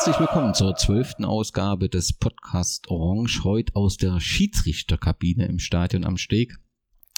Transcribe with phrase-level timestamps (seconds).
[0.00, 6.16] Herzlich willkommen zur zwölften Ausgabe des Podcast Orange, heute aus der Schiedsrichterkabine im Stadion am
[6.16, 6.56] Steg.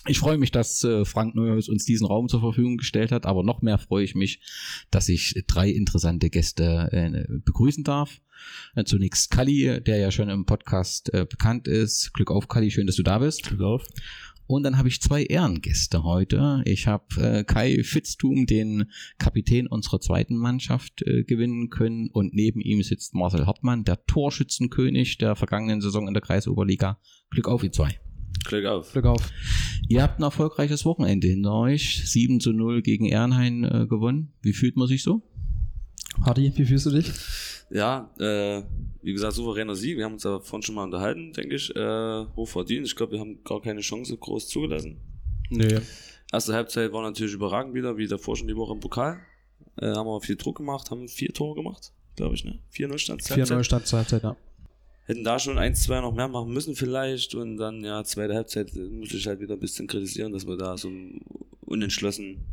[0.09, 3.45] Ich freue mich, dass äh, Frank Neuhaus uns diesen Raum zur Verfügung gestellt hat, aber
[3.45, 4.41] noch mehr freue ich mich,
[4.91, 8.21] dass ich drei interessante Gäste äh, begrüßen darf.
[8.75, 12.13] Äh, zunächst Kali, der ja schon im Podcast bekannt ist.
[12.13, 13.45] Glück auf, Kali, schön, dass du da bist.
[13.45, 13.87] Glück auf.
[14.53, 16.61] Und dann habe ich zwei Ehrengäste heute.
[16.67, 18.85] Ich habe äh, Kai Fitztum, den
[19.17, 22.11] Kapitän unserer zweiten Mannschaft, äh, gewinnen können.
[22.13, 26.99] Und neben ihm sitzt Marcel Hartmann, der Torschützenkönig der vergangenen Saison in der Kreisoberliga.
[27.31, 27.99] Glück auf, ihr zwei.
[28.45, 28.93] Glück auf.
[28.93, 29.31] Glück auf.
[29.89, 32.03] Ihr habt ein erfolgreiches Wochenende hinter euch.
[32.05, 34.35] 7 zu 0 gegen Ehrenhain äh, gewonnen.
[34.43, 35.23] Wie fühlt man sich so?
[36.27, 37.11] Hardy, wie fühlst du dich?
[37.73, 38.63] Ja, äh,
[39.03, 39.97] wie gesagt, souveräner Sieg.
[39.97, 41.75] Wir haben uns davon schon mal unterhalten, denke ich.
[41.75, 42.87] Äh, hoch verdient.
[42.87, 45.01] Ich glaube, wir haben gar keine Chance groß zugelassen.
[45.51, 45.81] Nee.
[46.33, 49.21] Erste Halbzeit war natürlich überragend wieder, wie davor schon die Woche im Pokal.
[49.77, 52.59] Äh, haben wir viel Druck gemacht, haben vier Tore gemacht, glaube ich, ne?
[52.75, 54.37] 4-0 stand 4-0 stand zur Halbzeit, ja
[55.05, 58.75] hätten da schon ein, zwei noch mehr machen müssen vielleicht und dann ja zweite Halbzeit
[58.75, 60.89] muss ich halt wieder ein bisschen kritisieren, dass wir da so
[61.73, 62.45] unentschlossen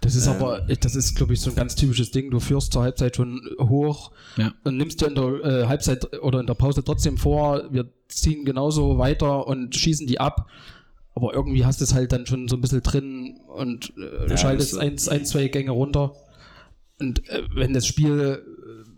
[0.00, 2.30] das ist ähm, aber, das ist, glaube ich, so ein ganz typisches Ding.
[2.30, 4.52] Du führst zur Halbzeit schon hoch ja.
[4.64, 8.44] und nimmst dir in der äh, Halbzeit oder in der Pause trotzdem vor, wir ziehen
[8.44, 10.48] genauso weiter und schießen die ab.
[11.14, 14.36] Aber irgendwie hast du es halt dann schon so ein bisschen drin und äh, ja,
[14.36, 16.14] schaltest eins, ein, zwei Gänge runter.
[16.98, 18.42] Und äh, wenn das Spiel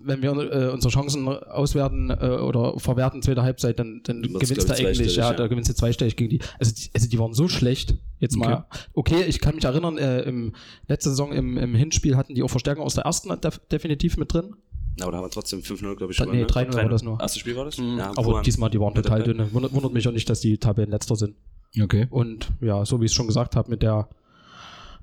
[0.05, 4.75] wenn wir äh, unsere Chancen auswerten äh, oder verwerten zweite Halbzeit, dann, dann gewinnst du
[4.75, 6.41] eigentlich, ja, ja, da gewinnst du zweistellig gegen die.
[6.59, 6.91] Also, die.
[6.95, 7.97] also die waren so schlecht.
[8.19, 8.49] Jetzt okay.
[8.49, 10.53] mal, okay, ich kann mich erinnern, äh, im
[10.87, 14.33] letzte Saison im, im Hinspiel hatten die auch Verstärkung aus der ersten def definitiv mit
[14.33, 14.55] drin.
[14.99, 16.31] Ja, aber da haben wir trotzdem 5-0, glaube ich, schon.
[16.31, 17.19] Nee, 3-0 war das nur.
[17.21, 17.79] Erstes Spiel war das?
[17.79, 17.99] Mhm.
[17.99, 19.53] Ja, aber diesmal, die waren total dünne.
[19.53, 21.35] Wundert, wundert mich auch nicht, dass die Tabellenletzter sind.
[21.81, 22.07] Okay.
[22.11, 24.09] Und ja, so wie ich es schon gesagt habe, mit der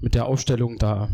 [0.01, 1.09] mit der Aufstellung da.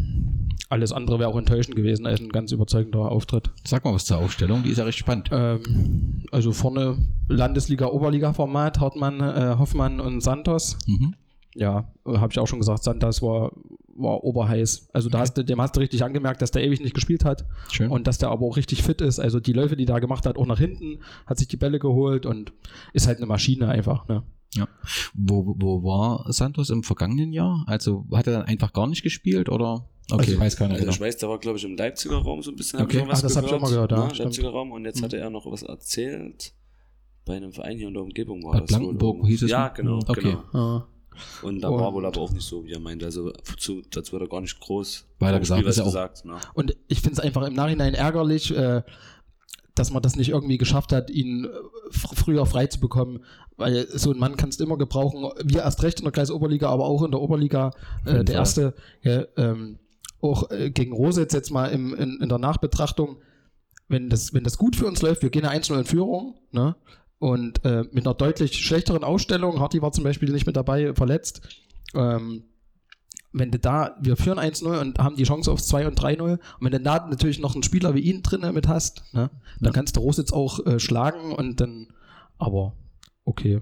[0.70, 3.52] Alles andere wäre auch enttäuschend gewesen als ein ganz überzeugender Auftritt.
[3.64, 5.30] Sag mal was zur Aufstellung, die ist ja recht spannend.
[5.32, 6.98] Ähm, also vorne
[7.30, 10.78] Landesliga-Oberliga-Format, Hartmann, äh, Hoffmann und Santos.
[10.88, 11.16] Mhm.
[11.54, 13.52] Ja, habe ich auch schon gesagt, Santos war,
[13.96, 14.90] war oberheiß.
[14.92, 17.46] Also da hast du, dem hast du richtig angemerkt, dass der ewig nicht gespielt hat.
[17.72, 17.90] Schön.
[17.90, 19.20] Und dass der aber auch richtig fit ist.
[19.20, 22.26] Also die Läufe, die der gemacht hat, auch nach hinten, hat sich die Bälle geholt
[22.26, 22.52] und
[22.92, 24.08] ist halt eine Maschine einfach.
[24.10, 24.24] Ne?
[24.56, 24.68] Ja.
[25.14, 27.64] Wo, wo war Santos im vergangenen Jahr?
[27.68, 29.88] Also hat er dann einfach gar nicht gespielt oder?
[30.12, 30.74] Okay, also, ich weiß keiner.
[30.74, 30.94] Also, genau.
[30.94, 32.82] ich weiß, der war, glaube ich, im Leipziger Raum so ein bisschen.
[32.82, 33.92] Okay, Ach, das habe ich auch mal gehört.
[33.92, 34.12] Ja?
[34.12, 35.06] Leipziger Raum und jetzt mhm.
[35.06, 36.54] hatte er noch was erzählt.
[37.26, 38.68] Bei einem Verein hier in der Umgebung war Bei das.
[38.68, 39.52] Blankenburg wohl hieß es?
[39.52, 40.00] Ja, genau.
[40.08, 40.38] Okay.
[40.52, 40.60] Genau.
[40.60, 40.88] Ah.
[41.42, 43.06] Und da und war wohl aber auch nicht so, wie er meinte.
[43.06, 45.66] Also dazu, dazu wird er gar nicht groß weiter gesagt.
[45.66, 46.38] Ist ja gesagt ne?
[46.54, 48.84] Und ich finde es einfach im Nachhinein ärgerlich, äh,
[49.76, 51.50] dass man das nicht irgendwie geschafft hat, ihn äh,
[51.92, 53.20] früher frei zu bekommen,
[53.58, 55.30] weil so ein Mann kannst du immer gebrauchen.
[55.44, 57.72] Wir erst recht in der Kreisoberliga, aber auch in der Oberliga.
[58.06, 59.80] Äh, der erste, ja, ähm,
[60.22, 63.18] auch äh, gegen Rositz jetzt mal im, in, in der Nachbetrachtung,
[63.88, 66.76] wenn das, wenn das gut für uns läuft, wir gehen einzeln in Führung, ne?
[67.18, 71.42] Und äh, mit einer deutlich schlechteren Ausstellung, Harty war zum Beispiel nicht mit dabei, verletzt.
[71.94, 72.44] Ähm,
[73.38, 76.40] wenn du da, wir führen 1-0 und haben die Chance aufs 2 und 3-0, und
[76.62, 79.30] wenn du da natürlich noch einen Spieler wie ihn drin mit hast, ne,
[79.60, 79.72] dann ja.
[79.72, 81.88] kannst du Rositz auch äh, schlagen und dann,
[82.38, 82.74] aber
[83.26, 83.62] okay.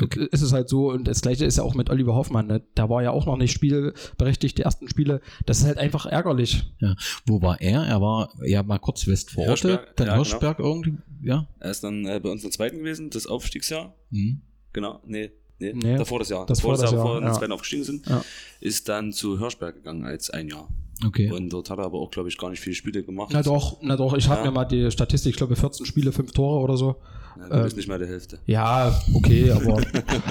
[0.00, 0.26] Okay.
[0.32, 2.62] Ist es halt so, und das gleiche ist ja auch mit Oliver Hoffmann, ne?
[2.76, 5.20] der war ja auch noch nicht spielberechtigt, die ersten Spiele.
[5.46, 6.64] Das ist halt einfach ärgerlich.
[6.78, 6.96] Ja.
[7.26, 7.84] Wo war er?
[7.84, 10.68] Er war ja mal kurz West vor Ort, dann ja, Hirschberg genau.
[10.68, 11.48] irgendwie, ja.
[11.60, 13.94] Er ist dann äh, bei uns in der zweiten gewesen, das Aufstiegsjahr.
[14.10, 14.42] Mhm.
[14.72, 15.30] Genau, nee,
[15.72, 16.46] Nee, nee, davor das Jahr.
[16.46, 18.24] Das davor das Jahr, bevor wir in den zweiten aufgestiegen sind, ja.
[18.60, 20.68] ist dann zu Hirschberg gegangen als ein Jahr.
[21.04, 21.30] Okay.
[21.30, 23.30] Und dort hat er aber auch, glaube ich, gar nicht viele Spiele gemacht.
[23.32, 24.14] Na doch, na doch.
[24.14, 24.46] Ich habe ja.
[24.46, 26.96] mir mal die Statistik, ich glaube 14 Spiele, 5 Tore oder so.
[27.36, 28.38] Ja, das ähm, ist nicht mal die Hälfte.
[28.46, 29.82] Ja, okay, aber,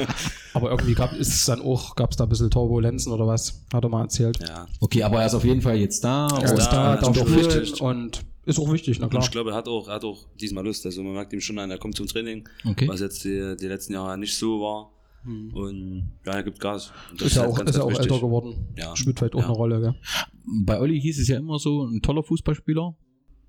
[0.54, 3.84] aber irgendwie gab es dann auch, gab es da ein bisschen Turbulenzen oder was, hat
[3.84, 4.40] er mal erzählt.
[4.40, 4.68] Ja.
[4.80, 6.28] Okay, aber er ist auf jeden Fall jetzt da.
[6.42, 7.82] Er ist da, da, da wichtig.
[7.82, 9.22] und ist auch wichtig, na klar.
[9.22, 10.86] Und ich glaube, er hat auch, er hat auch diesmal Lust.
[10.86, 12.88] Also man merkt ihm schon an, er kommt zum Training, okay.
[12.88, 14.93] was jetzt die, die letzten Jahre nicht so war.
[15.24, 15.54] Hm.
[15.54, 16.92] Und ja, er gibt Gas.
[17.18, 18.68] Das ist, ja auch, ist ja auch älter geworden.
[18.78, 18.96] Ja.
[18.96, 19.46] Spielt vielleicht auch ja.
[19.46, 19.96] eine Rolle, gell?
[20.66, 22.96] Bei Olli hieß es ja immer so, ein toller Fußballspieler,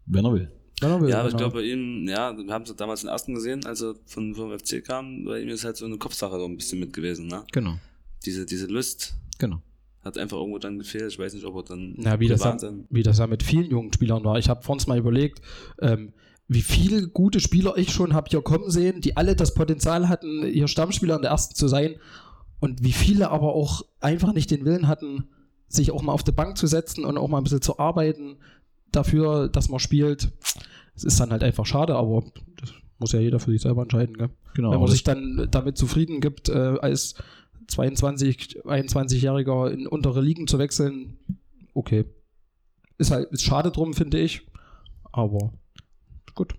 [0.06, 0.52] wenn er will.
[0.80, 1.38] Wenn er will ja, aber genau.
[1.38, 4.34] ich glaube bei ihm, ja, wir haben es damals in ersten gesehen, als er von,
[4.34, 7.26] vom FC kam, bei ihm ist halt so eine Kopfsache so ein bisschen mit gewesen,
[7.26, 7.44] ne?
[7.52, 7.76] Genau.
[8.24, 9.16] Diese, diese Lust.
[9.38, 9.60] Genau.
[10.02, 11.10] Hat einfach irgendwo dann gefehlt.
[11.12, 11.96] Ich weiß nicht, ob er dann.
[11.98, 12.56] Ja, wie, das ja,
[12.90, 14.38] wie das ja mit vielen jungen Spielern war.
[14.38, 15.40] Ich habe vor uns mal überlegt,
[15.80, 16.12] ähm,
[16.48, 20.44] wie viele gute Spieler ich schon habe hier kommen sehen, die alle das Potenzial hatten,
[20.44, 21.96] hier Stammspieler in der ersten zu sein
[22.60, 25.28] und wie viele aber auch einfach nicht den Willen hatten,
[25.68, 28.36] sich auch mal auf die Bank zu setzen und auch mal ein bisschen zu arbeiten
[28.92, 30.32] dafür, dass man spielt.
[30.94, 32.24] Es ist dann halt einfach schade, aber
[32.60, 34.16] das muss ja jeder für sich selber entscheiden.
[34.16, 34.30] Gell?
[34.54, 34.70] Genau.
[34.70, 37.16] Wenn man sich dann damit zufrieden gibt, äh, als
[37.68, 41.18] 22, 21-Jähriger in untere Ligen zu wechseln,
[41.72, 42.04] okay.
[42.96, 44.46] Ist halt ist schade drum, finde ich.
[45.10, 45.52] Aber
[46.34, 46.54] gut.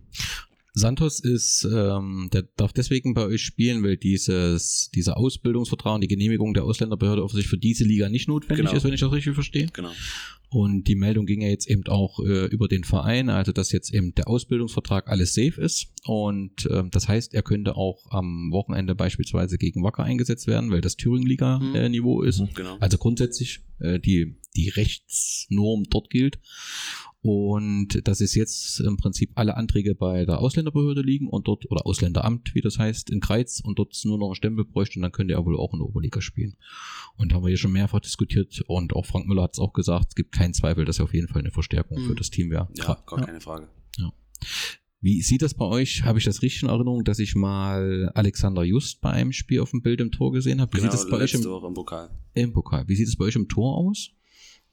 [0.77, 6.09] Santos ist, ähm, der darf deswegen bei euch spielen, weil dieses, dieser Ausbildungsvertrag und die
[6.09, 8.75] Genehmigung der Ausländerbehörde offensichtlich für diese Liga nicht notwendig Genau.
[8.75, 9.67] ist, wenn ich das richtig verstehe.
[9.71, 9.91] Genau.
[10.49, 13.93] Und die Meldung ging ja jetzt eben auch äh, über den Verein, also dass jetzt
[13.93, 15.87] eben der Ausbildungsvertrag alles safe ist.
[16.03, 20.81] Und ähm, das heißt, er könnte auch am Wochenende beispielsweise gegen Wacker eingesetzt werden, weil
[20.81, 21.03] das Mhm.
[21.03, 22.43] Thüringen-Liga-Niveau ist.
[22.53, 22.75] Genau.
[22.81, 26.37] Also grundsätzlich äh, die, die Rechtsnorm dort gilt.
[27.27, 31.85] Und dass es jetzt im Prinzip alle Anträge bei der Ausländerbehörde liegen und dort, oder
[31.87, 35.11] Ausländeramt, wie das heißt, in Kreiz und dort nur noch ein Stempel bräuchte und dann
[35.11, 36.55] könnte er wohl auch in der Oberliga spielen.
[37.17, 40.09] Und haben wir hier schon mehrfach diskutiert und auch Frank Müller hat es auch gesagt,
[40.09, 42.05] es gibt keinen Zweifel, dass er auf jeden Fall eine Verstärkung Mhm.
[42.09, 42.67] für das Team wäre.
[42.75, 43.25] Ja, gar Ja.
[43.25, 43.69] keine Frage.
[45.01, 46.03] Wie sieht das bei euch?
[46.03, 49.69] Habe ich das richtig in Erinnerung, dass ich mal Alexander Just bei einem Spiel auf
[49.71, 50.71] dem Bild im Tor gesehen habe?
[50.73, 52.09] Wie Genau, sieht das bei euch im, im Pokal.
[52.33, 52.87] im Pokal?
[52.87, 54.09] Wie sieht es bei euch im Tor aus?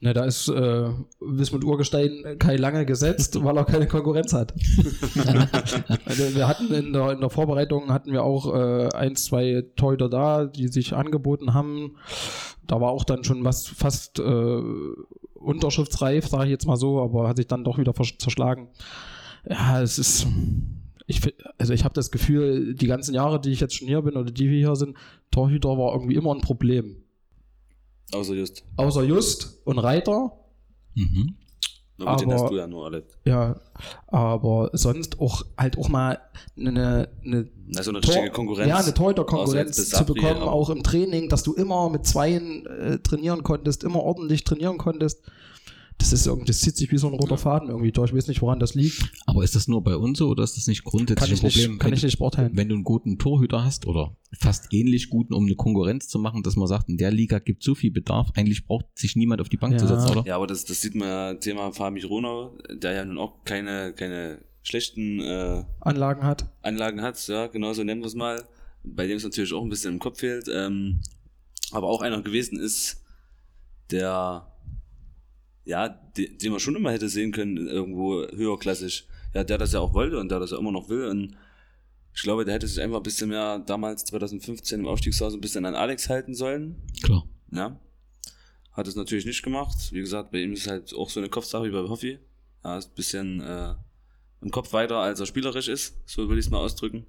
[0.03, 0.89] Ne, da ist äh,
[1.21, 4.53] Wismut Urgestein Kai Lange gesetzt, weil er keine Konkurrenz hat.
[6.05, 10.09] also wir hatten in der, in der Vorbereitung hatten wir auch äh, ein, zwei Torhüter
[10.09, 11.95] da, die sich angeboten haben.
[12.67, 14.61] Da war auch dann schon was fast äh,
[15.35, 18.67] unterschriftsreif, sage ich jetzt mal so, aber hat sich dann doch wieder zerschlagen.
[19.49, 20.27] Ja, es ist.
[21.07, 21.21] Ich,
[21.57, 24.31] also ich habe das Gefühl, die ganzen Jahre, die ich jetzt schon hier bin oder
[24.31, 24.97] die wir hier sind,
[25.31, 27.02] Torhüter war irgendwie immer ein Problem.
[28.13, 28.63] Außer just.
[28.77, 30.31] Außer Just und Reiter,
[30.95, 31.35] Mhm.
[31.97, 33.03] Na den Aber- hast du ja nur alle.
[33.25, 33.59] Ja,
[34.07, 36.19] aber sonst auch halt auch mal
[36.57, 38.67] eine, eine Also eine Tor- richtige Konkurrenz.
[38.69, 43.43] Ja, eine Torhüter-Konkurrenz zu bekommen, auch im Training, dass du immer mit Zweien äh, trainieren
[43.43, 45.21] konntest, immer ordentlich trainieren konntest.
[45.97, 48.11] Das ist irgendwie, das zieht sich wie so ein roter Faden irgendwie durch.
[48.11, 49.09] Ich weiß nicht, woran das liegt.
[49.25, 51.49] Aber ist das nur bei uns so oder ist das nicht grundsätzlich Kann ich ein
[51.49, 51.71] Problem?
[51.71, 52.51] nicht, kann wenn, ich nicht beurteilen.
[52.55, 56.43] wenn du einen guten Torhüter hast oder fast ähnlich guten, um eine Konkurrenz zu machen,
[56.43, 59.49] dass man sagt, in der Liga gibt so viel Bedarf, eigentlich braucht sich niemand auf
[59.49, 59.95] die Bank zu Ja.
[59.99, 60.27] setzen, oder?
[60.27, 63.93] Ja, aber das, das sieht man ja, Thema Fabi Ronau, der ja nun auch keine,
[63.93, 66.49] keine schlechten äh, Anlagen hat.
[66.61, 68.43] Anlagen hat, ja, genauso nennen wir es mal,
[68.83, 71.01] bei dem es natürlich auch ein bisschen im Kopf fehlt, ähm,
[71.71, 73.01] aber auch einer gewesen ist,
[73.91, 74.47] der,
[75.65, 79.07] ja, de, den man schon immer hätte sehen können, irgendwo höherklassig.
[79.33, 81.35] Ja, der das ja auch wollte und der das ja immer noch will und
[82.15, 85.41] ich glaube, der hätte sich einfach ein bisschen mehr damals 2015 im Aufstiegsjahr so ein
[85.41, 86.75] bisschen an Alex halten sollen.
[87.01, 87.27] Klar.
[87.51, 87.79] Ja.
[88.71, 89.91] Hat es natürlich nicht gemacht.
[89.91, 92.19] Wie gesagt, bei ihm ist halt auch so eine Kopfsache wie bei Hoffi.
[92.63, 93.73] Er ist ein bisschen äh,
[94.41, 95.95] im Kopf weiter, als er spielerisch ist.
[96.05, 97.05] So würde ich es mal ausdrücken.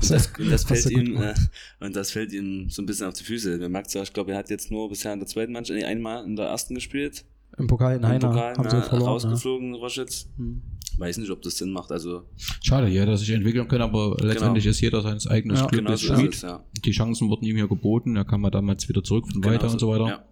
[0.00, 1.34] Und das, und das fällt ihm, äh,
[1.80, 3.58] und das fällt ihm so ein bisschen auf die Füße.
[3.58, 5.84] Man merkt ja, ich glaube, er hat jetzt nur bisher in der zweiten Mannschaft, nee,
[5.84, 7.24] einmal in der ersten gespielt.
[7.58, 9.06] Im Pokal in Heiner Pokal, haben ja, sie verloren.
[9.06, 9.12] Ja.
[9.12, 10.28] rausgeflogen, Roschitz.
[10.36, 10.62] Hm.
[10.98, 11.90] Weiß nicht, ob das Sinn macht.
[11.92, 12.24] Also,
[12.62, 16.20] Schade, ja, dass sich entwickeln können, aber letztendlich ist jeder seines eigenen Ja, Glückes genau
[16.20, 16.64] so es, ja.
[16.84, 19.72] Die Chancen wurden ihm ja geboten, er kam ja damals wieder zurück von weiter Genau
[19.72, 20.06] und so weiter.
[20.08, 20.24] Ja.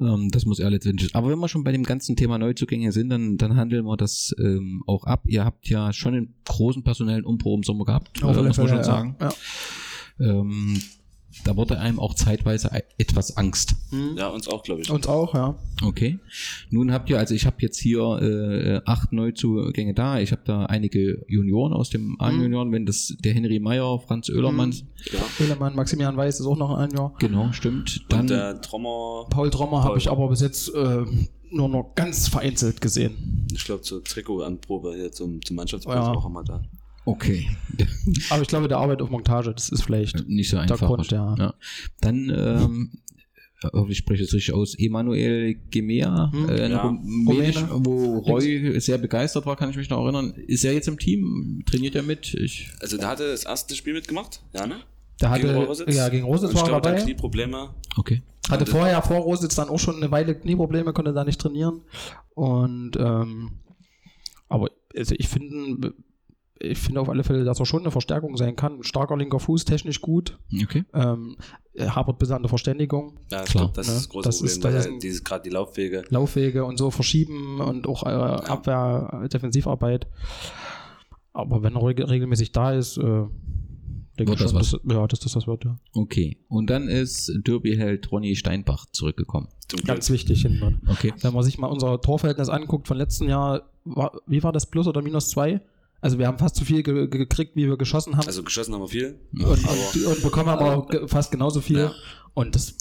[0.00, 1.14] Ähm, das muss er letztendlich.
[1.14, 4.34] Aber wenn wir schon bei dem ganzen Thema Neuzugänge sind, dann, dann handeln wir das
[4.38, 5.24] ähm, auch ab.
[5.26, 8.68] Ihr habt ja schon einen großen personellen Umbruch im Sommer gehabt, äh, muss man schon
[8.68, 8.84] ja.
[8.84, 9.16] sagen.
[9.20, 9.32] Ja.
[10.20, 10.80] Ähm,
[11.44, 13.74] da wurde einem auch zeitweise e- etwas Angst.
[13.90, 14.16] Hm.
[14.16, 14.90] ja, uns auch, glaube ich.
[14.90, 15.54] Uns auch, ja.
[15.82, 16.18] Okay.
[16.70, 20.20] Nun habt ihr, also ich habe jetzt hier äh, acht Neuzugänge da.
[20.20, 24.84] Ich habe da einige Junioren aus dem A-Junioren, wenn das der Henry Meyer, Franz Oehlermanns,
[25.12, 25.20] Ja.
[25.44, 27.14] Ehlemann, Maximilian Weiß ist auch noch ein Jahr.
[27.18, 28.04] genau, stimmt.
[28.08, 31.04] Dann Und der Trommer, Paul Trommer habe ich aber bis jetzt äh,
[31.50, 33.46] nur noch ganz vereinzelt gesehen.
[33.52, 36.12] ich glaube, zur Trikotanprobe hier zum, zum Mannschaftsbus Ja.
[36.12, 36.62] auch immer da.
[37.04, 37.48] Okay.
[38.30, 40.28] Aber ich glaube, der Arbeit auf Montage, das ist vielleicht.
[40.28, 40.78] Nicht so einfach.
[40.78, 41.54] Grund, ja.
[42.00, 42.92] Dann, ähm,
[43.72, 46.82] hoffentlich spreche ich es richtig aus, Emanuel Gemea, Hm, äh, ein ja.
[46.82, 50.32] Rumänisch, wo Roy sehr begeistert war, kann ich mich noch erinnern.
[50.46, 51.62] Ist er jetzt im Team?
[51.66, 52.34] Trainiert er mit?
[52.34, 54.76] Ich, Also der hatte das erste Spiel mitgemacht, ja, ne?
[55.20, 55.94] Der Gegen hatte, Rositz?
[55.94, 57.00] ja, gegen Rositz war er dabei.
[57.00, 57.70] Knieprobleme.
[57.96, 58.22] okay.
[58.50, 61.82] Hatte Und- vorher vor Rositz dann auch schon eine Weile Knieprobleme, konnte da nicht trainieren.
[62.34, 63.52] Und ähm,
[64.48, 65.94] aber also ich finde,
[66.62, 68.82] ich finde auf alle Fälle, dass er schon eine Verstärkung sein kann.
[68.82, 70.38] Starker linker Fuß, technisch gut.
[70.62, 70.84] Okay.
[70.94, 71.36] Ähm,
[71.74, 73.64] er hapert bis an der Verständigung, Ja, ich Klar.
[73.64, 73.92] glaube, das Ne?
[73.94, 76.04] ist das große Das Problem, ist- das ist dieses gerade die Laufwege.
[76.08, 80.06] Laufwege und so verschieben und auch äh, Abwehr, Defensivarbeit.
[81.32, 83.30] Aber wenn er reg- regelmäßig da ist, äh, denke
[84.16, 84.70] Wird ich das schon, was?
[84.72, 85.64] dass, ja, dass das was wird.
[85.64, 85.76] Ja.
[85.94, 86.36] Okay.
[86.48, 89.48] Und dann ist Derby-Held Ronny Steinbach zurückgekommen.
[89.68, 89.86] Zum Glück.
[89.88, 90.82] Ganz wichtig hinten.
[90.86, 91.14] Okay.
[91.22, 94.86] Wenn man sich mal unser Torverhältnis anguckt von letzten Jahr, war, wie war das, plus
[94.86, 95.62] oder minus zwei?
[96.02, 98.26] Also wir haben fast so viel ge ge- gekriegt, wie wir geschossen haben.
[98.26, 99.18] Also geschossen haben wir viel.
[99.32, 101.78] und, und, und bekommen aber ge fast genauso viel.
[101.78, 101.92] Ja.
[102.34, 102.76] Und das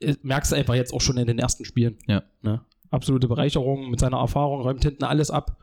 [0.00, 1.96] äh, merkst du einfach jetzt auch schon in den ersten Spielen.
[2.06, 2.22] Ja.
[2.42, 2.60] Ne?
[2.90, 5.56] Absolute Bereicherung mit seiner Erfahrung, räumt hinten alles ab,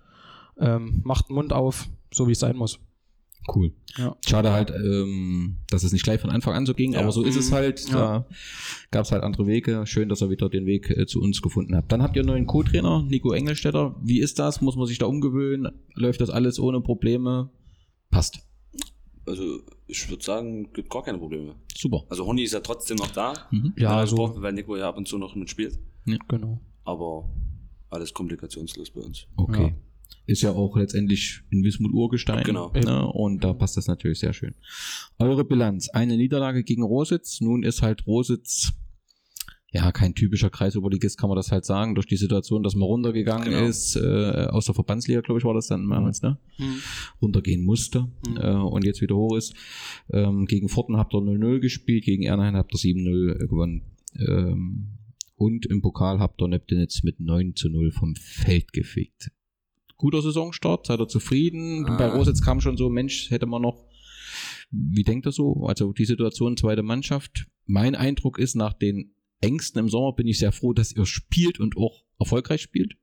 [0.58, 2.80] ähm, macht den Mund auf, so wie es sein muss.
[3.54, 3.74] Cool.
[3.98, 4.16] Ja.
[4.26, 7.00] Schade halt, ähm, dass es nicht gleich von Anfang an so ging, Ja.
[7.02, 7.56] aber so ist es Mhm.
[7.56, 7.90] halt.
[7.90, 7.96] Ja.
[7.96, 8.28] Da
[8.92, 9.86] gab es halt andere Wege.
[9.88, 11.92] Schön, dass ihr wieder den Weg äh, zu uns gefunden habt.
[11.92, 13.96] Dann habt ihr einen neuen Co-Trainer, Nico Engelstädter.
[14.04, 14.62] Wie ist das?
[14.62, 15.72] Muss man sich da umgewöhnen?
[15.96, 17.50] Läuft das alles ohne Probleme?
[18.12, 18.40] Passt.
[19.26, 21.56] Also, ich würde sagen, gibt gar keine Probleme.
[21.76, 22.04] Super.
[22.10, 23.34] Also, Honey ist ja trotzdem noch da.
[23.52, 23.74] Mhm.
[23.78, 25.80] Ja, er also, wird, weil Nico ja ab und zu noch mitspielt.
[26.28, 26.60] genau.
[26.84, 27.30] Aber
[27.90, 29.28] alles komplikationslos bei uns.
[29.36, 29.76] Okay.
[30.28, 32.44] Ist ja auch letztendlich in Wismut Urgestein.
[32.44, 32.72] Genau.
[32.74, 33.06] Ne?
[33.12, 34.56] Und da passt das natürlich sehr schön.
[35.18, 35.90] Eure Bilanz.
[35.90, 37.42] Eine Niederlage gegen Rositz.
[37.42, 38.72] Nun ist halt Rositz
[39.74, 43.50] ja kein typischer Kreisoberligist, kann man das halt sagen, durch die Situation, dass man runtergegangen
[43.52, 43.66] Genau.
[43.66, 46.38] ist, äh, aus der Verbandsliga, glaube ich, war das dann damals, ne?
[47.22, 48.38] runtergehen musste Mhm.
[48.38, 49.54] äh, und jetzt wieder hoch ist.
[50.12, 53.84] Ähm, gegen Forten habt ihr 0-0 gespielt, gegen Ernheim habt ihr 7-0 gewonnen.
[54.20, 54.98] Ähm,
[55.38, 59.32] und im Pokal habt ihr Neptunitz mit 9 zu 0 vom Feld gefegt.
[60.02, 61.86] Guter Saisonstart, seid ihr zufrieden?
[61.88, 61.96] Ah.
[61.98, 63.86] Bei Rositz kam schon so, Mensch, hätte man noch.
[64.72, 65.66] Wie denkt ihr so?
[65.68, 67.46] Also die Situation, zweite Mannschaft.
[67.68, 71.60] Mein Eindruck ist, nach den Ängsten im Sommer bin ich sehr froh, dass ihr spielt
[71.60, 72.94] und auch erfolgreich spielt.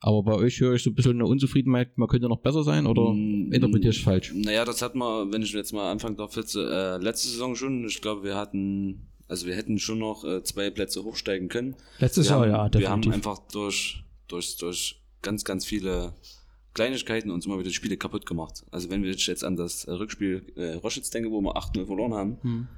[0.00, 2.86] Aber bei euch höre ich so ein bisschen eine Unzufriedenheit, man könnte noch besser sein
[2.86, 4.32] oder Mm, interpretiere ich falsch?
[4.34, 7.84] Naja, das hat man, wenn ich jetzt mal anfangen darf, jetzt, äh, letzte Saison schon.
[7.84, 11.76] Ich glaube, wir hatten, also wir hätten schon noch äh, zwei Plätze hochsteigen können.
[11.98, 13.12] Letztes wir Jahr, haben, ja, Wir definitiv.
[13.12, 16.14] haben einfach durch, durch, durch ganz, ganz viele
[16.74, 18.64] Kleinigkeiten uns immer wieder die Spiele kaputt gemacht.
[18.70, 22.14] Also wenn wir jetzt an das äh, Rückspiel äh, Roschitz denke, wo wir 8-0 verloren
[22.14, 22.68] haben, Hm.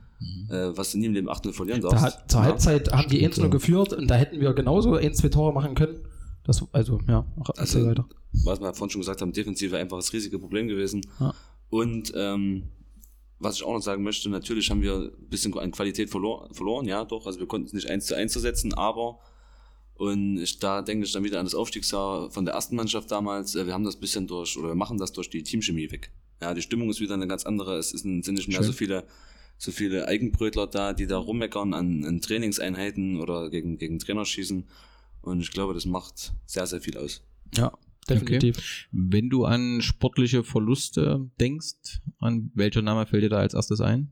[0.50, 2.04] äh, was du nie im Leben 8-0 verlieren Da darfst.
[2.04, 2.46] hat, zur Ja.
[2.46, 3.50] Halbzeit haben die Stimmt, 1 nur ja.
[3.52, 6.00] geführt und da hätten wir genauso ein, zwei Tore machen können.
[6.44, 7.24] Das, also, ja,
[7.56, 8.06] Also- weiter.
[8.44, 11.02] was wir vorhin schon gesagt haben, Defensive einfach das riesige Problem gewesen.
[11.20, 11.34] Ja.
[11.70, 12.64] Und ähm,
[13.38, 16.86] was ich auch noch sagen möchte, natürlich haben wir ein bisschen an Qualität verlor verloren,
[16.86, 19.18] ja doch, also wir konnten es nicht eins zu eins setzen, aber
[20.02, 23.54] und ich, da denke ich dann wieder an das Aufstiegsjahr von der ersten Mannschaft damals,
[23.54, 26.10] äh, wir haben das bisschen durch, oder wir machen das durch die Teamchemie weg.
[26.40, 28.66] Ja, die Stimmung ist wieder eine ganz andere, es ist, sind nicht mehr Schön.
[28.66, 29.04] so viele
[29.58, 34.66] so viele Eigenbrötler da, die da rummeckern an, an Trainingseinheiten oder gegen, gegen Trainer schießen.
[35.20, 37.22] Und ich glaube, das macht sehr, sehr viel aus.
[37.56, 37.72] Ja,
[38.08, 38.88] definitiv.
[38.90, 44.10] Wenn du an sportliche Verluste denkst, an welcher Name fällt dir da als erstes ein?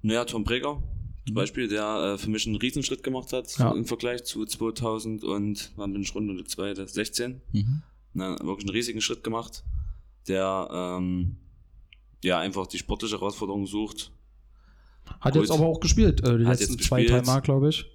[0.00, 0.82] Naja, Tom Breger
[1.26, 3.72] zum Beispiel, der äh, für mich einen Riesenschritt gemacht hat Ja.
[3.72, 7.40] im Vergleich zu 2000 und wann bin ich Runde 2, 16.
[7.52, 7.82] Mhm.
[8.12, 9.64] Na, wirklich einen riesigen Schritt gemacht,
[10.28, 11.36] der ähm,
[12.22, 14.10] ja einfach die sportliche Herausforderung sucht.
[15.20, 15.42] Hat Gut.
[15.42, 17.86] jetzt aber auch gespielt, äh, die Hat letzten zwei, drei Mal, glaube ich.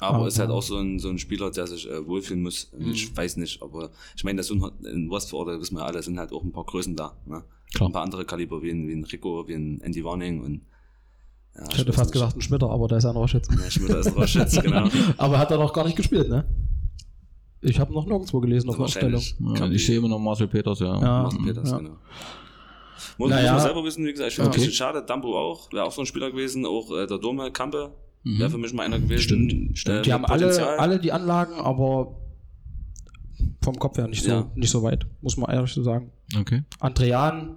[0.00, 2.70] Aber Aber- ist halt auch so ein, so ein Spieler, der sich äh, wohlfühlen muss.
[2.76, 2.90] Mhm.
[2.90, 6.18] Ich weiß nicht, aber ich meine, das sind halt in Westford, wissen wir alle, sind
[6.18, 7.16] halt auch ein paar Größen da.
[7.26, 7.44] Ne?
[7.72, 7.88] Klar.
[7.88, 10.62] Ein paar andere Kaliber, wie ein, wie ein Rico, wie ein Andy Warning und
[11.56, 12.12] ja, Ich hätte fast nicht.
[12.14, 13.50] gesagt ein Schmitter, aber da ist er noch jetzt.
[13.50, 14.88] Ja, Schmidt ist Roschitz, genau.
[15.18, 16.44] Aber hat er noch gar nicht gespielt, ne?
[17.60, 18.78] Ich habe noch nirgendwo gelesen auf.
[18.78, 19.34] Wahrscheinlich.
[19.38, 20.94] Ja, ich sehe immer noch Marcel Peters, ja.
[21.00, 21.22] Ja.
[21.22, 21.78] Martin Peters, Ja.
[21.78, 21.96] genau.
[23.18, 23.52] Muss, Naja.
[23.52, 24.62] muss man selber wissen, wie gesagt, ich finde es Okay.
[24.62, 25.04] ein bisschen schade.
[25.06, 27.90] Dambo auch, wäre auch so ein Spieler gewesen, auch äh, der Dome Kampe
[28.24, 28.38] Mhm.
[28.38, 29.20] wäre für mich mal einer gewesen.
[29.22, 29.98] Stimmt, stimmt.
[29.98, 30.78] Äh, Die haben alle, Potenzial.
[30.78, 32.16] alle die Anlagen, aber
[33.62, 34.50] vom Kopf her nicht so, Ja.
[34.54, 36.10] nicht so weit, muss man ehrlich so sagen.
[36.38, 36.62] Okay.
[36.80, 37.56] Andrean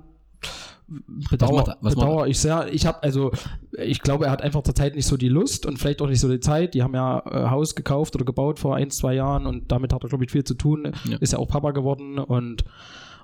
[0.88, 2.72] bedauere bedauere ich sehr.
[2.74, 3.32] Ich habe also,
[3.78, 6.20] ich glaube, er hat einfach zur Zeit nicht so die Lust und vielleicht auch nicht
[6.20, 6.74] so die Zeit.
[6.74, 10.04] Die haben ja äh, Haus gekauft oder gebaut vor ein, zwei Jahren und damit hat
[10.04, 10.92] er, glaube ich, viel zu tun.
[11.10, 11.18] Ja.
[11.18, 12.64] Ist ja auch Papa geworden und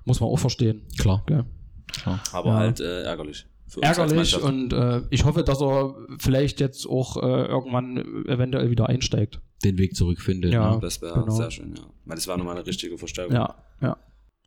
[0.05, 0.81] muss man auch verstehen.
[0.99, 1.23] Klar.
[1.27, 1.45] Gell?
[1.91, 2.19] klar.
[2.33, 2.55] Aber Ja.
[2.57, 3.45] halt äh, ärgerlich.
[3.67, 7.97] Für uns als Ärgerlich und äh, ich hoffe, dass er vielleicht jetzt auch äh, irgendwann
[8.27, 9.39] eventuell wieder einsteigt.
[9.63, 10.51] Den Weg zurückfindet.
[10.51, 10.73] Ja.
[10.75, 10.79] Ne?
[10.81, 11.31] Das wäre Genau.
[11.31, 11.83] sehr schön, ja.
[12.05, 13.35] Weil das war nochmal eine richtige Verstärkung.
[13.35, 13.95] Ja, ja.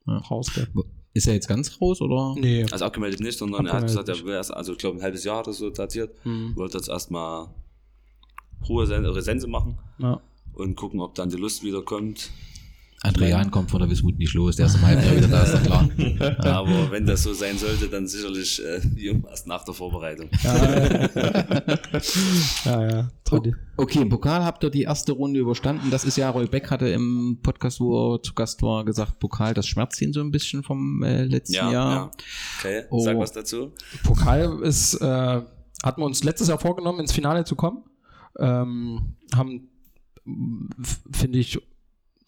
[0.06, 0.16] Ja.
[0.18, 0.66] Raus, gell?
[1.14, 2.34] Ist er jetzt ganz raus oder?
[2.38, 2.66] Nee.
[2.70, 5.02] Also abgemeldet nicht, sondern er hat Abgemeldet gesagt, er will erst, also ich glaube ein
[5.02, 6.54] halbes Jahr hat er so datiert, Hm.
[6.56, 7.48] wollte jetzt erstmal
[8.68, 10.20] Ruhe Sen- Sense machen Ja.
[10.54, 12.30] und gucken, ob dann die Lust wieder kommt.
[13.06, 15.54] Adrian kommt von der Wismut nicht los, der ist im halben Jahr wieder da, ist
[15.54, 15.88] doch klar.
[16.38, 20.30] Aber wenn das so sein sollte, dann sicherlich äh, erst nach der Vorbereitung.
[20.42, 20.54] Ja,
[22.64, 23.10] ja, ja.
[23.24, 23.54] Trudi.
[23.76, 25.90] Okay, im Pokal habt ihr die erste Runde überstanden.
[25.90, 29.54] Das ist ja, Roy Beck hatte im Podcast, wo er zu Gast war, gesagt, Pokal,
[29.54, 31.94] das schmerzt ihn so ein bisschen vom äh, letzten Ja, Jahr.
[31.94, 32.10] ja.
[32.58, 33.00] Okay, Oh.
[33.04, 33.72] sag was dazu.
[34.04, 35.04] Pokal ist, äh,
[35.82, 37.84] hatten wir uns letztes Jahr vorgenommen, ins Finale zu kommen.
[38.38, 39.68] Ähm, haben,
[41.12, 41.58] finde ich,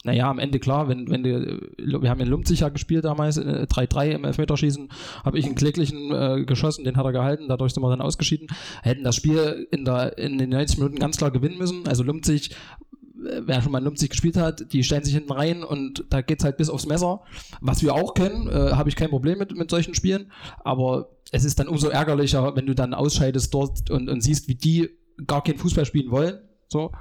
[0.06, 3.66] naja, am Ende klar, wenn, wenn die, wir haben in Lumpzig ja gespielt damals, äh,
[3.68, 4.88] 3-3 im Elfmeterschießen,
[5.25, 8.48] habe ich einen kläglichen äh, geschossen, den hat er gehalten, dadurch sind wir dann ausgeschieden.
[8.82, 11.86] Hätten das Spiel in, der, in den 90 Minuten ganz klar gewinnen müssen.
[11.88, 15.64] Also Lumpzig, äh, wer schon mal in Lumpzig gespielt hat, die stellen sich hinten rein
[15.64, 17.22] und da geht's halt bis aufs Messer.
[17.60, 20.30] Was wir auch kennen, äh, habe ich kein Problem mit, mit solchen Spielen,
[20.64, 24.54] aber es ist dann umso ärgerlicher, wenn du dann ausscheidest dort und, und siehst, wie
[24.54, 24.88] die
[25.26, 26.38] gar kein Fußball spielen wollen.
[26.68, 26.92] So.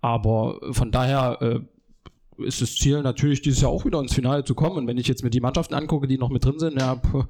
[0.00, 1.60] Aber von daher, äh,
[2.38, 4.76] ist das Ziel natürlich dieses Jahr auch wieder ins Finale zu kommen.
[4.76, 7.24] Und wenn ich jetzt mir die Mannschaften angucke, die noch mit drin sind, ja, puh,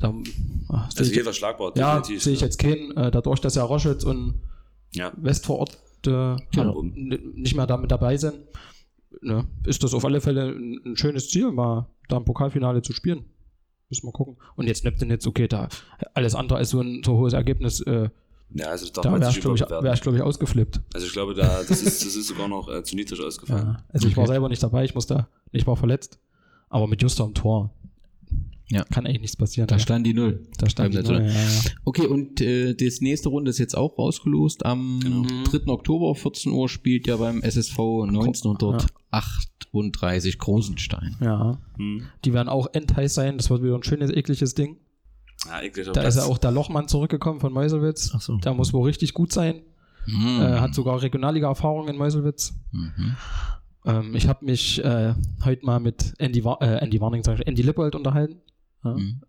[0.00, 2.22] dann äh, Also sehe ich, jeder schlagbar, ja, definitiv.
[2.22, 4.40] sehe ich jetzt keinen, äh, dadurch, dass ja Roschitz und
[4.94, 5.12] Ja.
[5.16, 6.82] West vor Ort äh, Genau.
[6.82, 8.34] nicht mehr damit dabei sind,
[9.20, 12.92] ne, ist das auf alle Fälle ein, ein schönes Ziel, mal da im Pokalfinale zu
[12.92, 13.24] spielen.
[13.88, 14.36] Müssen wir gucken.
[14.56, 15.68] Und jetzt Neptun jetzt, okay, da
[16.14, 18.08] alles andere als so ein so hohes Ergebnis, äh,
[18.54, 19.64] Ja, also da wäre ich, glaube ich,
[20.02, 20.80] glaub ich, ausgeflippt.
[20.94, 23.66] Also ich glaube, da, das, ist, das ist sogar noch äh, zu niedrig ausgefallen.
[23.66, 23.84] Ja.
[23.88, 26.18] Also ich war selber nicht dabei, ich musste, ich war verletzt.
[26.68, 27.70] Aber mit Juster am Tor
[28.70, 28.84] Ja.
[28.84, 29.66] kann eigentlich nichts passieren.
[29.68, 29.78] Da ja.
[29.78, 30.46] stand die Null.
[30.58, 31.32] da stand die Null, ja.
[31.84, 34.64] Okay, und äh, das nächste Runde ist jetzt auch rausgelost.
[34.64, 35.26] Am Genau.
[35.50, 35.66] 3.
[35.70, 37.78] Oktober, 14 Uhr, spielt ja beim SSV
[38.08, 41.16] 1938 Großenstein.
[41.20, 41.58] ja.
[41.76, 42.04] Hm.
[42.24, 43.36] Die werden auch endheiß sein.
[43.38, 44.76] Das wird wieder ein schönes, ekliges Ding.
[45.46, 45.88] Ja, eklig.
[45.92, 48.12] Da ist ja auch der Lochmann zurückgekommen von Meuselwitz.
[48.14, 48.36] Ach so.
[48.36, 49.62] Der muss wohl richtig gut sein.
[50.06, 50.40] Mhm.
[50.40, 52.54] Äh, hat sogar Regionalliga-Erfahrung in Meuselwitz.
[52.72, 53.16] Mhm.
[53.84, 57.46] Ähm, ich habe mich äh, heute mal mit Andy, Wa äh, Andy Warning, sag ich,
[57.46, 58.40] Andy Lippold unterhalten.
[58.84, 58.94] Ja.
[58.94, 59.22] Mhm.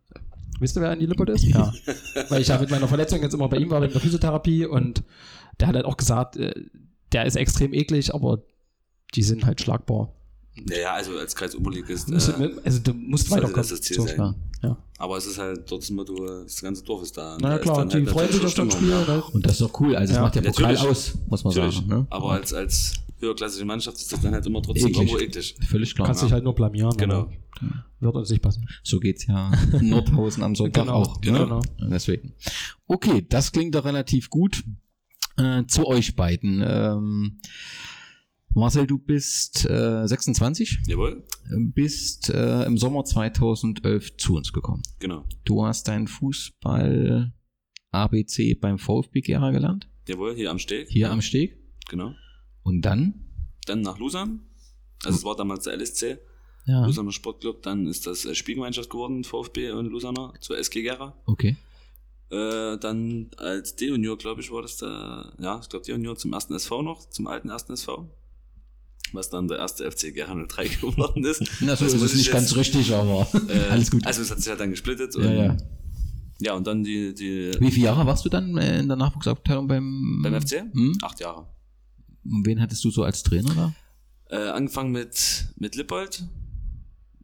[0.60, 1.44] Wisst ihr, wer Andy Lippold ist?
[1.48, 1.74] Ja.
[2.30, 5.04] Weil ich ja mit meiner Verletzung jetzt immer bei ihm war wegen der Physiotherapie und
[5.60, 6.54] der hat halt auch gesagt, äh,
[7.12, 8.44] der ist extrem eklig, aber
[9.16, 10.14] die sind halt schlagbar.
[10.70, 12.10] Ja, ja, also als Kreisoberligist.
[12.10, 13.56] Du musst, Äh, also du musst weiterkommen.
[13.56, 14.18] das das Ziel So, sein.
[14.18, 14.36] ja.
[14.62, 14.78] Ja.
[14.98, 17.38] aber es ist halt dort das Motto, das ganze Dorf ist da.
[17.42, 18.74] Na ja, ist klar, die halt freuen sich auf das.
[18.74, 18.88] Spiel.
[18.88, 19.24] Ne?
[19.34, 19.96] Und das ist doch cool.
[19.96, 20.22] Also, es Ja.
[20.24, 20.92] macht der Pokal Natürlich.
[20.92, 21.76] aus, muss man Natürlich.
[21.76, 21.88] sagen.
[21.90, 22.08] Ne?
[22.10, 24.98] Aber als, als höherklassige Mannschaft ist das dann halt immer trotzdem Eklig.
[25.12, 25.56] irgendwo eklig.
[25.68, 26.08] Völlig klar.
[26.08, 26.96] Kannst dich halt nur blamieren.
[26.96, 27.30] Genau.
[28.00, 28.70] Wird uns nicht passieren.
[28.84, 31.16] So geht's ja in Nordhausen am Sonntag Genau, auch.
[31.22, 31.32] Ne?
[31.32, 31.62] genau.
[31.82, 32.34] Deswegen.
[32.88, 34.64] Okay, das klingt doch relativ gut.
[35.38, 36.62] Äh, zu euch beiden.
[36.66, 37.40] Ähm,
[38.56, 41.24] Marcel, du bist äh, 26, Jawohl,
[41.74, 44.84] bist äh, im Sommer 2011 zu uns gekommen.
[45.00, 45.26] genau.
[45.44, 47.34] Du hast dein Fußball
[47.92, 50.88] ABC beim VfB Gera gelernt, Jawohl, hier am Steg.
[50.90, 51.58] hier ja, am Steg.
[51.90, 52.14] Genau.
[52.64, 53.26] Und dann?
[53.66, 54.42] Dann nach Lusam.
[55.04, 56.18] Also es war damals der LSC,
[56.66, 56.86] Ja.
[56.86, 57.62] Lusaner Sportclub.
[57.64, 61.18] Dann ist das äh, Spielgemeinschaft geworden, VfB und Lusaner, zur SG Gera.
[61.26, 61.58] Okay.
[62.30, 66.54] Äh, dann als D-Junior, glaube ich, war das da, ja, ich glaube D-Junior zum ersten
[66.54, 68.10] SV noch, zum alten ersten SV.
[69.14, 71.42] Was dann der erste FC Gera 03 geworden ist.
[71.62, 74.06] Na, so Das ist muss es ich nicht ganz jetzt- richtig, aber Äh, alles gut.
[74.06, 75.16] Also es hat sich halt dann gesplittet.
[75.16, 75.58] Ja, ja.
[76.42, 79.68] ja, und dann die, die Wie viele Jahre warst du dann äh, in der Nachwuchsabteilung
[79.68, 80.62] beim, beim FC?
[80.74, 80.98] Hm?
[81.04, 81.48] Acht Jahre.
[82.26, 83.74] Und wen hattest du so als Trainer da?
[84.36, 86.24] Äh, angefangen mit, mit Lippold.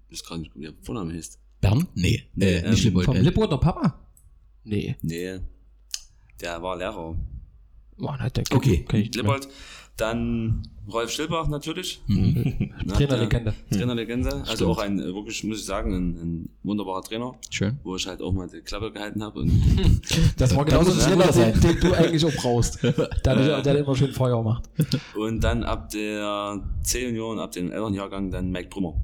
[0.09, 1.39] Ich weiß gar nicht, wie der Vorname hieß.
[1.61, 1.87] Bernd?
[1.95, 3.05] Nee, Nee, äh, ähm, nicht Lippold.
[3.05, 3.99] Vom äh, Lippo der Papa?
[4.63, 4.95] Nee.
[5.01, 5.39] Nee,
[6.41, 7.15] der war Lehrer.
[7.97, 8.85] Mann, hat der Okay.
[8.91, 9.47] Lippold.
[9.99, 12.01] Dann Rolf Schilbach natürlich.
[12.07, 12.71] Mhm.
[12.85, 13.53] Na, Trainerlegende.
[13.69, 14.33] der Trainerlegende.
[14.33, 14.69] Also Stimmt.
[14.71, 17.77] auch ein, äh, wirklich, muss ich sagen, ein, ein wunderbarer Trainer, Schön.
[17.83, 19.41] wo ich halt auch mal die Klappe gehalten habe.
[19.41, 19.51] Und
[20.37, 22.81] Das war genauso ein Trainer, ja den, den du eigentlich auch brauchst.
[22.83, 24.69] Der, der, der immer schön Feuer macht.
[25.15, 27.93] Und dann ab der C-Union, ab dem 11.
[27.93, 28.95] Jahrgang, dann Mike Brummer.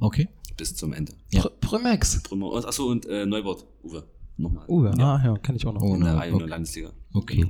[0.00, 0.28] Okay.
[0.56, 1.12] Bis zum Ende.
[1.30, 1.42] Ja.
[1.42, 2.22] Pr Primex.
[2.22, 2.50] Brummer.
[2.50, 4.04] Und, achso, und äh, Neubert, Uwe.
[4.38, 4.64] Nochmal.
[4.68, 5.14] Uwe, Ja.
[5.16, 5.82] ah ja, kenne ich auch noch.
[5.82, 6.50] Oh, In der A-Union okay.
[6.50, 6.92] Landesliga.
[7.14, 7.46] Okay.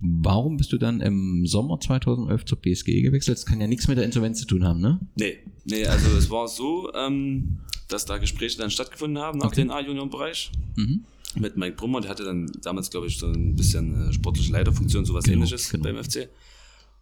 [0.00, 3.38] Warum bist du dann im Sommer 2011 zur BSG gewechselt?
[3.38, 5.00] Das kann ja nichts mit der Insolvenz zu tun haben, ne?
[5.16, 9.62] Nee, nee, also es war so, ähm, dass da Gespräche dann stattgefunden haben nach Okay.
[9.62, 10.52] dem A-Union-Bereich.
[10.76, 11.04] Mhm.
[11.36, 15.04] Mit Mike Brummer, der hatte dann damals, glaube ich, so ein bisschen äh, sportliche Leiterfunktion,
[15.04, 15.84] sowas Genau, ähnliches genau.
[15.84, 16.28] beim FC.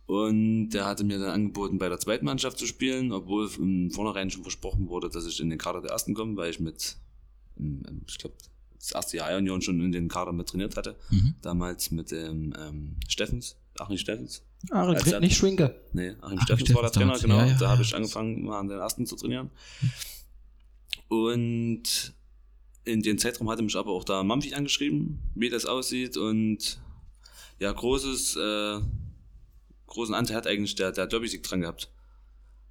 [0.07, 4.31] Und der hatte mir dann angeboten, bei der zweiten Mannschaft zu spielen, obwohl im Vornherein
[4.31, 6.96] schon versprochen wurde, dass ich in den Kader der ersten komme, weil ich mit,
[7.59, 8.35] ähm, ich glaube,
[8.79, 10.97] das erste Jahr A-Union schon in den Kader mit trainiert hatte.
[11.11, 11.35] Mhm.
[11.43, 14.43] Damals mit dem ähm, Steffens, Achim Steffens.
[14.71, 15.81] Ah, Als er- nicht Schwinke.
[15.93, 17.38] Nee, Achim Ach, Steffens war der Trainer, genau.
[17.38, 19.51] Ja, ja, da habe ich angefangen, mal an den ersten zu trainieren.
[21.09, 22.14] Und
[22.85, 26.17] in dem Zeitraum hatte mich aber auch da Mamfi angeschrieben, wie das aussieht.
[26.17, 26.81] Und
[27.59, 28.81] ja, großes, äh,
[29.87, 31.91] großen Anteil hat eigentlich der, der Derby-Sieg dran gehabt.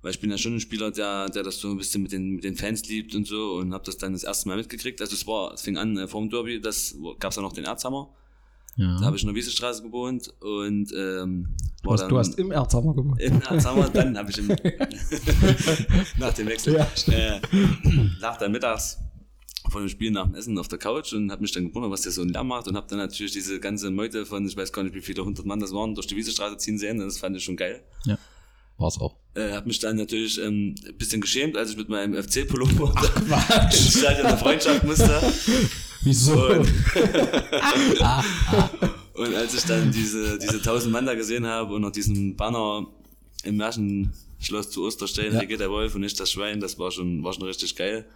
[0.02, 2.36] Weil ich bin ja schon ein Spieler, der, der das so ein bisschen mit den,
[2.36, 5.02] mit den Fans liebt und so und habe das dann das erste Mal mitgekriegt.
[5.02, 7.54] Also es war, es fing an äh, vor dem Derby, das gab es ja noch
[7.54, 8.10] den Erzhammer.
[8.76, 9.00] Ja.
[9.00, 12.52] Da habe ich in der Wiesestraße gewohnt und ähm, Du hast, dann du hast im
[12.52, 13.20] Erzhammer gewohnt.
[13.20, 14.48] in Alzheimer, dann habe ich im,
[16.20, 16.88] nach dem Wechsel, Ja.
[17.14, 17.40] äh,
[18.22, 18.98] nach der Mittags
[19.70, 22.02] von dem Spiel nach dem Essen auf der Couch und habe mich dann gewundert, was
[22.02, 24.72] der so ein Lärm macht und habe dann natürlich diese ganze Meute von, ich weiß
[24.72, 27.00] gar nicht, wie viele hundert Mann das waren, durch die Wiesestraße ziehen sehen.
[27.00, 27.82] Das fand ich schon geil.
[28.06, 28.18] ja.
[28.78, 29.16] War's auch.
[29.34, 32.94] Äh, habe mich dann natürlich ähm, ein bisschen geschämt, als ich mit meinem FC-Pullover
[33.72, 35.20] ins Stadion der Freundschaft musste.
[36.02, 36.48] Wieso?
[36.48, 36.68] Und,
[39.14, 42.88] und als ich dann diese, diese 1000 Mann da gesehen habe und noch diesen Banner
[43.44, 45.40] im Märchenschloss zu Osterstein, Ja.
[45.40, 48.08] hier geht der Wolf und nicht das Schwein, das war schon, war schon richtig geil.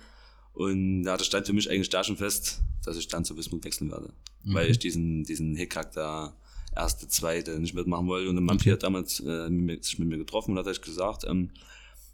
[0.53, 3.63] Und ja, das stand für mich eigentlich da schon fest, dass ich dann zu Wismut
[3.63, 4.11] wechseln werde.
[4.43, 6.35] Weil ich diesen, diesen Hickhack da
[6.75, 8.29] erste, zweite nicht mitmachen wollte.
[8.29, 8.71] Und der Mampi Okay.
[8.73, 11.49] hat damals äh, mit mir- sich mit mir getroffen und hat euch gesagt, ähm,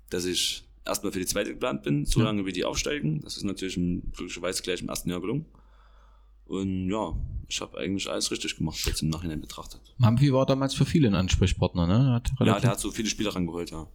[0.10, 3.22] dass ich erstmal für die zweite geplant bin, so lange wie die aufsteigen.
[3.22, 5.46] Das ist natürlich im, glücklicherweise gleich im ersten Jahr gelungen.
[6.46, 7.13] Und ja,
[7.50, 9.82] ich habe eigentlich alles richtig gemacht, jetzt im Nachhinein betrachtet.
[9.98, 12.22] Mampi war damals für viele ein Ansprechpartner, ne?
[12.39, 13.86] Ja, der hat so viele Spieler rangeholt, ja.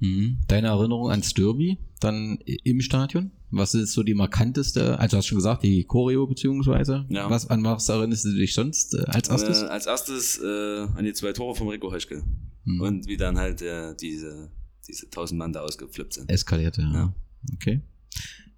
[0.00, 0.38] Mhm.
[0.48, 3.30] Deine Erinnerung ans Derby, dann im Stadion?
[3.50, 7.06] Was ist so die markanteste, also hast du schon gesagt, die Choreo beziehungsweise?
[7.08, 7.30] Ja.
[7.30, 9.62] Was, an was erinnerst du dich sonst äh, als erstes?
[9.62, 12.22] Äh, als erstes äh, an die zwei Tore vom Rico Heuschke.
[12.64, 12.80] Mhm.
[12.80, 14.50] Und wie dann halt äh, diese,
[14.86, 16.30] diese tausend Mann da ausgeflippt sind.
[16.30, 16.92] Eskalierte, ja.
[16.92, 17.14] Ja.
[17.54, 17.80] Okay.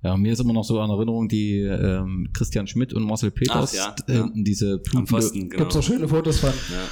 [0.02, 3.76] Ja, mir ist immer noch so an Erinnerung die ähm, Christian Schmidt und Marcel Peters,
[3.78, 4.30] Ach, ja, äh, ja.
[4.34, 5.58] diese Am blutende- Pfosten, genau.
[5.62, 6.50] Gibt es auch schöne Fotos von.
[6.50, 6.88] Ja.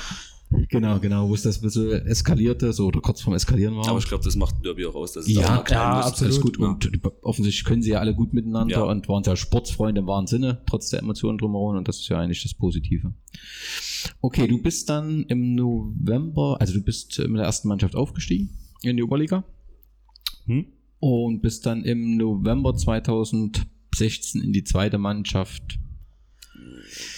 [0.69, 3.89] Genau, genau, wo es das ein bisschen eskalierte, so oder kurz vorm Eskalieren war.
[3.89, 6.07] Aber ich glaube, das macht Derby auch aus, dass es Ja, klein ja, ist.
[6.07, 6.33] absolut.
[6.33, 6.59] Alles gut.
[6.59, 6.67] Ja.
[6.69, 6.91] Und
[7.23, 8.83] offensichtlich können sie ja alle gut miteinander Ja.
[8.85, 11.77] und waren ja Sportsfreunde im wahren Sinne, trotz der Emotionen drumherum.
[11.77, 13.13] Und das ist ja eigentlich das Positive.
[14.21, 18.51] Okay, du bist dann im November, also du bist mit der ersten Mannschaft aufgestiegen
[18.83, 19.45] in die Oberliga
[20.47, 20.67] Hm?
[21.01, 25.79] und bist dann im November 2016 in die zweite Mannschaft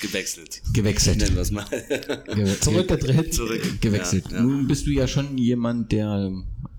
[0.03, 0.63] Gewechselt.
[0.73, 1.19] gewechselt.
[1.19, 1.65] Nennen wir es mal.
[1.69, 3.35] Ge- Zurückgedreht.
[3.35, 3.81] Zurück.
[3.81, 4.25] gewechselt.
[4.31, 4.43] Ja, ja.
[4.43, 6.31] Nun bist du ja schon jemand, der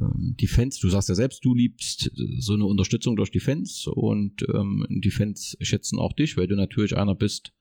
[0.01, 3.39] ähm, die Fans, du sagst ja selbst, du liebst äh, so eine Unterstützung durch die
[3.39, 7.51] Fans und ähm, die Fans schätzen auch dich, weil du natürlich einer bist,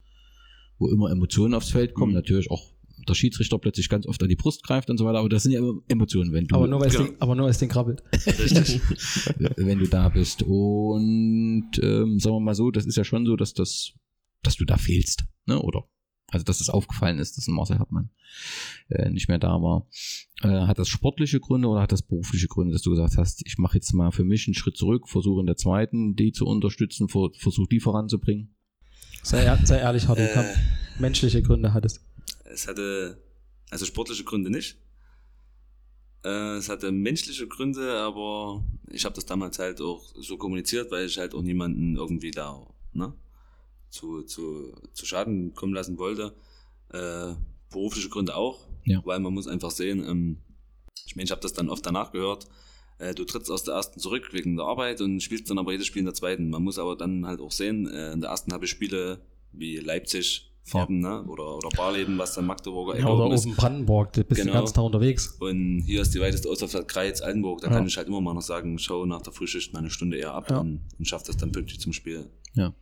[0.79, 2.17] wo immer Emotionen aufs Feld kommen, Mhm.
[2.17, 2.63] natürlich auch
[3.09, 5.53] der Schiedsrichter plötzlich ganz oft an die Brust greift und so weiter, aber das sind
[5.53, 7.09] ja immer Emotionen, wenn du, Aber nur weil es Genau.
[7.09, 8.03] den, aber nur weil es den krabbelt.
[8.13, 8.81] Richtig.
[9.57, 10.43] wenn du da bist.
[10.43, 13.93] Und ähm, sagen wir mal so, das ist ja schon so, dass das,
[14.43, 15.61] dass du da fehlst, ne?
[15.61, 15.85] Oder
[16.33, 18.11] also dass es aufgefallen ist, dass ein Marcel Hartmann
[18.89, 19.89] äh, nicht mehr da war.
[20.43, 23.59] Äh, hat das sportliche Gründe oder hat das berufliche Gründe, dass du gesagt hast, ich
[23.59, 27.09] mache jetzt mal für mich einen Schritt zurück, versuche in der zweiten die zu unterstützen,
[27.09, 28.55] ver versuche die voranzubringen?
[29.23, 30.45] Sei, sei ehrlich, Hardy, komm.
[30.45, 30.55] Äh,
[30.99, 32.01] Menschliche Gründe hat es.
[32.45, 33.23] es hatte,
[33.71, 34.79] also sportliche Gründe nicht.
[36.25, 41.07] Äh, es hatte menschliche Gründe, aber ich habe das damals halt auch so kommuniziert, weil
[41.07, 43.15] ich halt auch niemanden irgendwie da ne,
[43.91, 46.33] zu, zu, zu Schaden kommen lassen wollte.
[46.93, 47.35] Äh,
[47.71, 49.01] berufliche Gründe auch, Ja.
[49.05, 50.39] weil man muss einfach sehen, ähm,
[51.07, 52.47] ich meine, ich habe das dann oft danach gehört,
[52.99, 55.87] äh, du trittst aus der ersten zurück wegen der Arbeit und spielst dann aber jedes
[55.87, 56.51] Spiel in der zweiten.
[56.51, 59.21] Man muss aber dann halt auch sehen, äh, in der ersten habe ich Spiele
[59.53, 61.25] wie Leipzig, Farben, ne?
[61.25, 63.47] oder, oder Barleben, was dann Magdeburger Ja, oder oben ist.
[63.57, 64.53] Brandenburg, da bist du Genau.
[64.55, 65.37] den ganzen Tag unterwegs.
[65.41, 67.63] Und hier ist die weiteste Ausfahrt Kreiz, Altenburg.
[67.63, 67.73] Da Ja.
[67.75, 70.35] kann ich halt immer mal noch sagen, schau nach der Frühschicht mal eine Stunde eher
[70.35, 70.59] ab Ja.
[70.61, 72.29] und, und schaff das dann pünktlich zum Spiel.
[72.55, 72.75] Ja.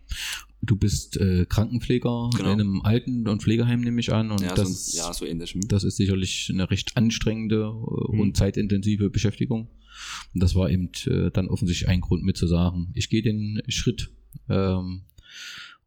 [0.61, 2.53] Du bist äh, Krankenpfleger Genau.
[2.53, 4.31] in einem Alten- und Pflegeheim, nehme ich an.
[4.33, 5.55] Und Ja, das, so, ja, so ähnlich.
[5.55, 5.61] hm.
[5.69, 8.21] Das ist sicherlich eine recht anstrengende äh, Mhm.
[8.21, 9.69] und zeitintensive Beschäftigung.
[10.35, 13.63] Und das war eben äh, dann offensichtlich ein Grund mit zu sagen, ich gehe den
[13.69, 14.11] Schritt.
[14.49, 15.03] Ähm,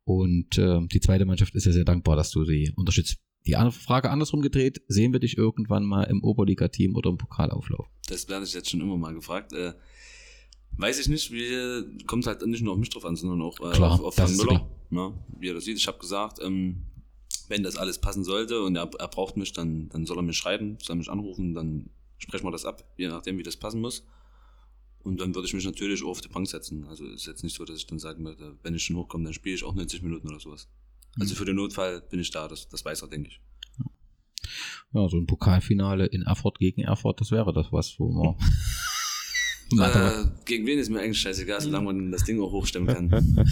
[0.04, 3.18] und ähm, die zweite Mannschaft ist ja sehr dankbar, dass du sie unterstützt.
[3.48, 7.88] Die andere Frage andersrum gedreht, sehen wir dich irgendwann mal im Oberliga-Team oder im Pokalauflauf?
[8.08, 9.52] Das werde ich jetzt schon immer mal gefragt.
[10.78, 13.72] Weiß ich nicht, wie kommt halt nicht nur auf mich drauf an, sondern auch äh,
[13.74, 14.68] Klar, auf, ist Müller.
[14.90, 15.14] Ne?
[15.40, 15.78] Wie er das sieht.
[15.78, 16.84] Ich habe gesagt, ähm,
[17.50, 20.34] wenn das alles passen sollte und er, er braucht mich, dann, dann soll er mir
[20.34, 24.06] schreiben, soll mich anrufen, dann sprechen wir das ab, je nachdem, wie das passen muss.
[25.04, 26.86] Und dann würde ich mich natürlich auch auf die Bank setzen.
[26.86, 29.34] Also ist jetzt nicht so, dass ich dann sagen würde, wenn ich schon hochkomme, dann
[29.34, 30.68] spiele ich auch 90 Minuten oder sowas.
[31.20, 31.38] Also Mhm.
[31.38, 33.42] für den Notfall bin ich da, das, das weiß er, denke ich.
[34.94, 38.36] Ja, so ein Pokalfinale in Erfurt gegen Erfurt, das wäre das was, wo man.
[39.80, 43.48] Äh, gegen wen ist mir eigentlich scheißegal, solange man das Ding auch hochstemmen kann.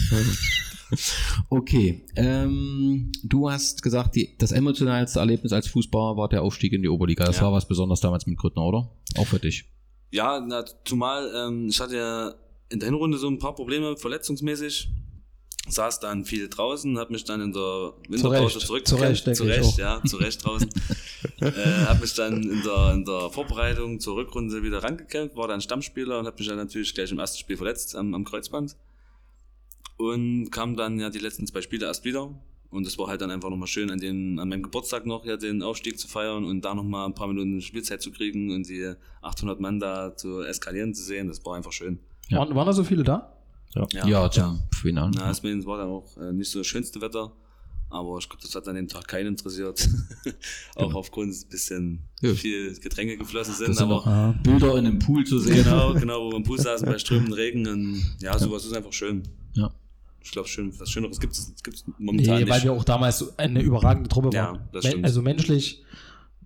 [1.48, 6.82] Okay, ähm, du hast gesagt, die, das emotionalste Erlebnis als Fußballer war der Aufstieg in
[6.82, 7.24] die Oberliga.
[7.24, 7.42] Das Ja.
[7.44, 8.90] war was Besonderes damals mit Grüttner, oder?
[9.16, 9.66] Auch für dich.
[10.10, 12.34] Ja, na, zumal ähm, ich hatte ja
[12.70, 14.88] in der Hinrunde so ein paar Probleme verletzungsmäßig.
[15.70, 19.44] Saß dann viel draußen, habe mich dann in der Winterpause zurück zu Recht, denke zu
[19.44, 19.78] ich Recht, auch.
[19.78, 20.68] ja, zu Recht draußen.
[21.40, 21.50] äh,
[21.86, 26.18] habe mich dann in der, in der Vorbereitung zur Rückrunde wieder rangekämpft, war dann Stammspieler
[26.18, 28.76] und habe mich dann natürlich gleich im ersten Spiel verletzt am, am Kreuzband.
[29.96, 32.34] Und kam dann ja die letzten zwei Spiele erst wieder.
[32.70, 35.36] Und es war halt dann einfach nochmal schön, an, den, an meinem Geburtstag noch ja
[35.36, 38.94] den Aufstieg zu feiern und da nochmal ein paar Minuten Spielzeit zu kriegen und die
[39.22, 41.28] 800 Mann da zu eskalieren zu sehen.
[41.28, 41.98] Das war einfach schön.
[42.28, 42.38] Ja.
[42.38, 43.39] Waren, waren da so viele da?
[43.74, 45.12] Ja, zum Finale.
[45.14, 47.32] Na, es war dann auch äh, nicht so das schönste Wetter,
[47.88, 49.88] aber ich glaube, das hat an dem Tag keinen interessiert.
[50.76, 50.98] auch Genau.
[50.98, 52.34] aufgrund ein bisschen Ja.
[52.34, 53.68] viel Getränke geflossen sind.
[53.68, 54.34] Das sind aber noch Ah.
[54.42, 55.62] Bilder in einem Pool zu sehen.
[55.64, 57.66] genau, genau, wo wir im Pool saßen bei strömenden Regen.
[57.68, 59.22] Und ja, sowas ist einfach schön.
[59.52, 59.70] Ja.
[60.22, 61.52] Ich glaube, schön, was Schöneres gibt es
[61.98, 62.50] momentan Nee, nicht.
[62.50, 64.68] weil wir auch damals eine überragende Truppe Ja, waren.
[64.72, 65.04] das Men- stimmt.
[65.06, 65.82] Also menschlich,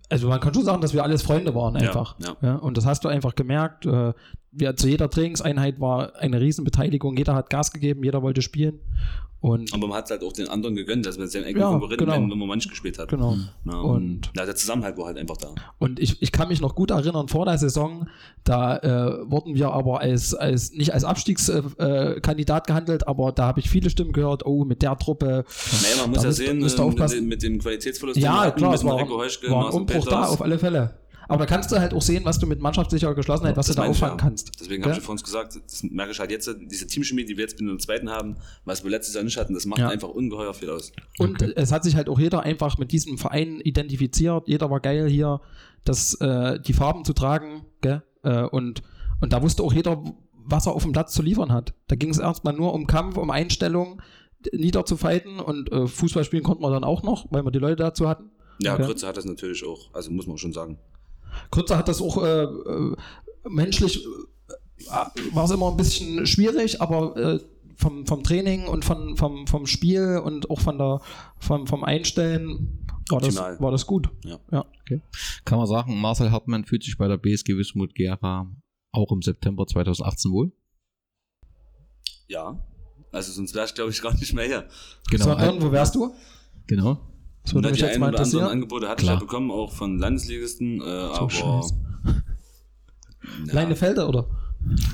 [0.09, 2.15] also man kann schon sagen, dass wir alles Freunde waren Ja, einfach.
[2.19, 2.37] ja.
[2.41, 3.85] Ja, und das hast du einfach gemerkt.
[3.85, 4.13] Äh,
[4.55, 8.79] wir, zu jeder Trainingseinheit war eine Riesenbeteiligung, jeder hat Gas gegeben, jeder wollte spielen.
[9.41, 11.69] Und Aber man hat es halt auch den anderen gegönnt, dass man seinen eigenen Ja,
[11.69, 12.13] Konkurrenten, genau.
[12.17, 13.09] wenn, wenn man manch gespielt hat.
[13.09, 13.35] genau.
[13.63, 15.49] Na, Und- ja, der Zusammenhalt war halt einfach da.
[15.77, 18.07] Und ich, ich kann mich noch gut erinnern, vor der Saison,
[18.43, 23.45] da äh, wurden wir aber als, als nicht als Abstiegskandidat äh, Kandidat gehandelt, aber da
[23.45, 25.27] habe ich viele Stimmen gehört, oh, mit der Truppe.
[25.27, 29.67] Naja, man muss ja sehen, äh, mit, mit dem Qualitätsverlust, Ja, klar, es war, war
[29.67, 30.95] ein Umbruch da, auf alle Fälle.
[31.27, 33.81] Aber da kannst du halt auch sehen, was du mit mannschaftslicher Geschlossenheit, was Das du
[33.81, 34.23] da auffangen ja.
[34.23, 34.51] kannst.
[34.59, 34.91] Deswegen Gell?
[34.91, 37.59] habe ich vor uns gesagt, das merke ich halt jetzt, diese Teamchemie, die wir jetzt
[37.59, 39.89] mit dem zweiten haben, was wir letztes Jahr nicht hatten, das macht Ja.
[39.89, 40.91] einfach ungeheuer viel aus.
[41.17, 44.47] Und es hat sich halt auch jeder einfach mit diesem Verein identifiziert.
[44.47, 45.41] Jeder war geil hier,
[45.83, 47.65] das, äh, die Farben zu tragen.
[47.81, 48.03] Gell?
[48.23, 48.81] Äh, und,
[49.21, 50.03] und da wusste auch jeder,
[50.47, 51.73] was er auf dem Platz zu liefern hat.
[51.87, 54.01] Da ging es erstmal nur um Kampf, um Einstellung,
[54.53, 55.39] niederzufighten.
[55.39, 58.31] Und äh, Fußball spielen konnten wir dann auch noch, weil wir die Leute dazu hatten.
[58.59, 58.85] Ja, Okay.
[58.85, 60.77] Grütze hat das natürlich auch, also muss man schon sagen.
[61.51, 62.95] Kürzer hat das auch äh, äh,
[63.49, 64.05] menschlich
[64.87, 67.39] äh, war es immer ein bisschen schwierig, aber äh,
[67.77, 71.01] vom, vom Training und von, vom, vom Spiel und auch von der,
[71.39, 74.09] vom, vom Einstellen war das, war das gut.
[74.23, 74.39] Ja.
[74.51, 74.65] ja.
[75.43, 78.49] Kann man sagen, Marcel Hartmann fühlt sich bei der BSG Wismut Gera
[78.91, 80.51] auch im September 2018 wohl?
[82.27, 82.59] Ja,
[83.11, 84.67] also sonst wäre ich glaube ich gar nicht mehr hier.
[85.11, 85.25] Genau.
[85.25, 86.15] Sondern, wo wärst du?
[86.65, 86.99] genau.
[87.45, 88.51] Das würde Na, mich jetzt ein mal oder anderen interessieren.
[88.51, 89.15] Angebote hatte Klar.
[89.15, 91.73] ich ja bekommen, auch von Landesligisten, äh, aber Scheiße.
[93.47, 94.27] ja, Leinefelde, oder?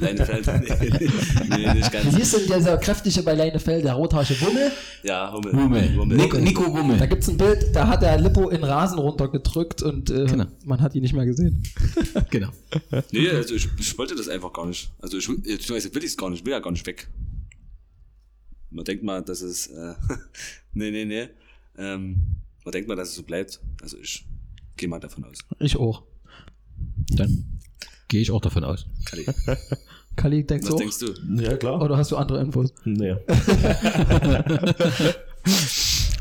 [0.01, 1.07] Leinefeld, nee,
[1.49, 2.13] nee, nicht ganz.
[2.13, 4.69] Wie ist denn dieser kräftige bei Leinefelde, der rothaarige Wummel?
[5.03, 5.53] Ja, Hummel.
[5.53, 6.17] Wummel.
[6.17, 7.07] Nico, Nico Da Wummel.
[7.07, 10.45] gibt es ein Bild, da hat der Lippo in Rasen runtergedrückt und äh, Genau.
[10.65, 11.63] man hat ihn nicht mehr gesehen.
[12.31, 12.49] Genau.
[13.11, 14.91] Nee, also ich, ich wollte das einfach gar nicht.
[15.01, 17.07] Also ich, will- beziehungsweise will ich es gar nicht, ich will ja gar nicht weg.
[18.71, 19.93] Man denkt mal, dass es, äh,
[20.73, 21.29] nee, nee, nee.
[21.77, 23.59] Ähm, man denkt mal, dass es so bleibt.
[23.81, 24.25] Also ich
[24.77, 25.39] gehe mal davon aus.
[25.59, 26.03] Ich auch.
[27.11, 27.59] Dann
[28.07, 28.85] gehe ich auch davon aus.
[29.05, 29.25] Kali,
[30.15, 30.79] Kali, denkst was du auch?
[30.79, 31.41] denkst du?
[31.41, 31.81] Ja, klar.
[31.81, 32.73] Oder hast du andere Infos?
[32.85, 33.15] Nee.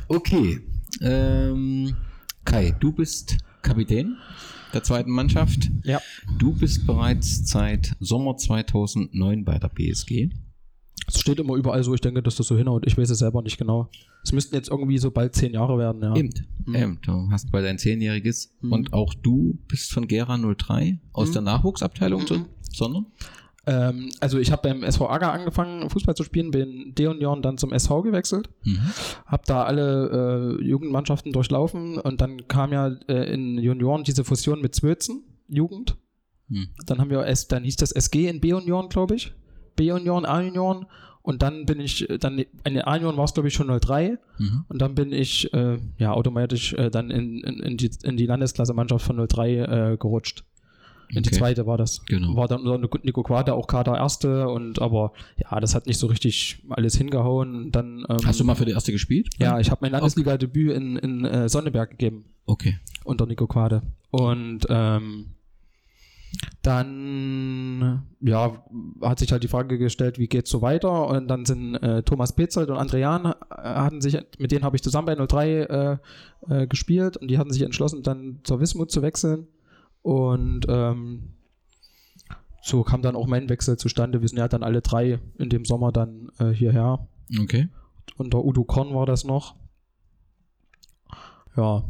[0.09, 0.61] Okay.
[1.03, 1.95] Ähm,
[2.45, 4.17] Kai, du bist Kapitän
[4.73, 5.71] der zweiten Mannschaft.
[5.85, 6.01] Ja.
[6.39, 10.31] Du bist bereits seit Sommer 2009 bei der BSG.
[11.15, 12.87] Es steht immer überall so, ich denke, dass das so hinhaut.
[12.87, 13.89] Ich weiß es selber nicht genau.
[14.23, 16.15] Es müssten jetzt irgendwie so bald zehn Jahre werden, ja.
[16.15, 16.31] Eben.
[16.67, 16.75] Mhm.
[16.75, 16.99] Eben.
[17.03, 18.55] Du hast bald ein Zehnjähriges.
[18.61, 18.73] Mhm.
[18.73, 21.33] Und auch du bist von Gera 03 aus Mhm.
[21.33, 22.47] der Nachwuchsabteilung, Mhm.
[22.73, 23.07] sondern?
[23.67, 27.43] Ähm, also ich habe beim SV Ager angefangen, Fußball zu spielen, bin D und Jahren
[27.43, 28.79] dann zum SV gewechselt, Mhm.
[29.27, 34.61] habe da alle äh, Jugendmannschaften durchlaufen und dann kam ja äh, in Junioren diese Fusion
[34.63, 35.97] mit Zwölzen, Jugend.
[36.49, 36.69] Mhm.
[36.87, 39.33] Dann haben wir S, dann hieß das SG in B-Junioren, glaube ich.
[39.81, 40.87] B-Junioren, A-Junioren.
[41.23, 44.19] Und dann bin ich, äh, dann in den A-Junioren war es, glaube ich, schon 03.
[44.39, 44.65] Mhm.
[44.69, 48.27] Und dann bin ich äh, ja automatisch äh, dann in, in, in, die, in die
[48.27, 49.55] Landesklasse-Mannschaft von 03
[49.93, 50.45] äh, gerutscht.
[51.13, 51.39] In die Okay.
[51.39, 52.05] zweite war das.
[52.07, 52.37] Genau.
[52.37, 56.07] War dann unser Nico Quater auch Kader Erste und aber ja, das hat nicht so
[56.07, 57.55] richtig alles hingehauen.
[57.65, 59.29] Und Dann, ähm, Hast du mal für die erste gespielt?
[59.39, 62.79] Ja, ich habe mein Landesliga-Debüt in, in äh, Sonneberg gegeben Okay.
[63.05, 63.83] unter Nico Quade.
[64.11, 65.27] Und ähm,
[66.63, 68.63] dann ja,
[69.03, 71.09] hat sich halt die Frage gestellt, wie geht's so weiter?
[71.09, 74.83] Und dann sind äh, Thomas Petzold und Andrean äh, hatten sich, mit denen habe ich
[74.83, 75.97] zusammen bei 03 äh,
[76.49, 79.47] äh, gespielt und die hatten sich entschlossen, dann zur Wismut zu wechseln.
[80.03, 81.35] Und ähm,
[82.63, 84.21] so kam dann auch mein Wechsel zustande.
[84.21, 87.09] Wir sind ja dann alle drei in dem Sommer dann äh, hierher
[87.41, 87.69] Okay.
[88.17, 89.57] unter Udo Korn war das noch.
[91.57, 91.85] Ja,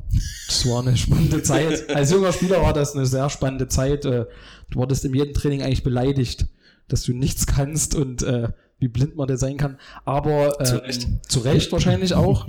[0.46, 1.90] das war eine spannende Zeit.
[1.94, 4.04] Als junger Spieler war das eine sehr spannende Zeit.
[4.04, 4.26] Äh,
[4.70, 6.46] Du wurdest in jedem Training eigentlich beleidigt,
[6.86, 9.78] dass du nichts kannst und äh, wie blind man da sein kann.
[10.04, 11.08] Aber äh, Zu Recht.
[11.28, 12.46] zu Recht wahrscheinlich auch.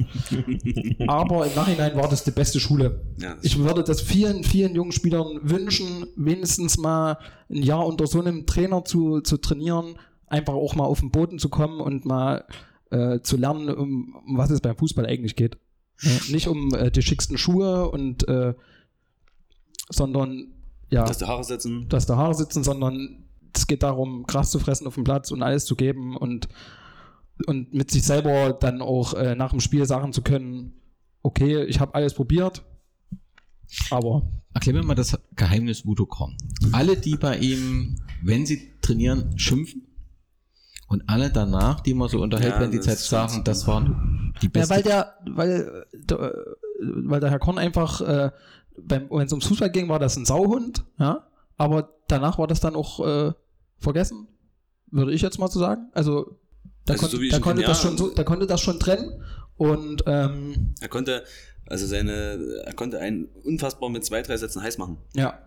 [1.07, 3.01] Aber im Nachhinein war das die beste Schule.
[3.17, 7.17] Ja, Ich würde das vielen, vielen jungen Spielern wünschen, wenigstens mal
[7.49, 9.95] ein Jahr unter so einem Trainer zu, zu trainieren,
[10.27, 12.45] einfach auch mal auf den Boden zu kommen und mal
[12.91, 15.57] äh, zu lernen, um, um was es beim Fußball eigentlich geht.
[16.01, 18.53] Ja, nicht um äh, die schicksten Schuhe und äh,
[19.89, 20.47] sondern
[20.89, 21.87] ja, Dass die Haare setzen.
[21.89, 25.41] dass da Haare sitzen, sondern es geht darum, Gras zu fressen auf dem Platz und
[25.43, 26.47] alles zu geben und,
[27.47, 30.73] und mit sich selber dann auch äh, nach dem Spiel sagen zu können,
[31.23, 32.63] okay, ich habe alles probiert,
[33.89, 36.35] aber Erklär mir mal das Geheimnis Udo Korn.
[36.73, 39.87] Alle, die bei ihm, wenn sie trainieren, schimpfen.
[40.87, 44.45] Und alle danach, die man so unterhält, Ja, wenn die Zeit sagen, das waren die
[44.47, 44.73] Ja, besten.
[44.75, 46.45] weil der, weil, äh, der,
[46.79, 48.31] weil der Herr Korn einfach, äh,
[48.81, 52.59] beim, wenn es ums Fußball ging, war das ein Sauhund, ja, aber danach war das
[52.59, 53.33] dann auch äh,
[53.77, 54.27] vergessen,
[54.89, 55.89] würde ich jetzt mal so sagen.
[55.93, 56.37] Also,
[56.87, 57.89] der, Also kon so ihn konnte das ja.
[57.89, 59.21] schon so, der konnte das schon trennen
[59.57, 61.23] und ähm, Er konnte,
[61.67, 64.97] also seine, er konnte einen unfassbar mit zwei, drei Sätzen heiß machen.
[65.13, 65.37] ja,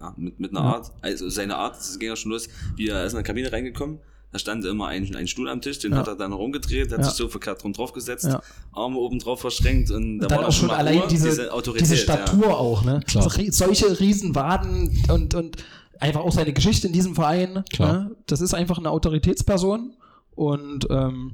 [0.00, 0.74] ja, mit, mit einer Ja.
[0.76, 3.52] Art, also seine Art, das ging ja schon los, wie er ist in der Kabine
[3.52, 3.98] reingekommen,
[4.32, 5.98] da stand immer ein, ein Stuhl am Tisch, den Ja.
[5.98, 7.04] hat er dann rumgedreht, hat Ja.
[7.04, 8.42] sich so verkehrt drum draufgesetzt, Ja.
[8.72, 11.82] Arme oben drauf verschränkt und da dann war auch schon mal allein Ruhe, diese, Autorität.
[11.82, 12.54] diese Statur Ja.
[12.54, 13.00] auch, ne?
[13.06, 13.28] Klar.
[13.50, 15.56] Solche Riesenwaden und, und
[15.98, 17.64] einfach auch seine Geschichte in diesem Verein.
[17.72, 17.92] Klar.
[17.92, 18.16] Ne?
[18.26, 19.94] Das ist einfach eine Autoritätsperson
[20.36, 21.32] und ähm,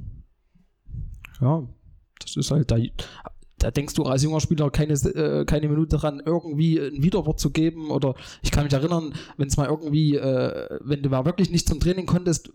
[1.40, 1.62] ja,
[2.20, 2.76] das ist halt da.
[3.58, 7.50] Da denkst du als junger Spieler keine, äh, keine Minute dran, irgendwie ein Widerwort zu
[7.50, 7.90] geben.
[7.90, 11.66] Oder ich kann mich erinnern, wenn es mal irgendwie, äh, wenn du mal wirklich nicht
[11.66, 12.50] zum Training konntest,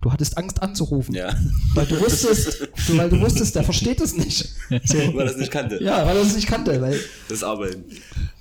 [0.00, 1.14] du hattest Angst anzurufen.
[1.14, 1.34] Ja,
[1.74, 4.54] Weil du wusstest, du, weil du wusstest, der versteht es nicht.
[4.84, 4.98] So.
[4.98, 5.82] weil er das nicht kannte.
[5.82, 7.84] Ja, weil er es nicht kannte, weil Das Arbeiten.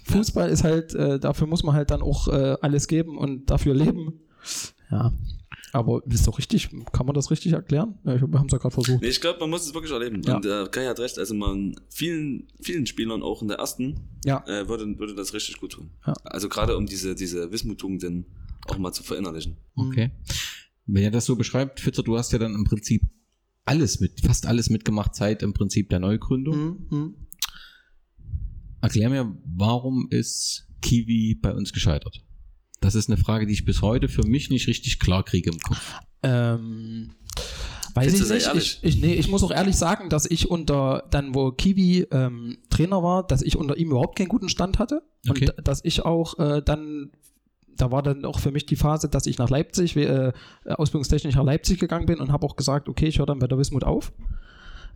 [0.06, 3.74] Fußball ist halt, äh, dafür muss man halt dann auch äh, alles geben und dafür
[3.74, 4.20] leben.
[4.92, 5.14] Ja.
[5.72, 7.98] Aber ist doch richtig, kann man das richtig erklären?
[8.06, 9.02] Ja, ich, wir haben es ja gerade versucht.
[9.02, 10.22] Nee, ich glaube, man muss es wirklich erleben.
[10.24, 10.36] Ja.
[10.36, 14.44] Und äh, Kai hat recht, also man vielen, vielen Spielern, auch in der ersten, Ja.
[14.46, 15.90] äh, würde, würde das richtig gut tun.
[16.06, 16.14] Ja.
[16.26, 18.26] Also gerade um diese, diese Wismutungen
[18.68, 19.58] auch mal zu verinnerlichen.
[19.76, 20.12] Okay.
[20.86, 23.04] Wenn ihr das so beschreibt, Fitzer, du hast ja dann im Prinzip
[23.66, 26.56] alles mit, fast alles mitgemacht seit im Prinzip der Neugründung.
[26.58, 26.88] Mhm.
[26.90, 27.16] Mhm.
[28.82, 32.26] Erklär mir, warum ist Kiwi bei uns gescheitert?
[32.82, 35.60] Das ist eine Frage, die ich bis heute für mich nicht richtig klar kriege im
[35.60, 36.00] Kopf.
[36.22, 37.12] Ähm,
[37.94, 38.56] weiß ich nicht.
[38.56, 42.58] Ich, ich, nee, ich muss auch ehrlich sagen, dass ich unter, dann wo Kiwi ähm,
[42.70, 45.02] Trainer war, dass ich unter ihm überhaupt keinen guten Stand hatte.
[45.30, 45.50] Okay.
[45.56, 47.12] Und dass ich auch äh, dann,
[47.78, 50.32] da war dann auch für mich die Phase, dass ich nach Leipzig, äh,
[50.66, 53.58] ausbildungstechnisch nach Leipzig gegangen bin und habe auch gesagt, okay, ich höre dann bei der
[53.58, 54.12] Wismut auf.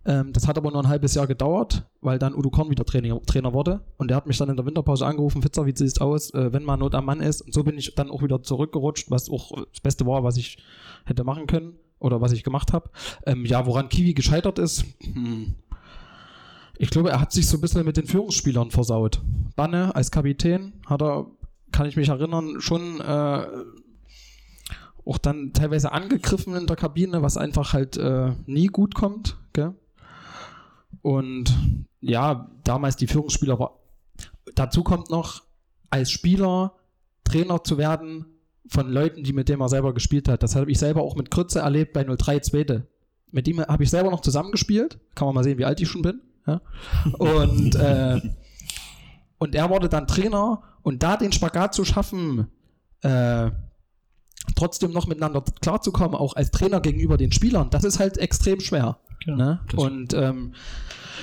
[0.07, 3.21] Ähm, das hat aber nur ein halbes Jahr gedauert, weil dann Udo Korn wieder Trainer,
[3.25, 3.81] Trainer wurde.
[3.97, 6.53] Und der hat mich dann in der Winterpause angerufen, Fitzer, wie sieht es aus, äh,
[6.53, 7.41] wenn mal Not am Mann ist.
[7.41, 10.57] Und so bin ich dann auch wieder zurückgerutscht, was auch das Beste war, was ich
[11.05, 12.89] hätte machen können oder was ich gemacht habe.
[13.25, 15.55] Ähm, ja, woran Kiwi gescheitert ist, hm.
[16.77, 19.21] ich glaube, er hat sich so ein bisschen mit den Führungsspielern versaut.
[19.57, 21.25] Banne als Kapitän hat er,
[21.77, 23.47] kann ich mich erinnern, schon äh,
[25.05, 29.37] auch dann teilweise angegriffen in der Kabine, was einfach halt äh, nie gut kommt.
[29.53, 29.75] Gell?
[31.03, 31.55] Und
[32.01, 33.77] ja, damals die Führungsspieler war.
[34.55, 35.43] Dazu kommt noch,
[35.91, 36.73] als Spieler
[37.23, 38.25] Trainer zu werden
[38.67, 40.41] von Leuten, die mit denen er selber gespielt hat.
[40.41, 42.87] Das habe ich selber auch mit Krütze erlebt bei 03 Zweite.
[43.31, 44.97] Mit ihm habe ich selber noch zusammengespielt.
[45.13, 46.21] Kann man mal sehen, wie alt ich schon bin.
[46.47, 46.59] Ja?
[47.19, 48.19] Und, äh,
[49.37, 52.47] und er wurde dann Trainer und da den Spagat zu schaffen,
[53.01, 53.51] äh,
[54.55, 58.97] trotzdem noch miteinander klarzukommen, auch als Trainer gegenüber den Spielern, das ist halt extrem schwer.
[59.25, 59.59] Ne?
[59.71, 60.53] das- Und ähm,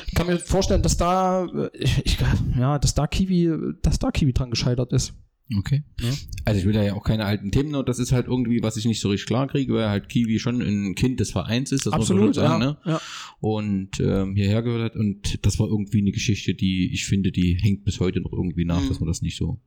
[0.06, 2.18] ich kann mir vorstellen, dass da, äh, ich, ich,
[2.58, 5.14] ja, dass da Kiwi, dass da Kiwi dran gescheitert ist.
[5.58, 5.84] Okay.
[6.00, 6.08] Ja.
[6.46, 8.76] Also ich will da ja auch keine alten Themen, nur das ist halt irgendwie, was
[8.78, 11.84] ich nicht so richtig klar kriege, weil halt Kiwi schon ein Kind des Vereins ist,
[11.86, 12.78] das muss man schon sagen, ja, ne?
[12.86, 13.00] ja.
[13.40, 17.58] Und ähm, hierher gehört hat und das war irgendwie eine Geschichte, die ich finde, die
[17.60, 18.88] hängt bis heute noch irgendwie nach, Mhm.
[18.88, 19.60] dass man das nicht so.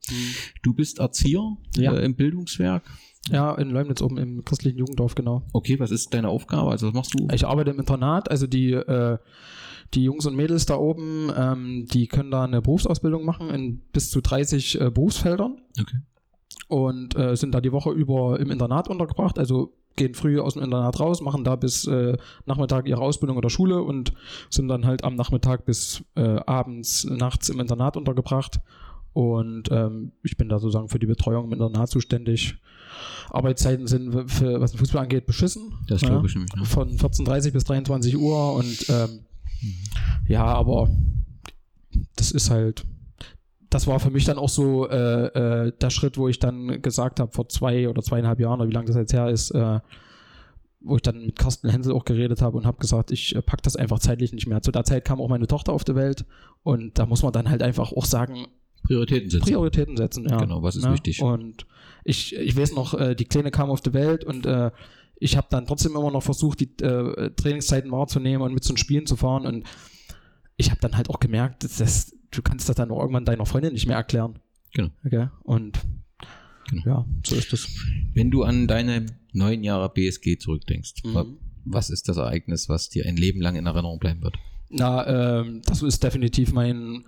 [0.64, 1.94] Du bist Erzieher Ja.
[1.96, 2.84] äh, im Bildungswerk.
[3.30, 5.46] Ja, in Leumnitz oben im christlichen Jugenddorf, genau.
[5.52, 6.72] Okay, was ist deine Aufgabe?
[6.72, 7.28] Also was machst du?
[7.34, 9.18] Ich arbeite im Internat, also die, äh,
[9.94, 14.10] die Jungs und Mädels da oben, ähm, die können da eine Berufsausbildung machen in bis
[14.12, 15.98] zu 30 äh, Berufsfeldern Okay.
[16.68, 20.64] und äh, sind da die Woche über im Internat untergebracht, also gehen früh aus dem
[20.64, 24.14] Internat raus, machen da bis äh, Nachmittag ihre Ausbildung oder Schule und
[24.50, 28.60] sind dann halt am Nachmittag bis äh, abends, nachts im Internat untergebracht.
[29.14, 32.58] Und ähm, ich bin da sozusagen für die Betreuung im Internat zuständig.
[33.32, 35.74] Arbeitszeiten sind für, was den Fußball angeht, beschissen.
[35.88, 36.10] Das Ja.
[36.10, 36.54] glaube ich nämlich.
[36.56, 36.66] Ne?
[36.66, 39.22] Von 14.30 bis 23 Uhr und ähm,
[40.28, 40.90] ja, aber
[42.16, 42.86] das ist halt,
[43.70, 47.20] das war für mich dann auch so äh, äh, der Schritt, wo ich dann gesagt
[47.20, 49.80] habe, vor zwei oder zweieinhalb Jahren, oder wie lange das jetzt her ist, äh,
[50.80, 53.62] wo ich dann mit Carsten Hensel auch geredet habe und habe gesagt, ich äh, pack
[53.64, 54.62] das einfach zeitlich nicht mehr.
[54.62, 56.26] Zu der Zeit kam auch meine Tochter auf die Welt
[56.64, 58.48] und da muss man dann halt einfach auch sagen,
[58.84, 59.46] Prioritäten setzen.
[59.46, 60.38] Prioritäten setzen, ja.
[60.38, 60.94] Genau, was ist ja?
[60.94, 61.22] wichtig?
[61.22, 61.66] Und
[62.04, 64.72] ich, ich weiß noch, äh, die Kleine kam auf die Welt und äh,
[65.20, 68.78] ich habe dann trotzdem immer noch versucht, die äh, Trainingszeiten wahrzunehmen und mit zu den
[68.78, 69.46] Spielen zu fahren.
[69.46, 69.66] Und
[70.58, 73.46] ich habe dann halt auch gemerkt, dass das, du kannst das dann auch irgendwann deiner
[73.46, 74.40] Freundin nicht mehr erklären.
[74.74, 74.90] Genau.
[75.06, 75.28] Okay?
[75.44, 75.80] Und
[76.70, 76.84] Genau.
[76.86, 77.68] ja, so ist das.
[78.14, 81.14] Wenn du an deine neun Jahre BSG zurückdenkst, Mhm.
[81.14, 81.26] wa-
[81.66, 84.36] was ist das Ereignis, was dir ein Leben lang in Erinnerung bleiben wird?
[84.70, 87.06] Na, ähm, das ist definitiv mein,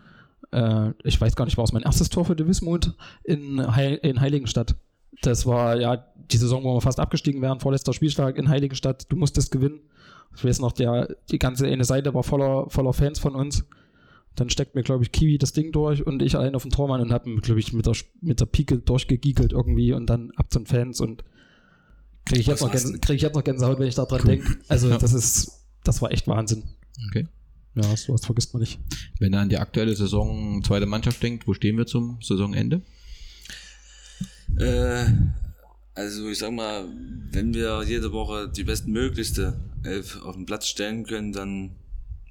[0.51, 2.93] äh, ich weiß gar nicht, war es mein erstes Tor für die Wismut
[3.24, 4.76] in, Heil in Heiligenstadt.
[5.22, 9.05] Das war ja die Saison, wo wir fast abgestiegen wären, vorletzter Spieltag in Heiligenstadt.
[9.11, 9.80] Du musstest gewinnen.
[10.36, 13.65] Ich weiß noch, der, die ganze eine Seite war voller, voller Fans von uns.
[14.36, 17.01] Dann steckt mir, glaube ich, Kiwi das Ding durch und ich allein auf den Tormann
[17.01, 20.59] und habe, glaube ich, mit der, mit der Pike durchgegiegelt irgendwie und dann ab zu
[20.59, 21.24] den Fans und
[22.26, 24.55] kriege ich, jetzt noch Gänse- krieg ich jetzt noch Gänsehaut, wenn ich daran denke.
[24.70, 24.97] Also, Ja.
[24.99, 26.63] das ist, das war echt Wahnsinn.
[27.09, 27.28] Okay.
[27.76, 28.80] Ja, sowas vergisst man nicht.
[29.20, 32.82] Wenn er an die aktuelle Saison zweite Mannschaft denkt, wo stehen wir zum Saisonende?
[34.58, 35.06] Äh,
[35.95, 36.86] also ich sag mal,
[37.32, 41.72] wenn wir jede Woche die bestmöglichste Elf auf den Platz stellen können, dann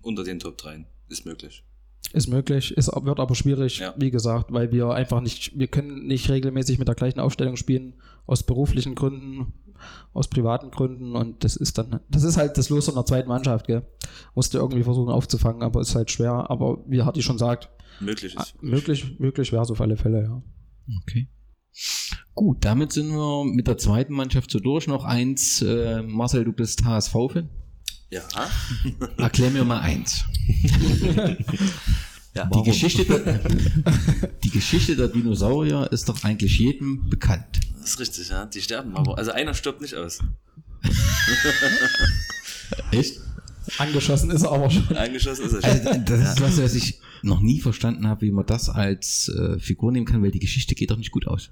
[0.03, 1.65] unter den Top 3 ist möglich.
[2.13, 3.95] Ist möglich, ist, wird aber schwierig, Ja.
[3.99, 7.95] wie gesagt, weil wir einfach nicht, wir können nicht regelmäßig mit der gleichen Aufstellung spielen,
[8.27, 9.53] aus beruflichen Gründen,
[10.15, 13.29] aus privaten Gründen und das ist dann, das ist halt das Los von der zweiten
[13.29, 13.87] Mannschaft, gell.
[14.35, 17.69] Musste irgendwie versuchen aufzufangen, aber ist halt schwer, aber wie Harti schon sagt,
[18.01, 18.63] Möglich ah, ist.
[18.63, 20.43] möglich, möglich wäre es auf alle Fälle, ja.
[21.03, 21.29] Okay.
[22.35, 24.87] Gut, damit sind wir mit der zweiten Mannschaft so durch.
[24.87, 27.49] Noch eins, äh, Marcel, du bist HSV-Fan.
[28.11, 28.23] Ja.
[29.17, 30.25] Erklär mir mal eins.
[32.35, 32.47] ja.
[32.47, 33.41] Die Geschichte, der,
[34.45, 37.61] die Geschichte der Dinosaurier ist doch eigentlich jedem bekannt.
[37.81, 38.47] Das ist richtig, ja.
[38.47, 39.19] Die sterben aber.
[39.19, 40.21] Also einer stirbt nicht aus.
[42.93, 43.21] Echt?
[43.79, 44.89] Angeschossen ist er aber schon.
[44.97, 45.87] Eingeschossen ist er schon.
[45.87, 49.59] Also, das ist was, was ich noch nie verstanden habe, wie man das als äh,
[49.59, 51.51] Figur nehmen kann, weil die Geschichte geht doch nicht gut aus.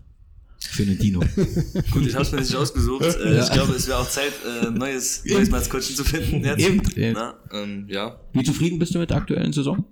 [0.59, 1.21] Für einen Dino.
[1.91, 3.05] Gut, ich habe es mir nicht ausgesucht.
[3.05, 4.33] Äh, Ich glaube, es wäre auch Zeit,
[4.65, 6.61] äh, neues, neues Maskottchen zu finden jetzt.
[6.67, 7.13] Eben, eben.
[7.13, 8.19] Na, ähm, ja.
[8.33, 9.85] Wie zufrieden bist du mit der aktuellen Saison?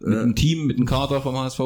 [0.00, 1.60] Mit Äh, dem Team, mit dem Kader vom HSV?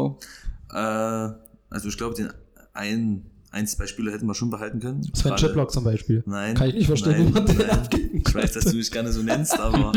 [0.70, 2.28] Äh, also ich glaube, den
[2.74, 5.02] ein, ein, zwei Spieler hätten wir schon behalten können.
[5.14, 6.22] Sven Gerade- Chiplock zum Beispiel.
[6.26, 6.54] Nein.
[6.54, 9.12] Kann ich nicht verstehen, nein, wie man den abgeben Ich weiß, dass du mich gerne
[9.12, 9.92] so nennst, aber,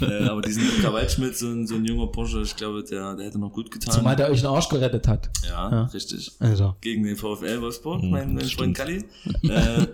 [0.00, 3.26] äh, aber diesen Luca Waldschmidt, so ein, so ein junger Bursche, ich glaube, der, der
[3.26, 3.94] hätte noch gut getan.
[3.94, 5.30] Zumal der euch den Arsch gerettet hat.
[5.46, 5.84] ja, Ja.
[5.84, 6.32] richtig.
[6.40, 6.74] Also.
[6.80, 9.04] Gegen den VfL Wolfsburg, mein, mein Freund Kalli.
[9.44, 9.86] Äh,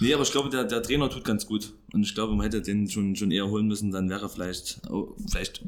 [0.00, 1.72] nee, aber ich glaube, der, der Trainer tut ganz gut.
[1.92, 5.14] Und ich glaube, man hätte den schon, schon eher holen müssen, dann wäre vielleicht, oh,
[5.30, 5.62] vielleicht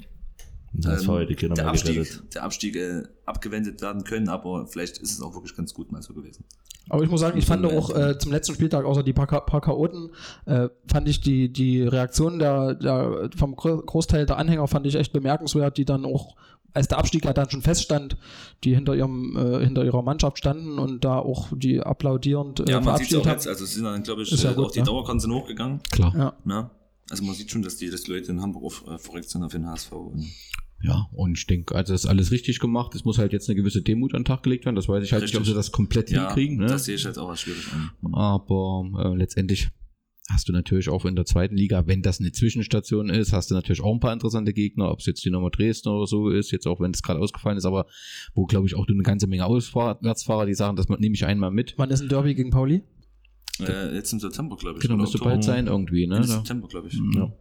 [0.72, 2.34] Das ähm, heute der Abstieg, gerettet.
[2.34, 6.02] der Abstieg äh, abgewendet werden können, aber vielleicht ist es auch wirklich ganz gut mal
[6.02, 6.44] so gewesen.
[6.90, 9.60] Aber ich muss sagen, ich fand auch äh, zum letzten Spieltag, außer die paar, paar
[9.60, 10.10] Chaoten,
[10.46, 14.94] äh, fand ich die, die Reaktion der, der, vom Gro- Großteil der Anhänger fand ich
[14.94, 16.34] echt bemerkenswert, die dann auch,
[16.72, 18.16] als der Abstieg ja dann schon feststand,
[18.64, 22.80] die hinter ihrem, äh, hinter ihrer Mannschaft standen und da auch die applaudierend äh, Ja,
[22.80, 23.32] man sieht es verabschiedet auch haben.
[23.36, 24.84] jetzt, also es sind dann, glaube ich, Ist ja äh, gut, auch die ne?
[24.86, 25.80] Dauerkarten sind hochgegangen.
[25.90, 26.14] Klar.
[26.16, 26.32] Ja.
[26.44, 26.70] Ne?
[27.10, 29.42] Also man sieht schon, dass die, dass die Leute in Hamburg auch äh, verrückt sind
[29.42, 29.92] auf den HSV.
[29.92, 30.26] Und
[30.82, 32.94] Ja, und ich denke, also das ist alles richtig gemacht.
[32.94, 34.76] Es muss halt jetzt eine gewisse Demut an den Tag gelegt werden.
[34.76, 35.54] Das weiß ich halt nicht, ob Richtig.
[35.54, 36.58] sie das komplett ja, hinkriegen.
[36.58, 36.66] Ne?
[36.66, 37.90] das sehe ich jetzt auch als schwierig an.
[38.12, 39.70] Aber äh, letztendlich
[40.28, 43.54] hast du natürlich auch in der zweiten Liga, wenn das eine Zwischenstation ist, hast du
[43.54, 46.66] natürlich auch ein paar interessante Gegner, ob es jetzt Dynamo Dresden oder so ist, jetzt
[46.66, 47.86] auch wenn es gerade ausgefallen ist, aber
[48.34, 51.50] wo glaube ich auch du eine ganze Menge Auswärtsfahrer, die sagen, das nehme ich einmal
[51.50, 51.74] mit.
[51.78, 52.82] Wann ist ein Derby gegen Pauli?
[53.60, 54.82] Äh, jetzt im September, glaube ich.
[54.82, 56.16] Genau, müsste bald sein irgendwie, ne?
[56.16, 57.00] Ende Da, September, glaube ich.
[57.14, 57.32] ja.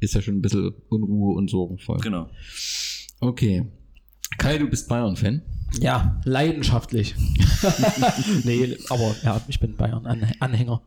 [0.00, 1.98] Ist ja schon ein bisschen Unruhe und sorgenvoll.
[1.98, 2.28] Genau.
[3.20, 3.66] Okay.
[4.38, 5.42] Kai, du bist Bayern-Fan.
[5.80, 7.14] Ja, leidenschaftlich.
[8.44, 10.82] nee, aber ja, ich bin Bayern-Anhänger.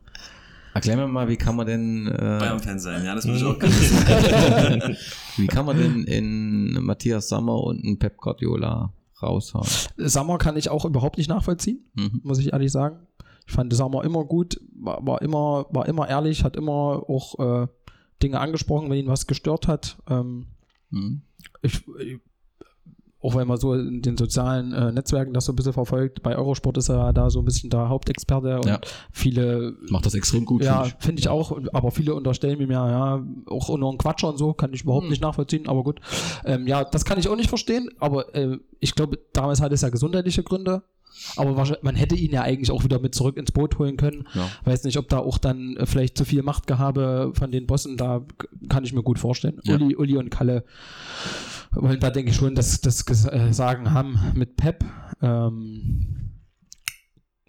[0.74, 3.58] Erklär mir mal, wie kann man denn äh, Bayern-Fan sein, ja, das muss ich auch
[3.58, 4.96] gerne sagen.
[5.36, 9.66] wie kann man denn in Matthias Sammer und einen Pep Guardiola raushauen?
[9.96, 11.80] Sammer kann ich auch überhaupt nicht nachvollziehen.
[11.94, 12.20] Mhm.
[12.22, 12.98] muss ich ehrlich sagen.
[13.48, 17.66] Ich fand Sammer immer gut, war, war immer, war immer ehrlich, hat immer auch äh,
[18.22, 19.96] Dinge angesprochen, wenn ihn was gestört hat.
[20.08, 20.46] Ähm,
[20.90, 21.20] Mhm.
[21.60, 22.18] ich, ich,
[23.20, 26.36] auch wenn man so in den sozialen äh, Netzwerken das so ein bisschen verfolgt, bei
[26.36, 28.80] Eurosport ist er ja da so ein bisschen der Hauptexperte und Ja.
[29.12, 33.22] viele Macht das extrem gut, ja, finde finde ich auch, aber viele unterstellen mir ja,
[33.46, 35.10] auch nur ein Quatscher und so, kann ich überhaupt Hm.
[35.10, 36.00] nicht nachvollziehen, aber gut.
[36.44, 39.80] Ähm, ja, das kann ich auch nicht verstehen, aber äh, ich glaube, damals hat es
[39.82, 40.82] ja gesundheitliche Gründe.
[41.36, 44.26] Aber man hätte ihn ja eigentlich auch wieder mit zurück ins Boot holen können.
[44.34, 44.48] Ja.
[44.64, 48.24] Weiß nicht, ob da auch dann äh, vielleicht zu viel Machtgehabe von den Bossen, da
[48.68, 49.60] kann ich mir gut vorstellen.
[49.64, 49.74] Ja.
[49.74, 50.64] Uli, Uli und Kalle
[51.72, 54.84] wollen da, denke ich, schon das, das äh, Sagen haben mit Pep.
[55.20, 56.30] Ähm,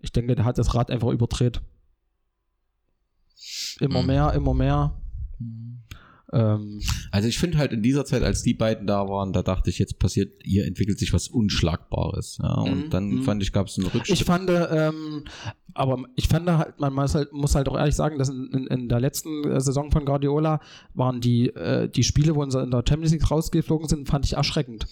[0.01, 1.61] ich denke, der hat das Rad einfach überdreht.
[3.79, 4.07] Immer Mhm.
[4.07, 4.93] mehr, immer mehr.
[6.31, 9.69] Ähm, Also ich finde halt in dieser Zeit, als die beiden da waren, da dachte
[9.69, 12.39] ich, jetzt passiert, hier entwickelt sich was Unschlagbares.
[12.41, 13.23] Ja, und Mhm, dann mhm.
[13.23, 14.19] fand ich, gab es einen Rückschritt.
[14.19, 15.23] ich fand, ähm,
[15.73, 18.67] aber ich fand halt, man muss halt, muss halt auch ehrlich sagen, dass in, in,
[18.67, 20.59] in der letzten äh, Saison von Guardiola
[20.93, 24.33] waren die, äh, die Spiele, wo sie in der Champions League rausgeflogen sind, fand ich
[24.33, 24.87] erschreckend.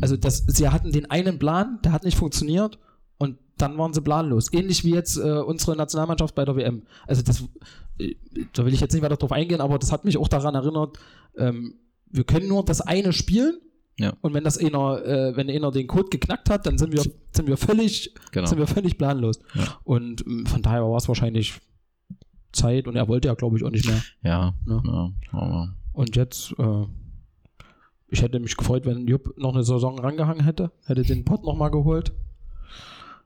[0.00, 2.78] Also das, sie hatten den einen Plan, der hat nicht funktioniert
[3.20, 4.52] und dann waren sie planlos.
[4.52, 6.82] Ähnlich wie jetzt äh, unsere Nationalmannschaft bei der WM.
[7.06, 7.44] Also das,
[7.98, 8.14] äh,
[8.54, 10.98] da will ich jetzt nicht weiter drauf eingehen, aber das hat mich auch daran erinnert,
[11.36, 11.74] ähm,
[12.10, 13.58] wir können nur das eine spielen
[13.98, 14.14] Ja.
[14.22, 17.02] und wenn das einer, äh, wenn einer den Code geknackt hat, dann sind wir,
[17.32, 18.46] sind wir völlig, Genau.
[18.48, 19.38] sind wir völlig planlos.
[19.54, 19.78] Ja.
[19.84, 21.60] Und ähm, von daher war es wahrscheinlich
[22.52, 24.02] Zeit und er wollte ja, glaube ich, auch nicht mehr.
[24.24, 25.12] ja, Ja.
[25.32, 26.86] ja, Und jetzt, äh,
[28.08, 31.70] ich hätte mich gefreut, wenn Jupp noch eine Saison rangehangen hätte, hätte den Pott nochmal
[31.70, 32.12] geholt.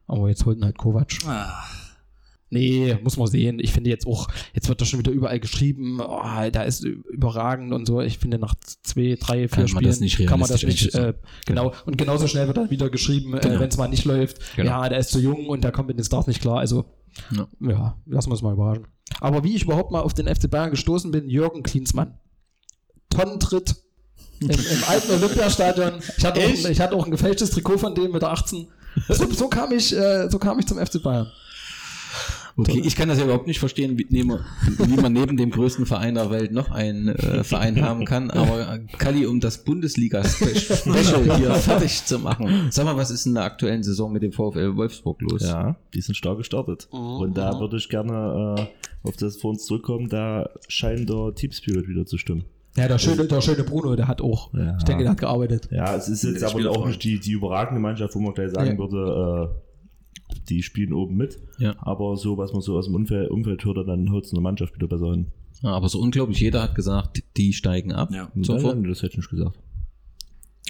[0.07, 1.13] Aber jetzt holten halt Kovac.
[1.27, 1.65] Ah.
[2.51, 3.59] Nee, muss man sehen.
[3.59, 7.73] Ich finde jetzt auch, jetzt wird da schon wieder überall geschrieben, oh, da ist überragend
[7.73, 8.01] und so.
[8.01, 10.95] Ich finde nach zwei, drei, vier Kann man Spielen das nicht kann man das nicht,
[10.95, 11.15] äh,
[11.47, 11.73] genau.
[11.85, 13.59] Und genauso schnell wird dann wieder geschrieben, äh, Genau.
[13.61, 14.71] wenn es mal nicht läuft, Genau.
[14.71, 16.59] ja, der ist zu jung und der kommt mit den Stars nicht klar.
[16.59, 16.85] Also,
[17.33, 17.49] Ja.
[17.61, 18.87] ja, lassen wir es mal überraschen.
[19.21, 22.19] Aber wie ich überhaupt mal auf den FC Bayern gestoßen bin, Jürgen Klinsmann.
[23.11, 23.77] Tonnentritt
[24.41, 25.95] im, im alten Olympiastadion.
[26.19, 28.69] Ich hatte, auch, ich hatte auch ein gefälschtes Trikot von dem mit der 18.
[29.09, 31.31] So, so, kam ich, äh, so kam ich zum FC Bayern.
[32.57, 34.39] Okay, ich kann das ja überhaupt nicht verstehen, wie, neben,
[34.79, 38.31] wie man neben dem größten Verein der Welt noch einen äh, Verein haben kann.
[38.31, 42.69] Aber äh, Kalli, um das Bundesliga-Special hier fertig zu machen.
[42.71, 45.43] Sag mal, was ist in der aktuellen Saison mit dem VfL Wolfsburg los?
[45.43, 46.87] Ja, die sind stark gestartet.
[46.91, 51.51] Und da würde ich gerne äh, auf das vor uns zurückkommen, da scheint der Team
[51.51, 52.45] Spirit wieder zu stimmen.
[52.77, 54.77] Ja, der schöne, der schöne Bruno, der hat auch, Ja.
[54.77, 55.69] ich denke, der hat gearbeitet.
[55.71, 58.51] Ja, es ist jetzt Der aber auch nicht die, die überragende Mannschaft, wo man gleich
[58.51, 58.79] sagen Ja.
[58.79, 61.39] würde, äh, die spielen oben mit.
[61.59, 61.75] Ja.
[61.79, 64.75] Aber so, was man so aus dem Umfeld, Umfeld hört, dann haut es eine Mannschaft
[64.75, 65.27] wieder besser hin.
[65.63, 68.11] Ja, aber so unglaublich, jeder hat gesagt, die steigen ab.
[68.13, 68.29] Ja.
[68.43, 68.75] Sofort.
[68.77, 69.57] Nein, das hätte ich nicht gesagt.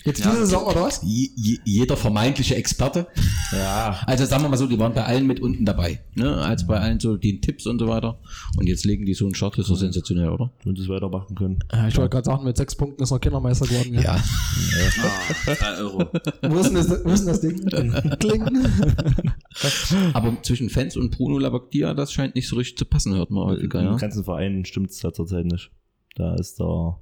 [0.05, 0.31] Jetzt Ja.
[0.31, 1.01] diese Saison oder was?
[1.03, 3.07] Je, je, jeder vermeintliche Experte.
[3.53, 6.01] Ja, Also sagen wir mal so, die waren bei allen mit unten dabei.
[6.15, 6.37] Ne?
[6.37, 8.19] Also bei allen so den Tipps und so weiter.
[8.59, 10.51] Und jetzt legen die so einen Start, das ist doch sensational, oder?
[10.65, 11.59] wenn sie es weitermachen können.
[11.73, 13.95] Ja, ich wollte gerade sagen, mit sechs Punkten ist er Kindermeister geworden.
[13.95, 14.17] Ja.
[14.17, 15.99] Ah, 3 Euro.
[16.43, 18.19] Wo ist denn das, wo ist denn das Ding?
[18.19, 18.45] Kling.
[20.13, 23.45] Aber zwischen Fans und Bruno Labbadia, das scheint nicht so richtig zu passen, hört man
[23.45, 23.97] häufiger, Im ja.
[23.97, 25.71] ganzen Verein stimmt es zurzeit nicht.
[26.17, 26.99] Da ist der,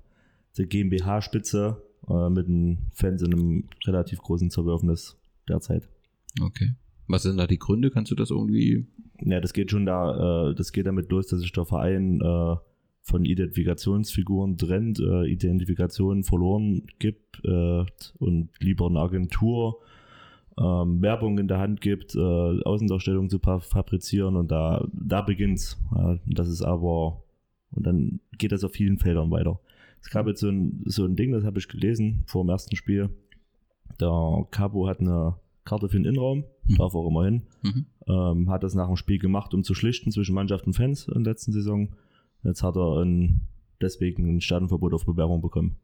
[0.59, 5.17] der GmbH-Spitze äh, mit den Fans in einem relativ großen Zerwürfnis
[5.49, 5.89] derzeit.
[6.41, 6.73] Okay.
[7.09, 7.91] Was sind da die Gründe?
[7.91, 8.87] Kannst du das irgendwie.
[9.21, 12.57] Ja, das geht schon da, äh, das geht damit los, dass sich der Verein äh,
[13.03, 17.85] von Identifikationsfiguren trennt, äh, Identifikation verloren gibt äh,
[18.19, 19.81] und lieber eine Agentur
[20.59, 25.81] ähm, Werbung in der Hand gibt, äh, Außendarstellung zu fabrizieren und da, da beginnt's.
[26.27, 27.23] Das ist aber,
[27.71, 29.61] und dann geht das auf vielen Feldern weiter.
[30.03, 32.77] Es gab jetzt so ein, so ein Ding, das habe ich gelesen vor dem ersten
[32.77, 33.11] Spiel.
[34.01, 36.77] Der Cabo hat eine Karte für den Innenraum, Hm.
[36.77, 37.87] darf auch immer hin Mhm.
[38.09, 41.25] ähm, hat das nach dem Spiel gemacht, um zu schlichten zwischen Mannschaft und Fans in
[41.25, 41.89] der letzten Saison.
[42.45, 43.43] Jetzt hat er ein,
[43.81, 45.77] deswegen ein Stadionverbot auf Bewerbung bekommen.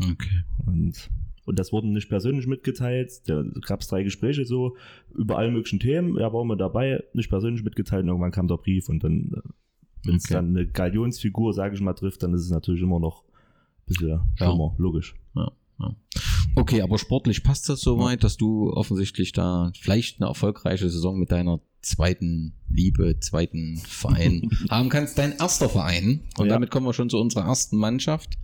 [0.00, 0.42] Okay.
[0.66, 1.10] Und,
[1.44, 3.28] und das wurde nicht persönlich mitgeteilt.
[3.28, 4.76] Da gab es drei Gespräche so
[5.14, 6.16] über alle möglichen Themen.
[6.18, 8.02] Er war immer dabei, nicht persönlich mitgeteilt.
[8.02, 9.32] Und irgendwann kam der Brief und dann,
[10.04, 10.34] wenn es Okay.
[10.34, 13.24] dann eine Galionsfigur, sage ich mal, trifft, dann ist es natürlich immer noch
[13.86, 15.14] bisschen schlimmer, logisch.
[15.34, 15.96] Ja, ja.
[16.54, 21.30] Okay, aber sportlich passt das soweit, dass du offensichtlich da vielleicht eine erfolgreiche Saison mit
[21.30, 25.18] deiner zweiten Liebe, zweiten Verein haben kannst.
[25.18, 26.54] Dein erster Verein, und Ja.
[26.54, 28.38] damit kommen wir schon zu unserer ersten Mannschaft,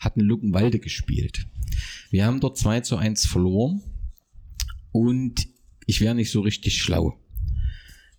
[0.00, 1.46] hat in Luckenwalde gespielt.
[2.10, 3.82] Wir haben dort 2 zu 1 verloren
[4.92, 5.46] und
[5.86, 7.16] ich wäre nicht so richtig schlau.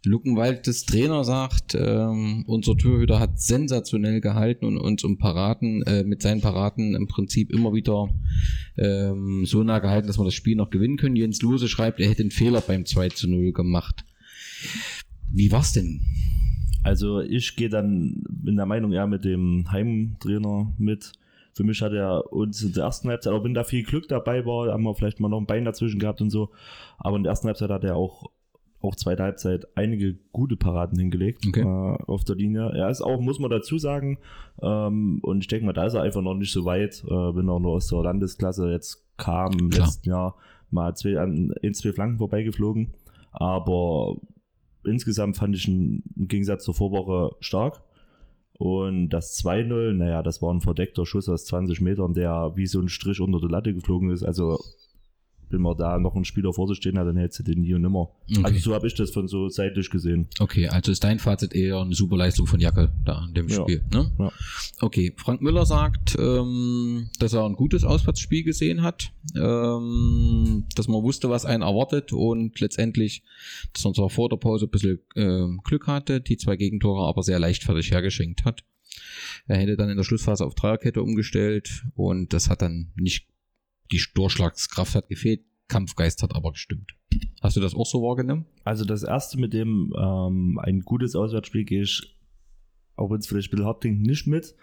[0.04, 6.24] Luckenwaldes Trainer sagt, ähm, unser Torhüter hat sensationell gehalten und uns um Paraden, äh, mit
[6.24, 8.10] seinen Paraden im Prinzip immer wieder
[8.78, 11.16] ähm, so nah gehalten, dass wir das Spiel noch gewinnen können.
[11.16, 14.04] Jens Lose schreibt, er hätte einen Fehler beim 2 zu 0 gemacht.
[15.32, 16.02] Wie war's denn?
[16.84, 21.12] Also ich gehe dann in der Meinung eher mit dem Heimtrainer mit.
[21.54, 24.46] Für mich hat er uns in der ersten Halbzeit, auch wenn da viel Glück dabei
[24.46, 26.50] war, haben wir vielleicht mal noch ein Bein dazwischen gehabt und so.
[26.98, 28.32] Aber in der ersten Halbzeit hat er auch,
[28.82, 31.62] auch zweite Halbzeit einige gute Paraden hingelegt Okay.
[31.62, 32.72] äh, auf der Linie.
[32.74, 34.18] Er ist auch, muss man dazu sagen,
[34.62, 37.48] ähm, und ich denke mal, da ist er einfach noch nicht so weit, äh, wenn
[37.50, 39.86] er nur aus der Landesklasse jetzt kam im Klar.
[39.88, 40.36] letzten Jahr
[40.72, 42.94] mal zwei, an in zwei Flanken vorbeigeflogen.
[43.32, 44.18] Aber
[44.84, 47.82] insgesamt fand ich ihn im Gegensatz zur Vorwoche stark.
[48.54, 52.80] Und das 2-0, naja, das war ein verdeckter Schuss aus 20 Metern, der wie so
[52.80, 54.22] ein Strich unter der Latte geflogen ist.
[54.24, 54.60] Also,
[55.52, 57.74] wenn man da noch einen Spieler vor sich stehen hat, dann hätte sie den nie
[57.74, 58.10] und nimmer.
[58.30, 58.42] Okay.
[58.44, 60.28] Also, so habe ich das von so seitlich gesehen.
[60.40, 63.62] Okay, also ist dein Fazit eher eine super Leistung von Jacke da in dem Ja.
[63.62, 63.84] Spiel.
[63.94, 64.12] Ne?
[64.20, 64.32] Ja.
[64.80, 71.04] Okay, Frank Müller sagt, ähm, dass er ein gutes Auswärtsspiel gesehen hat, ähm, dass man
[71.04, 73.24] wusste, was einen erwartet und letztendlich,
[73.74, 77.24] dass er zwar vor der Pause ein bisschen ähm, Glück hatte, die zwei Gegentore aber
[77.24, 78.64] sehr leichtfertig hergeschenkt hat.
[79.48, 83.28] Er hätte dann in der Schlussphase auf Dreierkette umgestellt und das hat dann nicht,
[83.92, 86.96] die Durchschlagskraft hat gefehlt, Kampfgeist hat aber gestimmt.
[87.42, 88.46] Hast du das auch so wahrgenommen?
[88.64, 92.18] Also, das erste mit dem ähm, ein gutes Auswärtsspiel gehe ich,
[92.96, 94.56] auch wenn es vielleicht ein bisschen hart klingt, nicht mit.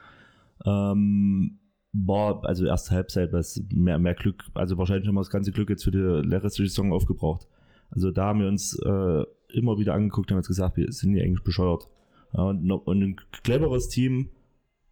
[0.65, 1.61] Ähm,
[1.93, 5.71] war also erste Halbzeit was mehr, mehr Glück, also wahrscheinlich haben wir das ganze Glück
[5.71, 7.47] jetzt für die restliche Saison aufgebraucht.
[7.91, 9.25] Also da haben wir uns äh,
[9.55, 11.89] immer wieder angeguckt und gesagt, wir sind hier eigentlich bescheuert.
[12.35, 14.29] Ja, und, und ein cleveres Team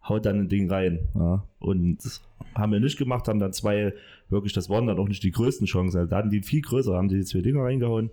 [0.07, 1.07] haut dann ein Ding rein.
[1.13, 1.99] Ja, und
[2.55, 3.93] haben wir nicht gemacht, haben dann zwei,
[4.29, 5.97] wirklich, das waren dann auch nicht die größten Chancen.
[5.97, 8.09] Also da hatten die viel größer, haben die zwei Dinger reingehauen.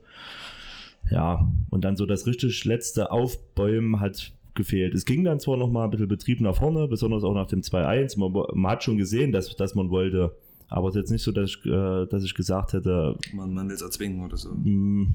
[1.11, 4.95] ja, und dann so das richtig letzte Aufbäumen hat gefehlt.
[4.95, 7.61] Es ging dann zwar noch mal ein bisschen Betrieb nach vorne, besonders auch nach dem
[7.61, 8.19] 2-1.
[8.19, 10.35] Man, man hat schon gesehen, dass, dass man wollte.
[10.69, 13.69] Aber es ist jetzt nicht so, dass ich, äh, dass ich gesagt hätte, Man, man
[13.69, 14.51] will es erzwingen oder so.
[14.55, 15.09] mh,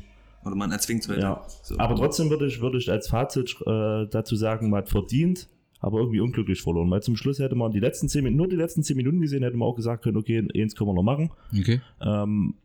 [0.46, 1.22] Oder man erzwingt es weiter.
[1.22, 1.46] Ja.
[1.64, 1.78] So.
[1.80, 5.48] aber trotzdem würde ich, würde ich als Fazit äh, dazu sagen, man hat verdient,
[5.80, 6.90] aber irgendwie unglücklich verloren.
[6.92, 9.44] Weil zum Schluss hätte man die letzten 10 Minuten, nur die letzten 10 Minuten gesehen,
[9.44, 11.32] hätte man auch gesagt können, okay, eins können wir noch machen.
[11.58, 11.82] Okay.
[12.02, 12.56] Ähm,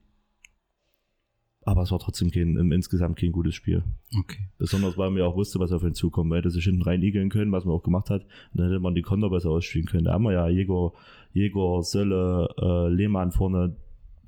[1.67, 3.83] aber es war trotzdem kein, im, insgesamt kein gutes Spiel.
[4.19, 4.49] Okay.
[4.59, 6.29] Besonders, weil man ja auch wusste, was auf ihn zukommt.
[6.29, 8.23] Man hätte sich hinten rein igeln können, was man auch gemacht hat.
[8.23, 10.05] Und dann hätte man die Konter besser ausspielen können.
[10.05, 10.93] Da haben wir ja Jäger,
[11.33, 13.77] Jäger Sölle, äh, Lehmann vorne.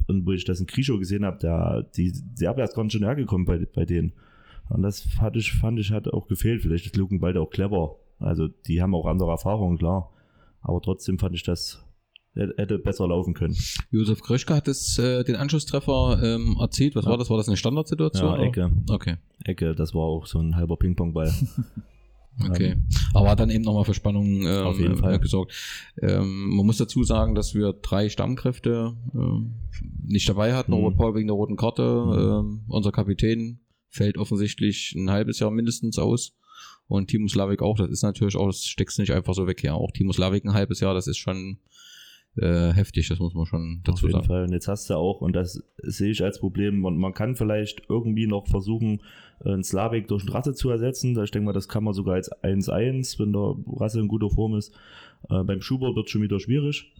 [0.07, 3.05] Und wo ich das in Krischow gesehen habe, der, die, die Abwehr ist ganz schön
[3.05, 4.13] hergekommen bei, bei denen.
[4.69, 6.63] Und das fand ich, fand ich, hat auch gefehlt.
[6.63, 7.97] Vielleicht ist Lukenwalde auch clever.
[8.19, 10.11] Also, die haben auch andere Erfahrungen, klar.
[10.63, 11.85] Aber trotzdem fand ich das,
[12.35, 13.57] hätte besser laufen können.
[13.91, 16.95] Josef Kröschke hat es, äh, den Anschlusstreffer ähm, erzielt.
[16.97, 17.11] Was Ja.
[17.13, 17.31] war das?
[17.31, 18.29] War das eine Standardsituation?
[18.29, 18.43] Ja, oder?
[18.45, 18.73] Ecke.
[18.91, 19.17] Okay.
[19.45, 21.33] Ecke, das war auch so ein halber Ping-Pong-Ball.
[22.51, 22.77] Okay.
[23.15, 25.19] Aber hat dann eben nochmal für Spannung ähm, Auf jeden Fall.
[25.19, 25.55] gesorgt.
[26.03, 29.55] Ähm, man muss dazu sagen, dass wir drei Stammkräfte ähm,
[30.05, 30.73] nicht dabei hatten.
[30.73, 30.77] Mhm.
[30.77, 31.83] Robert Paul wegen der roten Karte.
[32.45, 36.37] Ähm, unser Kapitän fällt offensichtlich ein halbes Jahr mindestens aus.
[36.89, 37.77] Und Timo Slavik auch.
[37.77, 39.63] Das ist natürlich auch, das steckst du nicht einfach so weg.
[39.63, 41.59] Ja, auch Timo Slavik ein halbes Jahr, das ist schon
[42.37, 43.09] äh, heftig.
[43.09, 44.27] Das muss man schon Auf dazu jeden sagen.
[44.27, 44.45] Fall.
[44.45, 47.83] Und jetzt hast du auch, und das sehe ich als Problem, und man kann vielleicht
[47.89, 49.03] irgendwie noch versuchen,
[49.45, 51.21] einen Slavik durch einen Rasse zu ersetzen.
[51.23, 54.55] Ich denke mal, das kann man sogar als 1-1, wenn der Rasse in guter Form
[54.57, 54.73] ist.
[55.29, 56.93] Äh, beim Schubert wird schon wieder schwierig.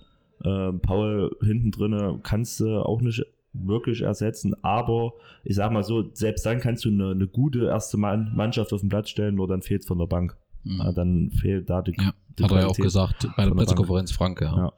[0.45, 3.25] Äh, Paul hinten drinne kannst du auch nicht
[3.65, 7.97] wirklich ersetzen, aber ich sag mal so, selbst dann kannst du eine, eine gute erste
[7.97, 10.37] Mann Mannschaft auf den Platz stellen, nur dann fehlt von der Bank.
[10.65, 10.95] Mhm.
[10.95, 14.41] Dann fehlt da die, Ja, die Hat er ja auch gesagt bei der Pressekonferenz Frank,
[14.41, 14.73] ja.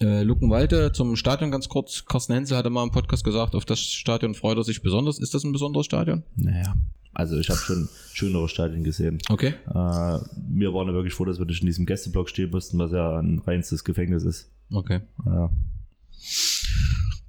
[0.00, 2.04] Äh, Luckenwalde zum Stadion ganz kurz.
[2.06, 5.18] Carsten Hensel hatte mal im Podcast gesagt, auf das Stadion freut er sich besonders.
[5.18, 6.22] Ist das ein besonderes Stadion?
[6.36, 6.74] Naja,
[7.12, 9.18] also ich habe schon schönere Stadien gesehen.
[9.28, 9.54] Okay.
[9.68, 12.92] Äh, wir waren ja wirklich froh, dass wir nicht in diesem Gästeblock stehen mussten, was
[12.92, 14.50] ja ein reinstes Gefängnis ist.
[14.70, 15.00] Okay.
[15.24, 15.50] Ja.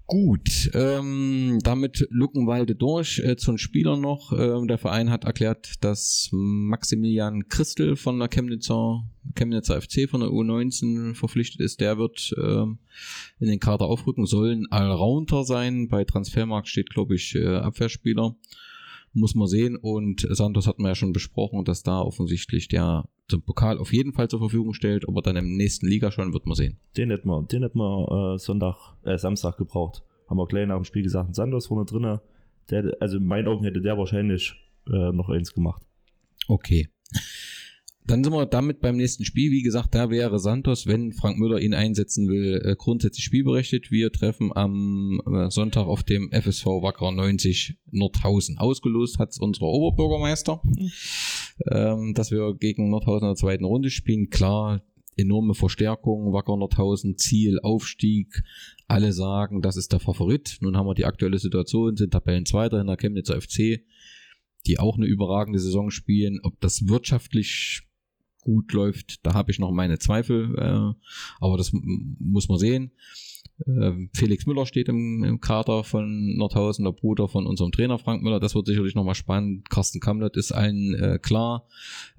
[0.09, 3.19] Gut, ähm, damit Luckenwalde durch.
[3.19, 4.31] Äh, zu den Spielern noch.
[4.31, 9.03] Ähm, der Verein hat erklärt, dass Maximilian Christel von der Chemnitzer,
[9.35, 11.81] Chemnitzer FC von der U19 verpflichtet ist.
[11.81, 12.77] Der wird ähm,
[13.41, 15.89] in den Kader aufrücken, sollen Allrounder sein.
[15.89, 18.33] Bei Transfermarkt steht, glaube ich, äh, Abwehrspieler.
[19.13, 19.75] Muss man sehen.
[19.75, 24.13] Und Santos hat man ja schon besprochen, dass da offensichtlich der zum Pokal auf jeden
[24.13, 25.07] Fall zur Verfügung stellt.
[25.07, 26.77] Aber dann im nächsten Liga schon wird man sehen.
[26.95, 30.03] Den hätten wir, den hätten wir äh, Sonntag, äh, Samstag gebraucht.
[30.29, 32.21] Haben wir gleich nach dem Spiel gesagt, Santos vorne drinne.
[32.69, 34.53] Der, also in meinen Augen hätte der wahrscheinlich
[34.87, 35.81] äh, noch eins gemacht.
[36.47, 36.89] Okay.
[38.07, 39.51] Dann sind wir damit beim nächsten Spiel.
[39.51, 43.91] Wie gesagt, da wäre Santos, wenn Frank Müller ihn einsetzen will, äh, grundsätzlich spielberechtigt.
[43.91, 48.57] Wir treffen am äh, Sonntag auf dem FSV Wacker 90 Nordhausen.
[48.59, 50.61] Ausgelost hat es unser Oberbürgermeister,
[51.69, 54.29] ähm, dass wir gegen Nordhausen in der zweiten Runde spielen.
[54.29, 54.81] Klar,
[55.17, 58.41] enorme Verstärkung, Wacker Nordhausen, Ziel, Aufstieg.
[58.87, 60.59] Alle sagen, das ist der Favorit.
[60.61, 63.81] Nun haben wir die aktuelle Situation, sind Tabellenzweiter in der Chemnitzer FC,
[64.65, 66.39] die auch eine überragende Saison spielen.
[66.43, 67.86] Ob das wirtschaftlich
[68.47, 70.93] gut läuft, da habe ich noch meine Zweifel, äh,
[71.41, 72.91] aber das muss man sehen.
[73.65, 78.23] Ähm, Felix Müller steht im, im Kader von Nordhausen, der Bruder von unserem Trainer Frank
[78.23, 78.39] Müller.
[78.39, 79.69] Das wird sicherlich nochmal spannend.
[79.69, 81.67] Carsten Kamlet ist allen äh, klar.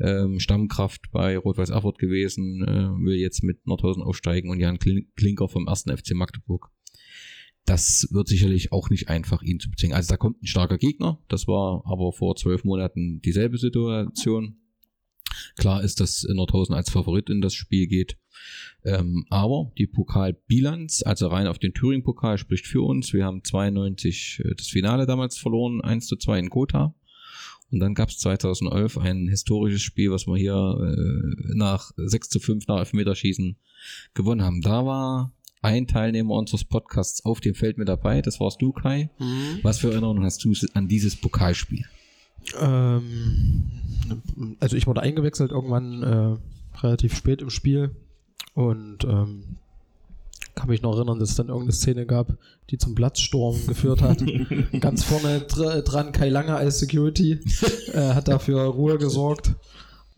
[0.01, 5.07] Ähm, Stammkraft bei Rot-Weiß Erfurt gewesen, äh, will jetzt mit Nordhausen aufsteigen und Jan Klin-
[5.17, 6.71] Klinker vom ersten FC Magdeburg.
[7.65, 9.95] Das wird sicherlich auch nicht einfach, ihn zu bezwingen.
[9.95, 11.23] Also da kommt ein starker Gegner.
[11.29, 14.57] Das war aber vor zwölf Monaten dieselbe Situation.
[15.57, 18.17] Klar ist, dass Nordhausen als Favorit in das Spiel geht.
[18.85, 23.13] Ähm, aber die Pokalbilanz, also rein auf den Thüringen-Pokal, spricht für uns.
[23.13, 26.95] Wir haben 92 äh, das Finale damals verloren, 1 zu 2 in Gotha.
[27.71, 32.41] Und dann gab es 2011 ein historisches Spiel, was wir hier äh, nach 6 zu
[32.41, 33.57] 5 nach Elfmeterschießen
[34.15, 34.63] gewonnen haben.
[34.63, 38.23] Da war ein Teilnehmer unseres Podcasts auf dem Feld mit dabei.
[38.23, 39.11] Das warst du, Kai.
[39.63, 41.85] Was für Erinnerungen hast du an dieses Pokalspiel?
[42.61, 43.65] Ähm,
[44.61, 46.37] also ich wurde eingewechselt irgendwann äh,
[46.83, 47.91] relativ spät im Spiel
[48.55, 49.45] und ähm,
[50.55, 52.33] kann mich noch erinnern, dass es dann irgendeine Szene gab,
[52.71, 54.25] die zum Platzsturm geführt hat.
[54.81, 57.39] Ganz vorne dr dran Kai Lange als Security
[57.93, 59.55] äh, hat dafür Ruhe gesorgt.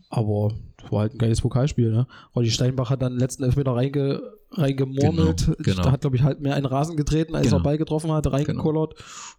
[0.09, 0.51] Aber
[0.89, 1.91] war halt ein geiles Pokalspiel.
[1.91, 2.07] Ne?
[2.35, 4.21] Roddy Steinbach hat dann den letzten Elfmeter reinge
[4.53, 5.45] reingemurmelt.
[5.45, 5.83] Genau, genau.
[5.83, 7.57] Da hat, glaube ich, halt mehr einen Rasen getreten, als Genau.
[7.59, 8.95] er Ball getroffen hat, reingekullert.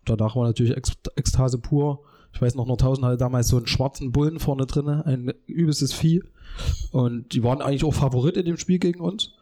[0.07, 0.75] Danach war natürlich
[1.17, 2.01] Ekstase pur.
[2.33, 6.23] Ich weiß noch, Nordhausen hatte damals so einen schwarzen Bullen vorne drin, ein übelstes Vieh.
[6.91, 9.33] Und die waren eigentlich auch Favorit in dem Spiel gegen uns.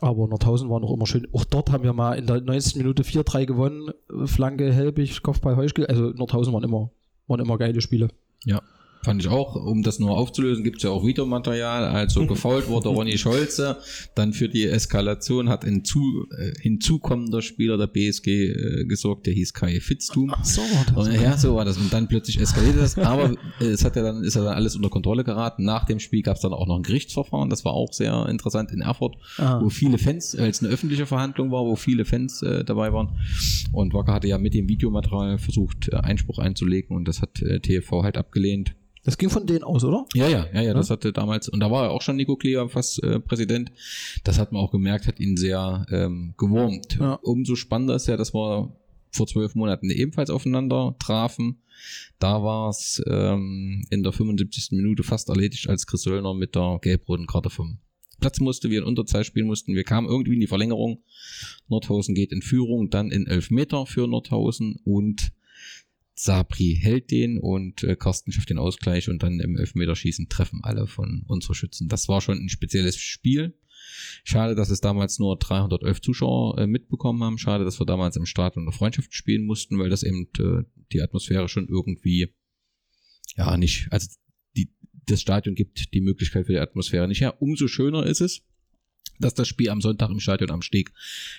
[0.00, 1.28] Aber Nordhausen war noch immer schön.
[1.32, 2.76] Auch dort haben wir mal in der 90.
[2.76, 3.90] Minute 4-3 gewonnen.
[4.24, 5.86] Flanke, Helbig, Kopfball, Heuschkel.
[5.86, 6.90] Also Nordhausen waren immer,
[7.26, 8.08] waren immer geile Spiele.
[8.44, 8.62] Ja.
[9.02, 11.84] Fand ich auch, um das nur aufzulösen, gibt es ja auch Videomaterial.
[11.84, 13.78] Also gefault wurde Ronny Scholze,
[14.14, 19.32] dann für die Eskalation hat ein zu, äh, hinzukommender Spieler der BSG äh, gesorgt, der
[19.34, 20.32] hieß Kai Fitztum.
[20.34, 21.08] Ach so, war das.
[21.08, 21.78] Und, ja, so war das.
[21.78, 22.98] Und dann plötzlich eskaliert das.
[22.98, 25.64] Aber äh, es hat ja dann, ist ja dann alles unter Kontrolle geraten.
[25.64, 27.48] Nach dem Spiel gab es dann auch noch ein Gerichtsverfahren.
[27.48, 29.60] Das war auch sehr interessant in Erfurt, Ah.
[29.62, 33.18] wo viele Fans, äh, es eine öffentliche Verhandlung war, wo viele Fans äh, dabei waren.
[33.72, 37.60] Und Wacker hatte ja mit dem Videomaterial versucht, äh, Einspruch einzulegen und das hat äh,
[37.60, 38.74] TV halt abgelehnt.
[39.02, 40.04] Das ging von denen aus, oder?
[40.14, 42.68] Ja, ja, ja, ja, das hatte damals, und da war ja auch schon Nico Kleber
[42.68, 43.72] fast äh, Präsident.
[44.24, 46.98] Das hat man auch gemerkt, hat ihn sehr ähm, gewurmt.
[47.00, 47.14] Ja.
[47.22, 48.76] Umso spannender ist ja, dass wir
[49.12, 51.62] vor zwölf Monaten ebenfalls aufeinander trafen.
[52.18, 54.72] Da war es ähm, in der 75.
[54.72, 57.78] Minute fast erledigt, als Chris Söllner mit der gelb-roten Karte vom
[58.20, 59.74] Platz musste, wir in Unterzahl spielen mussten.
[59.74, 61.02] Wir kamen irgendwie in die Verlängerung.
[61.68, 65.32] Nordhausen geht in Führung, dann in elf Meter für Nordhausen und
[66.22, 70.86] Sabri hält den und äh, Carsten schafft den Ausgleich und dann im Elfmeterschießen treffen alle
[70.86, 71.88] von unseren Schützen.
[71.88, 73.58] Das war schon ein spezielles Spiel.
[74.22, 77.38] Schade, dass es damals nur 311 Zuschauer äh, mitbekommen haben.
[77.38, 81.00] Schade, dass wir damals im Stadion der Freundschaft spielen mussten, weil das eben äh, die
[81.00, 82.34] Atmosphäre schon irgendwie
[83.36, 84.10] ja nicht, also
[84.56, 84.74] die,
[85.06, 87.40] das Stadion gibt die Möglichkeit für die Atmosphäre nicht her.
[87.40, 88.42] Umso schöner ist es,
[89.20, 90.92] dass das Spiel am Sonntag im Stadion am Steg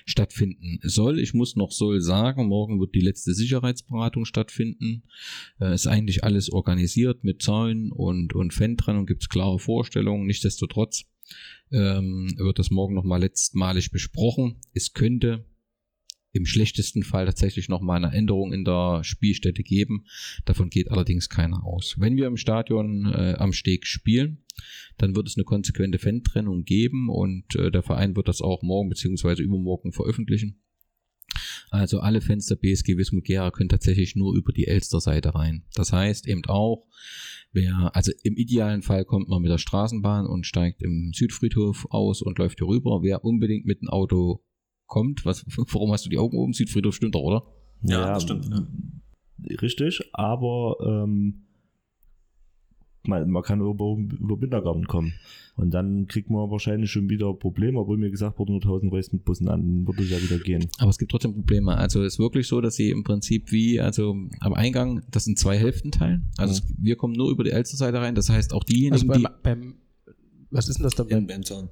[0.06, 1.20] stattfinden soll.
[1.20, 5.04] Ich muss noch soll sagen, morgen wird die letzte Sicherheitsberatung stattfinden.
[5.60, 10.26] Äh, ist eigentlich alles organisiert mit Zäunen und, und Fantrennung, gibt es klare Vorstellungen.
[10.26, 11.06] Nichtsdestotrotz
[11.72, 14.58] ähm, wird das morgen nochmal letztmalig besprochen.
[14.74, 15.46] Es könnte
[16.34, 20.06] im schlechtesten Fall tatsächlich nochmal eine Änderung in der Spielstätte geben.
[20.46, 21.96] Davon geht allerdings keiner aus.
[21.98, 24.44] Wenn wir im Stadion äh, am Steg spielen,
[24.98, 28.90] dann wird es eine konsequente Fan-Trennung geben und äh, der Verein wird das auch morgen
[28.90, 30.62] beziehungsweise übermorgen veröffentlichen.
[31.70, 35.64] Also alle Fans der BSG Wismut Gera können tatsächlich nur über die Elster-Seite rein.
[35.74, 36.86] Das heißt eben auch,
[37.54, 42.22] wer, also im idealen Fall kommt man mit der Straßenbahn und steigt im Südfriedhof aus
[42.22, 43.00] und läuft hier rüber.
[43.04, 44.44] Wer unbedingt mit dem Auto
[44.92, 46.54] kommt, was, warum hast du die Augen oben?
[46.54, 47.44] Südfriedhof stimmt doch, oder?
[47.82, 48.68] Ja, das stimmt, ja.
[49.62, 51.46] Richtig, aber ähm,
[53.04, 55.14] man, man kann über, über Kindergarten kommen.
[55.56, 59.14] Und dann kriegt man wahrscheinlich schon wieder Probleme, obwohl mir gesagt wurde, nur 1000 reist
[59.14, 60.68] mit Bussen an, dann würde es ja wieder gehen.
[60.78, 61.76] Aber es gibt trotzdem Probleme.
[61.78, 65.40] Also es ist wirklich so, dass sie im Prinzip wie, also am Eingang, das sind
[65.40, 66.30] zwei Hälften teilen.
[66.38, 68.16] Also es, wir kommen nur über die Elster-Seite rein.
[68.16, 69.76] Das heißt, auch Also diejenigen, beim, die beim,
[70.52, 71.04] was ist denn das da?
[71.04, 71.70] Ja, Beim, beim Zaun.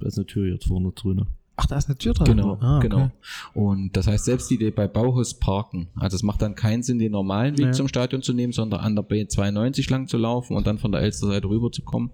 [0.00, 1.24] Da ist eine Tür jetzt vorne drin.
[1.60, 2.24] Ach, da ist eine Tür dran.
[2.26, 2.88] Genau, Ah, okay.
[2.88, 3.10] genau.
[3.52, 6.98] Und das heißt, selbst die, die bei Bauhaus parken, also es macht dann keinen Sinn,
[6.98, 7.72] den normalen Weg Nee.
[7.72, 11.02] zum Stadion zu nehmen, sondern an der B92 lang zu laufen und dann von der
[11.02, 12.10] Elsterseite rüber zu kommen.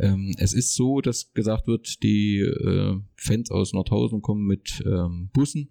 [0.00, 5.28] Ähm, es ist so, dass gesagt wird, die äh, Fans aus Nordhausen kommen mit ähm,
[5.32, 5.68] Bussen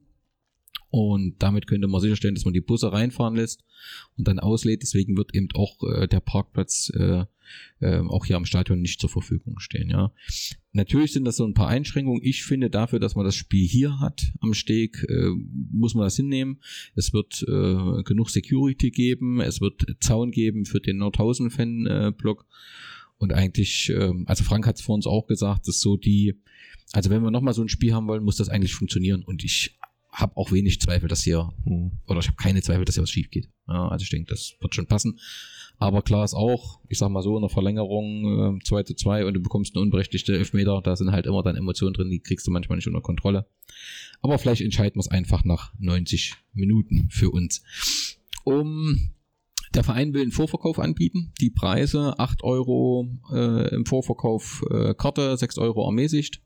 [0.89, 3.63] und damit könnte man sicherstellen, dass man die Busse reinfahren lässt
[4.17, 4.81] und dann auslädt.
[4.83, 7.25] Deswegen wird eben auch äh, der Parkplatz äh,
[7.79, 9.89] äh, auch hier am Stadion nicht zur Verfügung stehen.
[9.89, 10.11] Ja,
[10.71, 12.21] natürlich sind das so ein paar Einschränkungen.
[12.23, 15.29] Ich finde dafür, dass man das Spiel hier hat am Steg, äh,
[15.71, 16.61] muss man das hinnehmen.
[16.95, 19.41] Es wird äh, genug Security geben.
[19.41, 22.45] Es wird Zaun geben für den Nordhausen-Fan-Block.
[23.17, 26.41] Und eigentlich, ähm, also Frank hat es vor uns auch gesagt, dass so die,
[26.91, 29.23] also wenn wir nochmal so ein Spiel haben wollen, muss das eigentlich funktionieren.
[29.23, 29.77] Und ich
[30.11, 31.91] habe auch wenig Zweifel, dass hier, Hm.
[32.07, 33.49] oder ich habe keine Zweifel, dass hier was schief geht.
[33.67, 35.19] Ja, also ich denke, das wird schon passen.
[35.81, 39.25] Aber klar ist auch, ich sag mal so, in der Verlängerung äh, 2 zu 2
[39.25, 42.45] und du bekommst eine unberechtigte Elfmeter, da sind halt immer dann Emotionen drin, die kriegst
[42.45, 43.47] du manchmal nicht unter Kontrolle.
[44.21, 47.63] Aber vielleicht entscheiden wir es einfach nach 90 Minuten für uns.
[48.43, 49.09] Um
[49.73, 51.33] der Verein will einen Vorverkauf anbieten.
[51.41, 56.43] Die Preise 8 Euro äh, im Vorverkauf äh, Karte, 6 Euro ermäßigt.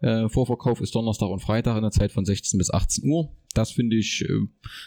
[0.00, 3.36] Äh, Vorverkauf ist Donnerstag und Freitag in der Zeit von 16 bis 18 Uhr.
[3.52, 4.46] Das finde ich, äh,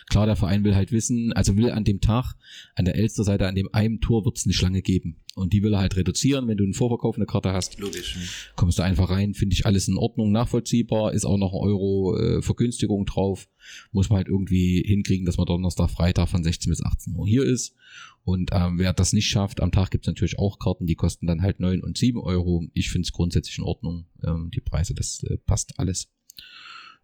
[0.09, 2.33] klar, der Verein will halt wissen, also will an dem Tag,
[2.75, 5.17] an der Elster-Seite, an dem einen Tor wird es eine Schlange geben.
[5.35, 6.47] Und die will er halt reduzieren.
[6.47, 8.17] Wenn du einen Vorverkauf eine Karte hast, Logisch.
[8.55, 12.17] kommst du einfach rein, finde ich alles in Ordnung, nachvollziehbar, ist auch noch ein Euro
[12.17, 13.49] äh, Vergünstigung drauf.
[13.91, 17.43] Muss man halt irgendwie hinkriegen, dass man Donnerstag, Freitag von 16 bis 18 Uhr hier
[17.43, 17.75] ist.
[18.23, 21.27] Und ähm, wer das nicht schafft, am Tag gibt es natürlich auch Karten, die kosten
[21.27, 22.65] dann halt 9 und 7 Euro.
[22.73, 24.05] Ich finde es grundsätzlich in Ordnung.
[24.23, 26.09] Ähm, die Preise, das äh, passt alles.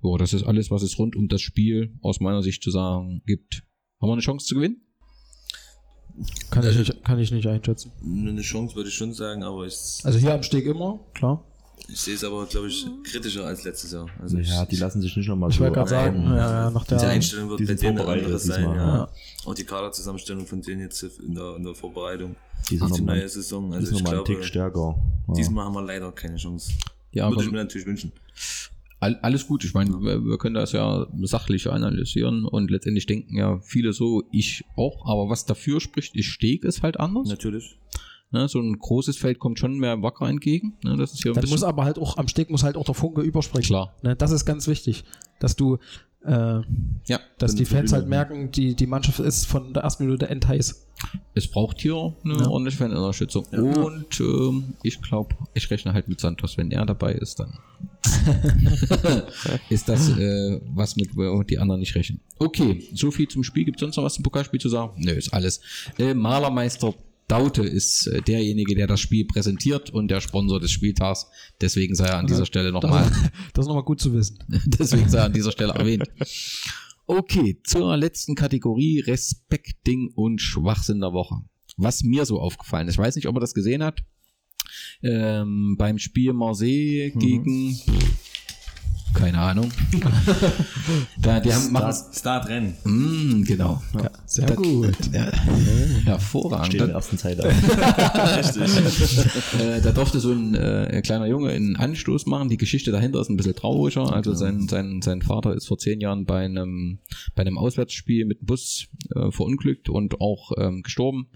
[0.01, 3.21] So, das ist alles, was es rund um das Spiel aus meiner Sicht zu sagen
[3.25, 3.63] gibt.
[4.01, 4.81] Haben wir eine Chance zu gewinnen?
[6.49, 7.91] Kann, ich nicht, kann ich nicht einschätzen.
[8.03, 11.43] Eine Chance würde ich schon sagen, aber ich, Also hier am Steg immer, klar.
[11.87, 14.07] ich sehe es aber, glaube ich, kritischer als letztes Jahr.
[14.19, 16.35] Also Ja, ich, die lassen sich nicht nochmal Ich so wollte gerade sagen, ja,
[16.65, 17.09] ja, nach die der.
[17.09, 18.57] Einstellung wird die bei denen andere sein.
[18.59, 18.95] diesmal, Ja.
[18.97, 19.09] ja.
[19.45, 22.35] Auch die Kaderzusammenstellung von denen jetzt in der, in der Vorbereitung
[22.69, 23.73] Die auf die neue Saison.
[23.73, 24.95] also Also ich noch mal einen glaube, Tick stärker.
[25.29, 25.33] Ja.
[25.35, 26.73] diesmal haben wir leider keine Chance.
[27.13, 28.11] Ja, Würde ich mir natürlich wünschen.
[29.01, 29.65] All, alles gut.
[29.65, 34.23] Ich meine, wir, wir können das ja sachlich analysieren und letztendlich denken ja viele so,
[34.31, 35.07] ich auch.
[35.07, 37.27] Aber was dafür spricht, ist Steg ist halt anders.
[37.27, 37.79] Natürlich.
[38.29, 40.77] Ne, so ein großes Feld kommt schon mehr Wacker entgegen.
[40.83, 42.85] Ne, das ist hier ein Dann muss aber halt auch am Steg muss halt auch
[42.85, 43.65] der Funke überspringen.
[43.65, 43.95] klar.
[44.03, 45.03] Ne, das ist ganz wichtig,
[45.39, 45.79] dass du,
[46.25, 46.61] äh,
[47.07, 50.87] Ja, dass die Fans halt merken, die, die Mannschaft ist von der ersten Minute endheiß.
[51.33, 52.47] es braucht hier eine Ja.
[52.47, 53.45] ordentliche Fanunterstützung.
[53.45, 56.57] Und ähm, ich glaube, ich rechne halt mit Santos.
[56.57, 57.57] Wenn er dabei ist, dann
[59.69, 61.09] ist das äh, was mit
[61.49, 62.19] die anderen nicht rechnen.
[62.39, 63.65] Okay, so viel zum Spiel.
[63.65, 64.93] Gibt es sonst noch was zum Pokalspiel zu sagen?
[64.97, 65.61] Nö, ist alles.
[65.97, 66.93] Äh, Malermeister
[67.31, 71.27] Daute ist äh, derjenige, der das Spiel präsentiert und der Sponsor des Spieltags.
[71.61, 73.09] Deswegen sei er an dieser Stelle nochmal
[73.53, 74.37] Das ist nochmal gut zu wissen.
[74.65, 76.03] Deswegen sei er an dieser Stelle erwähnt.
[77.07, 81.37] Okay, zur letzten Kategorie Respekting und Schwachsinn der Woche.
[81.77, 84.03] Was mir so aufgefallen ist, ich weiß nicht, ob er das gesehen hat.
[85.01, 87.79] Ähm, beim Spiel Marseille gegen
[89.13, 89.71] keine Ahnung.
[91.17, 92.75] da, die haben machen Start Rennen.
[92.83, 93.81] Mm, genau.
[93.93, 94.95] Ja, sehr Das- gut.
[95.13, 95.31] Ja,
[96.05, 96.67] hervorragend.
[96.67, 97.47] Steht in der ersten Zeit auf.
[99.59, 102.49] äh, da durfte so ein äh, kleiner Junge einen Anstoß machen.
[102.49, 104.11] Die Geschichte dahinter ist ein bisschen trauriger.
[104.13, 106.99] Also sein, sein, sein Vater ist vor zehn Jahren bei einem,
[107.35, 111.27] bei einem Auswärtsspiel mit dem Bus äh, verunglückt und auch ähm, gestorben.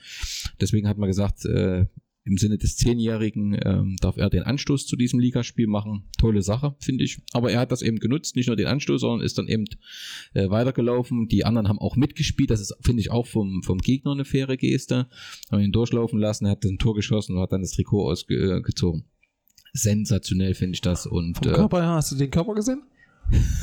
[0.61, 1.85] Deswegen hat man gesagt, äh,
[2.25, 6.05] im Sinne des Zehnjährigen ähm, darf er den Anstoß zu diesem Ligaspiel machen.
[6.17, 7.21] Tolle Sache, finde ich.
[7.33, 9.65] Aber er hat das eben genutzt, nicht nur den Anstoß, sondern ist dann eben
[10.33, 11.27] äh, weitergelaufen.
[11.27, 12.49] Die anderen haben auch mitgespielt.
[12.49, 15.07] Das ist, finde ich, auch vom, vom Gegner eine faire Geste.
[15.51, 19.05] Haben ihn durchlaufen lassen, er hat ein Tor geschossen und hat dann das Trikot ausgezogen.
[19.73, 21.05] Sensationell finde ich das.
[21.05, 22.81] Und Vom äh, Körper her, hast du den Körper gesehen?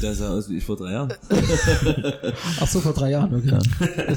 [0.02, 1.12] Der sah aus wie ich vor drei Jahren.
[2.60, 3.56] Ach so, vor drei Jahren, okay.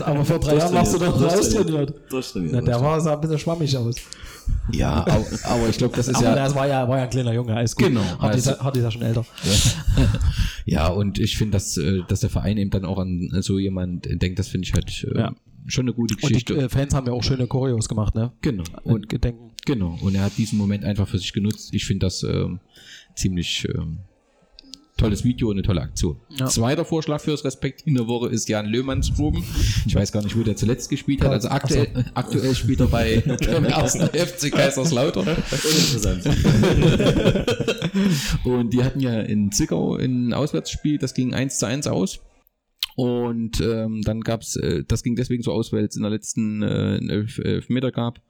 [0.03, 1.93] Aber vor drei Jahren warst du doch austrainiert.
[2.09, 2.53] Durchtrainiert.
[2.53, 3.95] Na, der war, sah ein bisschen schwammig aus.
[4.71, 6.35] ja, aber, aber ich glaube, das ist Aber ja.
[6.35, 7.87] das war ja, war ja ein kleiner Junge, alles gut.
[7.87, 9.25] Genau, ist, also- ja- ist ja schon älter.
[10.65, 14.07] Ja, und ich finde, dass, äh, dass der Verein eben dann auch an so jemand
[14.21, 15.35] denkt, das finde ich halt äh, Ja.
[15.67, 16.55] schon eine gute Und die Geschichte.
[16.57, 18.31] äh, Fans haben ja auch schöne Choreos gemacht, ne?
[18.41, 18.63] genau.
[18.83, 19.51] Und Und Gedenken.
[19.65, 21.69] Genau, und er hat diesen Moment einfach für sich genutzt.
[21.73, 22.59] Ich finde das ähm,
[23.15, 23.99] ziemlich ähm,
[24.97, 26.17] tolles Video und eine tolle Aktion.
[26.37, 26.45] Ja.
[26.45, 29.43] Zweiter Vorschlag fürs Respekt in der Woche ist Jan Löhmannsgruben.
[29.85, 31.31] Ich weiß gar nicht, wo der zuletzt gespielt hat.
[31.31, 35.27] Also aktuell, aktuell spielt er bei dem ersten FC Kaiserslautern.
[35.27, 36.25] Uninteressant.
[38.45, 42.21] Und die hatten ja in Zwickau ein Auswärtsspiel, das ging 1 zu 1 aus.
[42.95, 46.63] Und ähm, dann gab's, äh, das ging deswegen so aus, weil es in der letzten
[46.63, 48.21] äh, einen elf, Elfmeter gab.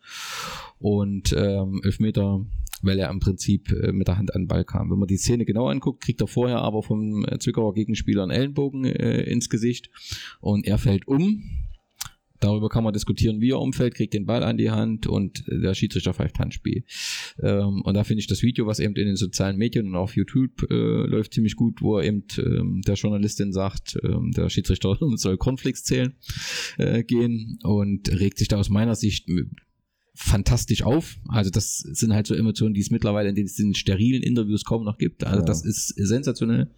[0.80, 2.44] Und ähm, Elfmeter,
[2.86, 4.92] weil er im Prinzip äh, mit der Hand an den Ball kam.
[4.92, 8.32] Wenn man die Szene genau anguckt, kriegt er vorher aber vom äh, Zwickauer Gegenspieler einen
[8.32, 9.90] Ellenbogen äh, ins Gesicht
[10.40, 11.44] und er fällt um.
[12.42, 15.74] Darüber kann man diskutieren, wie er umfällt, kriegt den Ball an die Hand und der
[15.74, 16.84] Schiedsrichter pfeift Handspiel.
[17.42, 20.16] Ähm, und da finde ich das Video, was eben in den sozialen Medien und auf
[20.16, 24.98] YouTube äh, läuft, ziemlich gut, wo er eben ähm, der Journalistin sagt, ähm, der Schiedsrichter
[25.16, 26.14] soll Cornflakes zählen
[26.78, 29.46] äh, gehen und regt sich da aus meiner Sicht äh,
[30.16, 31.18] fantastisch auf.
[31.28, 34.98] Also das sind halt so Emotionen, die es mittlerweile in diesen sterilen Interviews kaum noch
[34.98, 35.24] gibt.
[35.26, 35.46] Also Ja.
[35.46, 36.70] das ist sensationell.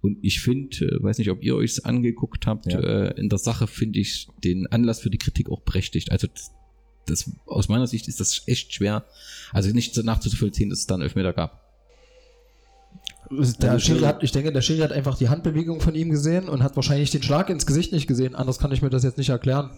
[0.00, 2.80] Und ich finde, äh, weiß nicht, ob ihr euch angeguckt habt, Ja.
[2.80, 6.10] äh, in der Sache finde ich den Anlass für die Kritik auch berechtigt.
[6.10, 6.50] Also das,
[7.06, 9.04] das aus meiner Sicht ist das echt schwer,
[9.52, 11.60] also nicht so nachzuvollziehen, dass es dann Elfmeter gab.
[13.60, 16.62] Der Schiri hat, ich denke, der Schiri hat einfach die Handbewegung von ihm gesehen und
[16.62, 18.34] hat wahrscheinlich den Schlag ins Gesicht nicht gesehen.
[18.34, 19.70] Anders kann ich mir das jetzt nicht erklären.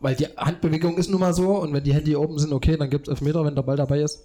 [0.00, 2.88] Weil die Handbewegung ist nun mal so und wenn die Hände oben sind, okay, dann
[2.90, 4.22] gibt es Elfmeter, wenn der Ball dabei ist.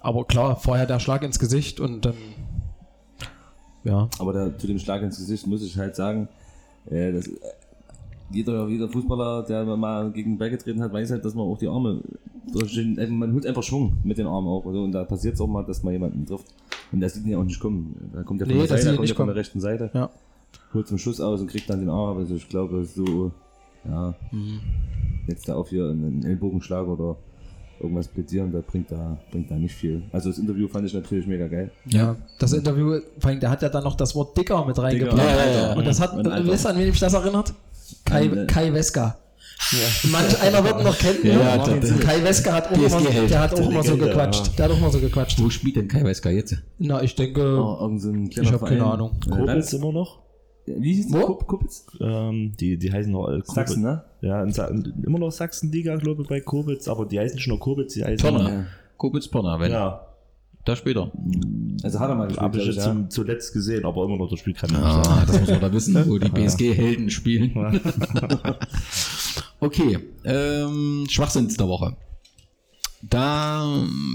[0.00, 2.14] Aber klar, vorher der Schlag ins Gesicht und dann.
[3.84, 4.08] Ja.
[4.18, 6.28] Aber da, zu dem Schlag ins Gesicht muss ich halt sagen,
[6.90, 7.32] äh, dass, äh,
[8.30, 11.58] jeder, jeder Fußballer, der mal gegen den Ball getreten hat, weiß halt, dass man auch
[11.58, 12.00] die Arme,
[12.52, 14.64] durchstehen- äh, man holt einfach Schwung mit den Armen auch.
[14.66, 16.46] Also, und da passiert es auch mal, dass man jemanden trifft.
[16.92, 18.10] Und das sieht ja auch nicht kommen.
[18.14, 19.90] Da kommt ja von Nee, der das Seite, da kommt ja von der rechten Seite,
[19.92, 20.10] Ja.
[20.72, 22.16] holt zum Schuss aus und kriegt dann den Arm.
[22.18, 23.32] Also ich glaube, so,
[23.88, 24.14] ja,
[25.28, 27.16] jetzt da auf hier einen Ellbogenschlag oder
[27.80, 30.02] irgendwas plädieren, da bringt da, bringt da nicht viel.
[30.12, 31.70] Also das Interview fand ich natürlich mega geil.
[31.86, 32.16] Ja.
[32.38, 35.18] Das Interview, vor allem, der hat ja dann noch das Wort dicker mit reingebracht.
[35.18, 35.72] Ja, ja, ja.
[35.74, 36.16] Und das hat,
[36.46, 37.52] wisst ihr, an wen mich das erinnert?
[38.04, 39.16] Kai, An, äh, Kai Weska.
[40.10, 41.18] Manch einer wird ihn noch kennen.
[41.24, 41.80] Ja, ne?
[41.80, 44.58] der- Kai Weska hat auch immer, der hat auch immer so gequatscht.
[44.58, 45.40] Der hat auch immer so gequatscht.
[45.42, 46.56] Wo spielt denn Kai Wesker jetzt?
[46.78, 48.84] Na, ich denke, Oh, so ich habe keine.
[48.84, 49.12] Ahnung.
[49.26, 50.23] Landes- immer noch.
[50.66, 51.20] Wie hieß Wo?
[51.26, 51.86] Kup- Kupitz?
[52.00, 53.54] Ähm, die, die heißen noch äh, Kobitz.
[53.54, 54.02] Sachsen, ne?
[54.22, 57.58] Ja, in Sa immer noch Sachsenliga, glaube ich, bei Kobitz, aber die heißen nicht nur
[57.60, 58.48] Kobitz, die heißen Pirna.
[58.48, 58.66] Ja.
[58.96, 59.72] Kobitz Pirna, wenn.
[59.72, 60.06] Ja,
[60.64, 61.12] Da später.
[61.82, 62.82] Also hat er mal gespielt, habe ich jetzt ja.
[62.84, 64.74] zum, zuletzt gesehen, aber immer noch das Spiel kann.
[64.76, 67.52] Ah, das muss man da wissen, wo die BSG-Helden spielen.
[69.60, 71.96] Okay, ähm, Schwachsinns der Woche.
[73.02, 73.64] Da,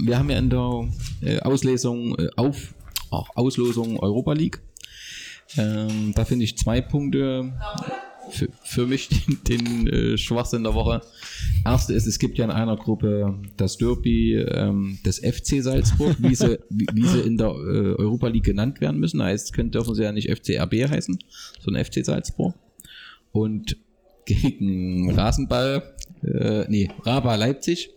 [0.04, 0.88] wir haben ja in der
[1.22, 2.72] äh, Auslesung, äh, auf,
[3.10, 4.60] auch Auslosung Europa League
[5.56, 7.52] Ähm, da finde ich zwei Punkte
[8.30, 11.00] für, für mich den, den äh, Schwachsinn der Woche.
[11.64, 16.34] Erste ist, es gibt ja in einer Gruppe das Derby ähm, des FC Salzburg, wie
[16.34, 19.22] sie, wie, wie sie in der äh, Europa League genannt werden müssen.
[19.22, 21.18] Heißt, können, dürfen sie ja nicht FCRB heißen,
[21.60, 22.54] sondern FC Salzburg.
[23.32, 23.76] Und
[24.24, 27.90] gegen Rasenball, äh, nee, Raba Leipzig.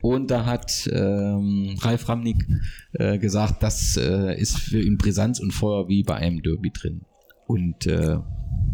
[0.00, 2.46] Und da hat ähm, Ralf Ramnick
[2.92, 7.02] äh, gesagt, das äh, ist für ihn Brisanz und Feuer wie bei einem Derby drin.
[7.46, 8.16] Und äh,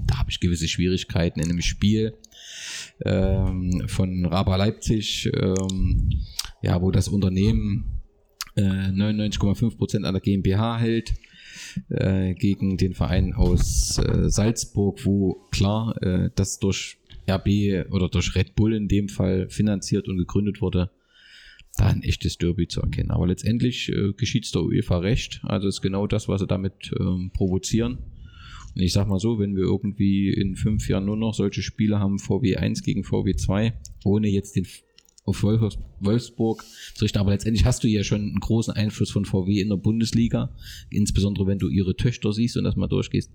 [0.06, 2.14] da habe ich gewisse Schwierigkeiten in einem Spiel
[3.04, 6.10] ähm, von Raba Leipzig, ähm,
[6.62, 8.02] ja, wo das Unternehmen
[8.56, 11.14] äh, 99,5 Prozent an der GmbH hält
[11.90, 16.98] äh, gegen den Verein aus äh, Salzburg, wo klar äh, das durch
[17.28, 20.90] RB oder durch Red Bull in dem Fall finanziert und gegründet wurde,
[21.76, 23.10] da ein echtes Derby zu erkennen.
[23.10, 25.40] Aber letztendlich äh, geschieht es der UEFA recht.
[25.44, 27.98] Also ist genau das, was sie damit ähm, provozieren.
[28.74, 31.98] Und ich sag mal so, wenn wir irgendwie in fünf Jahren nur noch solche Spiele
[31.98, 33.72] haben, VW 1 gegen VW 2,
[34.04, 34.66] ohne jetzt den
[35.24, 36.64] auf Wolfs- Wolfsburg
[36.94, 39.76] zu richten, aber letztendlich hast du ja schon einen großen Einfluss von VW in der
[39.76, 40.56] Bundesliga,
[40.90, 43.30] insbesondere wenn du ihre Töchter siehst und das mal durchgehst.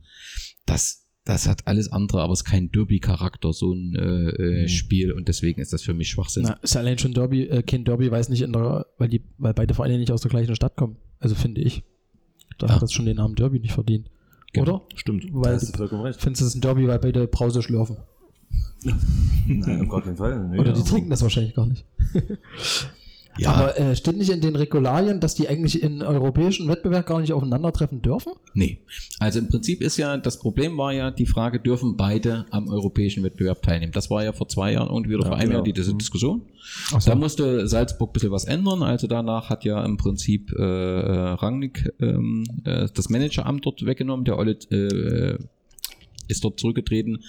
[0.65, 5.11] Das, das hat alles andere, aber es ist kein Derby-Charakter, so ein äh, äh, Spiel
[5.13, 6.43] und deswegen ist das für mich Schwachsinn.
[6.43, 9.23] Na, ist allein schon Derby, äh, kein Derby, weil es nicht in der, weil die,
[9.37, 10.97] weil beide Vereine nicht aus der gleichen Stadt kommen.
[11.19, 11.83] Also finde ich.
[12.59, 12.75] Da Ja.
[12.75, 14.09] hat das schon den Namen Derby nicht verdient.
[14.51, 14.75] Genau.
[14.75, 14.85] Oder?
[14.95, 15.25] Stimmt.
[15.31, 16.19] Weil hast du vollkommen recht.
[16.21, 17.97] findest du es ein Derby, weil beide Brause schlürfen.
[19.47, 20.47] Nein, auf gar keinen Fall.
[20.49, 21.85] Nee, Oder die aber- trinken das wahrscheinlich gar nicht.
[23.37, 23.51] Ja.
[23.53, 27.33] Aber äh, steht nicht in den Regularien, dass die eigentlich in europäischen Wettbewerb gar nicht
[27.33, 28.33] aufeinandertreffen dürfen?
[28.53, 28.79] Nee.
[29.19, 33.23] Also im Prinzip ist ja, das Problem war ja die Frage, dürfen beide am europäischen
[33.23, 33.91] Wettbewerb teilnehmen?
[33.91, 35.59] Das war ja vor zwei Jahren irgendwie oder vor einem genau.
[35.59, 36.43] Jahr die Dis- Diskussion.
[36.89, 36.99] So.
[37.05, 38.83] Da musste Salzburg ein bisschen was ändern.
[38.83, 44.25] Also danach hat ja im Prinzip äh, äh, Rangnick ähm, äh, das Manageramt dort weggenommen.
[44.25, 45.37] Der Olle äh,
[46.27, 47.23] ist dort zurückgetreten.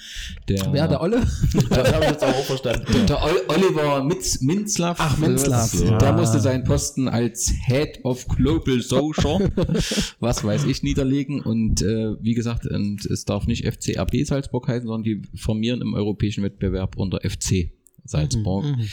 [0.48, 1.26] Der, Wer, der Olle?
[1.68, 3.06] Das habe ich jetzt auch verstanden.
[3.06, 5.98] der Ol Oliver Mitz, Minzlaff, Ach, Minzlaff, ja.
[5.98, 9.50] der musste seinen Posten als Head of Global Social,
[10.20, 11.40] was weiß ich, niederlegen.
[11.40, 15.94] Und äh, wie gesagt, und es darf nicht FCRB Salzburg heißen, sondern die formieren im
[15.94, 17.72] europäischen Wettbewerb unter FC
[18.04, 18.64] Salzburg.
[18.64, 18.88] Mhm.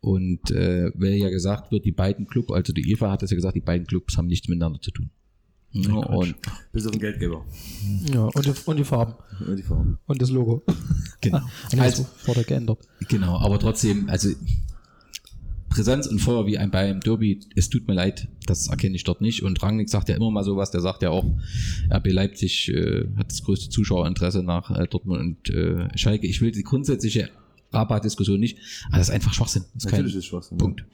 [0.00, 3.34] Und äh, weil ja gesagt wird, die beiden Clubs, also die Eva hat es ja
[3.34, 5.10] gesagt, die beiden Clubs haben nichts miteinander zu tun.
[5.74, 6.36] Ja, und
[6.72, 7.44] Bis auf den Geldgeber.
[8.12, 9.14] Ja, und die, und die Farben.
[9.44, 9.98] Und die Farben.
[10.06, 10.62] Und das Logo.
[11.20, 11.40] genau.
[11.72, 12.78] Also, Also, wurde geändert.
[13.08, 14.30] Genau, aber trotzdem, also
[15.74, 19.02] Präsenz und Feuer wie ein bei einem Derby, es tut mir leid, das erkenne ich
[19.02, 19.42] dort nicht.
[19.42, 21.24] Und Rangnick sagt ja immer mal sowas, der sagt ja auch,
[21.90, 26.28] RB Leipzig äh, hat das größte Zuschauerinteresse nach äh, Dortmund und äh, Schalke.
[26.28, 27.30] Ich will die grundsätzliche
[27.74, 28.58] Rabat-Diskussion nicht,
[28.88, 29.64] aber das ist einfach Schwachsinn.
[29.74, 30.58] Das ist kein Natürlich ist Schwachsinn.
[30.58, 30.84] Punkt.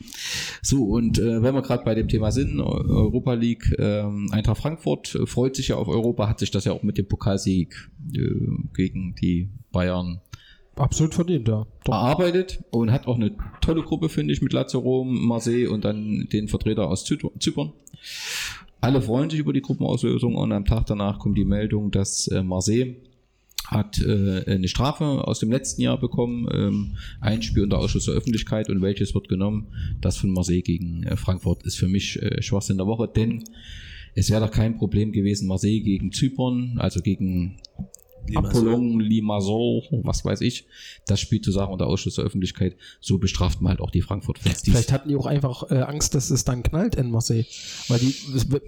[0.63, 4.59] So, und äh, wenn wir gerade bei dem Thema sind, Eu- Europa League, ähm, Eintracht
[4.59, 7.91] Frankfurt äh, freut sich ja auf Europa, hat sich das ja auch mit dem Pokalsieg
[8.15, 8.21] äh,
[8.75, 10.21] gegen die Bayern
[10.77, 11.67] Absolut verdient, ja.
[11.85, 11.93] Doch.
[11.93, 16.27] erarbeitet und hat auch eine tolle Gruppe, finde ich, mit Lazio Rom, Marseille und dann
[16.33, 17.73] den Vertreter aus Zypern- Zypern.
[18.81, 22.43] Alle freuen sich über die Gruppenauslösung und am Tag danach kommt die Meldung, dass äh,
[22.43, 22.97] Marseille
[23.71, 28.15] hat äh, eine Strafe aus dem letzten Jahr bekommen, ähm, ein Spiel unter Ausschuss der
[28.15, 29.69] Öffentlichkeit und welches wird genommen?
[30.01, 33.45] Das von Marseille gegen äh, Frankfurt ist für mich äh, Schwachsinn der Woche, denn
[34.15, 37.59] es wäre doch kein Problem gewesen, Marseille gegen Zypern, also gegen
[38.35, 40.67] Apollon, Limassol, was weiß ich,
[41.07, 44.63] das Spiel zu sagen unter Ausschluss der Öffentlichkeit, so bestraft man halt auch die Frankfurt-Fans.
[44.65, 47.45] Vielleicht hatten die auch einfach äh, Angst, dass es dann knallt in Marseille.
[47.89, 48.15] Weil die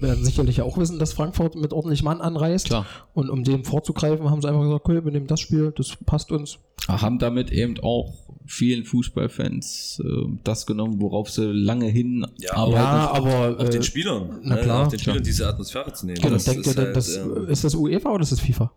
[0.00, 2.66] werden sicherlich ja auch wissen, dass Frankfurt mit ordentlich Mann anreist.
[2.66, 2.86] Klar.
[3.14, 6.32] Und um dem vorzugreifen, haben sie einfach gesagt, okay, wir nehmen das Spiel, das passt
[6.32, 6.58] uns.
[6.88, 8.12] haben damit eben auch
[8.46, 12.76] vielen Fußballfans äh, das genommen, worauf sie lange hin Ja, arbeiten.
[12.76, 14.40] Ja, aber Auch äh, den Spielern.
[14.42, 15.14] na ne, klar, auch den klar.
[15.14, 16.20] Spielern diese Atmosphäre zu nehmen.
[16.20, 18.40] genau, Das denkt ihr ist denn, halt, das, ähm, ist das UEFA oder ist das
[18.40, 18.72] FIFA?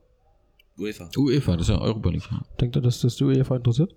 [0.78, 1.10] UEFA.
[1.18, 2.28] UEFA, das ist ja Europa League.
[2.60, 3.96] Denkt ihr, dass das die UEFA interessiert?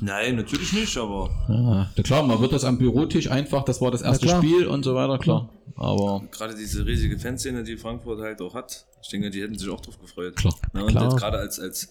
[0.00, 3.90] Nein, natürlich nicht, aber Ja, na klar, man wird das am Bürotisch einfach, das war
[3.90, 4.28] das erste.
[4.28, 5.50] Spiel und so weiter, klar.
[5.76, 9.68] Aber gerade diese riesige Fanszene, die Frankfurt halt auch hat, ich denke, die hätten sich
[9.68, 10.34] auch drauf gefreut.
[10.36, 10.54] Klar.
[10.72, 11.04] Na, und Klar.
[11.04, 11.90] jetzt gerade als, als,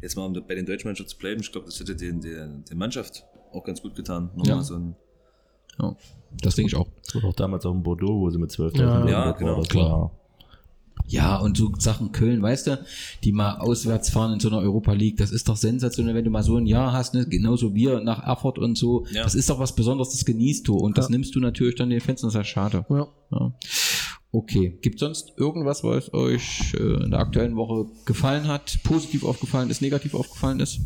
[0.00, 2.78] jetzt mal um bei den Deutschmannschaften zu bleiben, ich glaube, das hätte den, den, den
[2.78, 4.30] Mannschaft auch ganz gut getan.
[4.36, 4.62] Nochmal Ja.
[4.62, 4.96] so ein,
[5.80, 5.96] ja,
[6.42, 6.86] das denke ich auch.
[7.04, 9.08] Das war doch damals auch in Bordeaux, wo sie mit 12.000 Ja.
[9.08, 9.64] Ja, genau, war.
[9.64, 10.10] Klar.
[11.06, 12.84] Ja, und so Sachen Köln, weißt du,
[13.24, 16.30] die mal auswärts fahren in so einer Europa League, das ist doch sensationell, wenn du
[16.30, 17.26] mal so ein Jahr hast, ne?
[17.26, 19.06] genauso wir nach Erfurt und so.
[19.12, 19.24] Ja.
[19.24, 21.10] Das ist doch was Besonderes, das genießt du und das Ja.
[21.12, 22.84] nimmst du natürlich dann den Fans das ist ja schade.
[22.88, 23.08] Ja.
[23.32, 23.52] Ja.
[24.32, 29.70] Okay, gibt sonst irgendwas, was euch äh, in der aktuellen Woche gefallen hat, positiv aufgefallen
[29.70, 30.80] ist, negativ aufgefallen ist?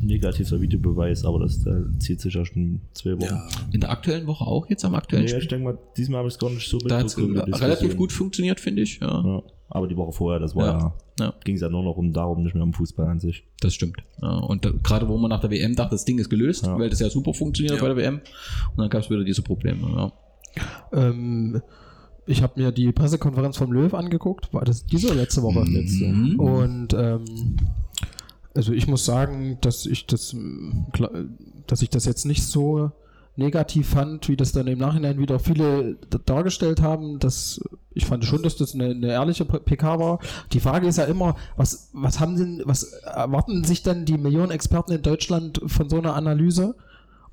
[0.00, 3.24] Negativer Videobeweis, aber das äh, zieht sich ja schon zwei Wochen.
[3.24, 5.42] ja, In der aktuellen Woche auch jetzt am aktuellen Nee, Spiel?
[5.42, 7.16] ich denke mal, diesem Mal habe ich es gar nicht so Da hat es
[7.60, 9.00] relativ gut funktioniert, finde ich.
[9.00, 9.22] Ja.
[9.24, 9.42] Ja.
[9.68, 10.78] Aber die Woche vorher, das war Ja.
[11.18, 11.34] ja, Ja.
[11.44, 13.44] ging es ja nur noch um darum, nicht mehr um Fußball an sich.
[13.60, 13.96] Das stimmt.
[14.22, 16.78] Ja, und da, gerade wo man nach der WM dachte, das Ding ist gelöst, Ja.
[16.78, 17.80] weil das ja super funktioniert Ja.
[17.82, 18.14] bei der WM.
[18.16, 19.80] Und dann gab es wieder diese Probleme.
[19.96, 20.12] Ja.
[20.92, 21.60] Ähm,
[22.26, 24.52] ich habe mir die Pressekonferenz vom Löw angeguckt.
[24.54, 25.60] War das diese oder letzte Woche?
[25.64, 26.38] Mhm.
[26.40, 27.24] Und ähm,
[28.56, 30.34] also ich muss sagen, dass ich das,
[31.66, 32.90] dass ich das jetzt nicht so
[33.36, 37.18] negativ fand, wie das dann im Nachhinein wieder viele dargestellt haben.
[37.18, 37.60] Das,
[37.92, 40.20] ich fand schon, dass das eine, eine ehrliche PK war.
[40.52, 44.50] Die Frage ist ja immer, was, was haben denn, was erwarten sich denn die Millionen
[44.50, 46.76] Experten in Deutschland von so einer Analyse?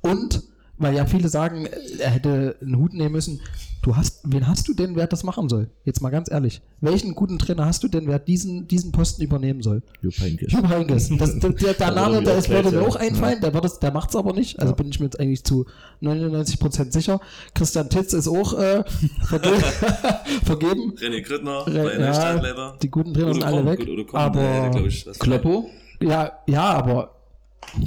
[0.02, 0.44] Und
[0.78, 1.68] weil ja viele sagen,
[2.00, 3.42] er hätte einen Hut nehmen müssen.
[3.84, 5.70] Du hast, wen hast du denn, wer das machen soll?
[5.84, 6.62] Jetzt mal ganz ehrlich.
[6.80, 9.84] Welchen guten Trainer hast du denn, wer diesen, diesen Posten übernehmen soll?
[10.02, 10.54] Jupp Heynckes.
[10.54, 11.10] Jupp Heynckes.
[11.18, 13.92] Das, der, der, der Name, der ist, würde mir auch einfallen, der, wird es, der
[13.92, 14.58] macht es aber nicht.
[14.60, 14.76] Also Ja.
[14.78, 15.66] bin ich mir jetzt eigentlich zu
[16.02, 17.20] 99% sicher.
[17.54, 18.84] Christian Titz ist auch äh,
[19.26, 19.50] verge
[20.46, 20.94] vergeben.
[20.98, 22.78] René Krittner, Re- bei ja, Neustadt leider.
[22.82, 23.80] Die guten Trainer Udo sind alle Korn, weg.
[23.86, 25.70] gut, der aber was Kloppo?
[26.02, 27.16] ja, ja, aber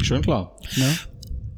[0.03, 0.57] Schon klar.
[0.77, 0.97] ne?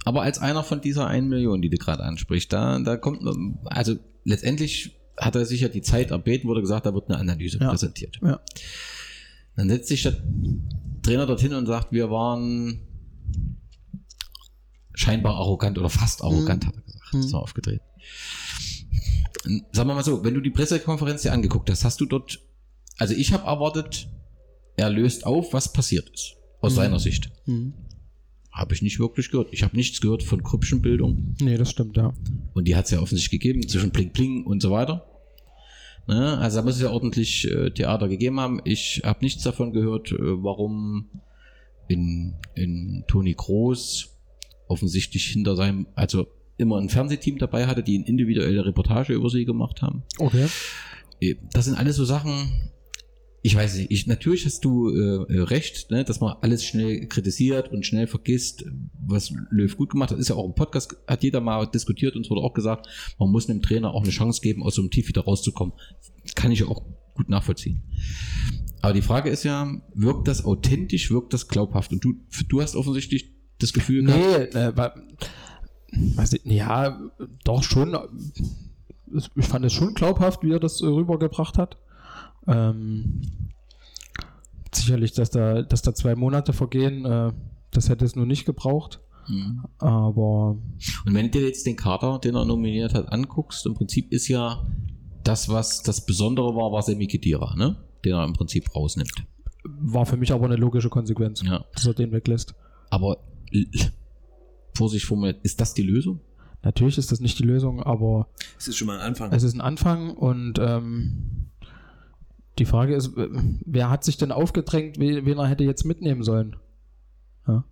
[0.09, 3.21] Aber als einer von dieser 1 Million, die du gerade ansprichst, da, da kommt,
[3.67, 7.59] also letztendlich hat er sich ja die Zeit erbeten, wurde gesagt, da wird eine Analyse
[7.61, 7.69] Ja.
[7.69, 8.19] präsentiert.
[8.23, 8.41] Ja.
[9.57, 10.17] Dann setzt sich der
[11.03, 12.87] Trainer dorthin und sagt, wir waren
[14.95, 17.13] scheinbar arrogant oder fast arrogant, hat er gesagt.
[17.13, 17.23] Mhm.
[17.25, 17.83] So aufgedreht.
[19.73, 22.41] Sagen wir mal so, wenn du die Pressekonferenz dir angeguckt hast, hast du dort,
[22.97, 24.09] also ich habe erwartet,
[24.79, 26.77] er löst auf, was passiert ist, aus Mhm.
[26.77, 27.31] seiner Sicht.
[27.45, 27.75] Hm.
[28.59, 29.51] Habe ich nicht wirklich gehört.
[29.53, 31.37] Ich habe nichts gehört von Krüppchenbildung.
[31.41, 32.13] Nee, das stimmt, ja.
[32.55, 35.07] Und die hat es ja offensichtlich gegeben, zwischen Pling Pling und so weiter.
[36.09, 36.37] Ne?
[36.39, 38.61] Also da muss es ja ordentlich äh, Theater gegeben haben.
[38.65, 41.09] Ich habe nichts davon gehört, äh, warum
[41.87, 44.17] in, in Toni Groß
[44.67, 49.45] offensichtlich hinter seinem, also immer ein Fernsehteam dabei hatte, die eine individuelle Reportage über sie
[49.45, 50.03] gemacht haben.
[50.19, 50.49] Okay.
[51.21, 52.73] Äh, Das sind alles so Sachen,
[53.49, 57.07] ich weiß nicht, ich, natürlich hast du äh, äh, recht, ne, dass man alles schnell
[57.07, 58.67] kritisiert und schnell vergisst,
[59.07, 60.19] was Löw gut gemacht hat.
[60.19, 62.89] Ist ja auch im Podcast, hat jeder mal diskutiert und es wurde auch gesagt,
[63.19, 65.73] man muss einem Trainer auch eine Chance geben, aus so einem Tief wieder rauszukommen.
[66.35, 66.83] Kann ich auch
[67.15, 67.85] gut nachvollziehen.
[68.83, 71.91] Aber die Frage ist ja, wirkt das authentisch, wirkt das glaubhaft?
[71.91, 72.17] Und du,
[72.51, 77.01] du hast offensichtlich das Gefühl gehabt, Nee, äh, weiß ich, ja,
[77.45, 77.97] doch schon.
[79.37, 81.79] Ich fand es schon glaubhaft, wie er das äh, rübergebracht hat.
[82.49, 83.21] Ähm,
[84.75, 87.33] sicherlich, dass da, dass da zwei Monate vergehen, äh,
[87.71, 89.01] das hätte es nur nicht gebraucht.
[89.29, 89.65] Mhm.
[89.79, 90.57] Aber
[91.05, 94.29] Und wenn du dir jetzt den Kader, den er nominiert hat, anguckst, im Prinzip ist
[94.29, 94.67] ja
[95.25, 97.77] das, was das Besondere war, war Semi Khedira, ne?
[98.05, 99.13] Den er im Prinzip rausnimmt.
[99.65, 101.65] war für mich aber eine logische Konsequenz, Ja.
[101.75, 102.55] dass er den weglässt.
[102.91, 103.19] Aber
[104.75, 106.21] Vorsicht formuliert, ist das die Lösung?
[106.63, 109.33] Natürlich ist das nicht die Lösung, aber Das ist schon mal ein Anfang.
[109.33, 111.48] Es ist ein Anfang und ähm,
[112.59, 116.57] die Frage ist, wer hat sich denn aufgedrängt, wen, er hätte jetzt mitnehmen sollen?
[117.47, 117.65] Ja.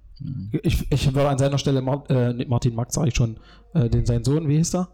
[0.62, 3.38] Ich, ich würde an seiner Stelle Mar äh, Martin Max, sage ich schon,
[3.74, 4.88] äh, den sein Sohn, wie hieß er?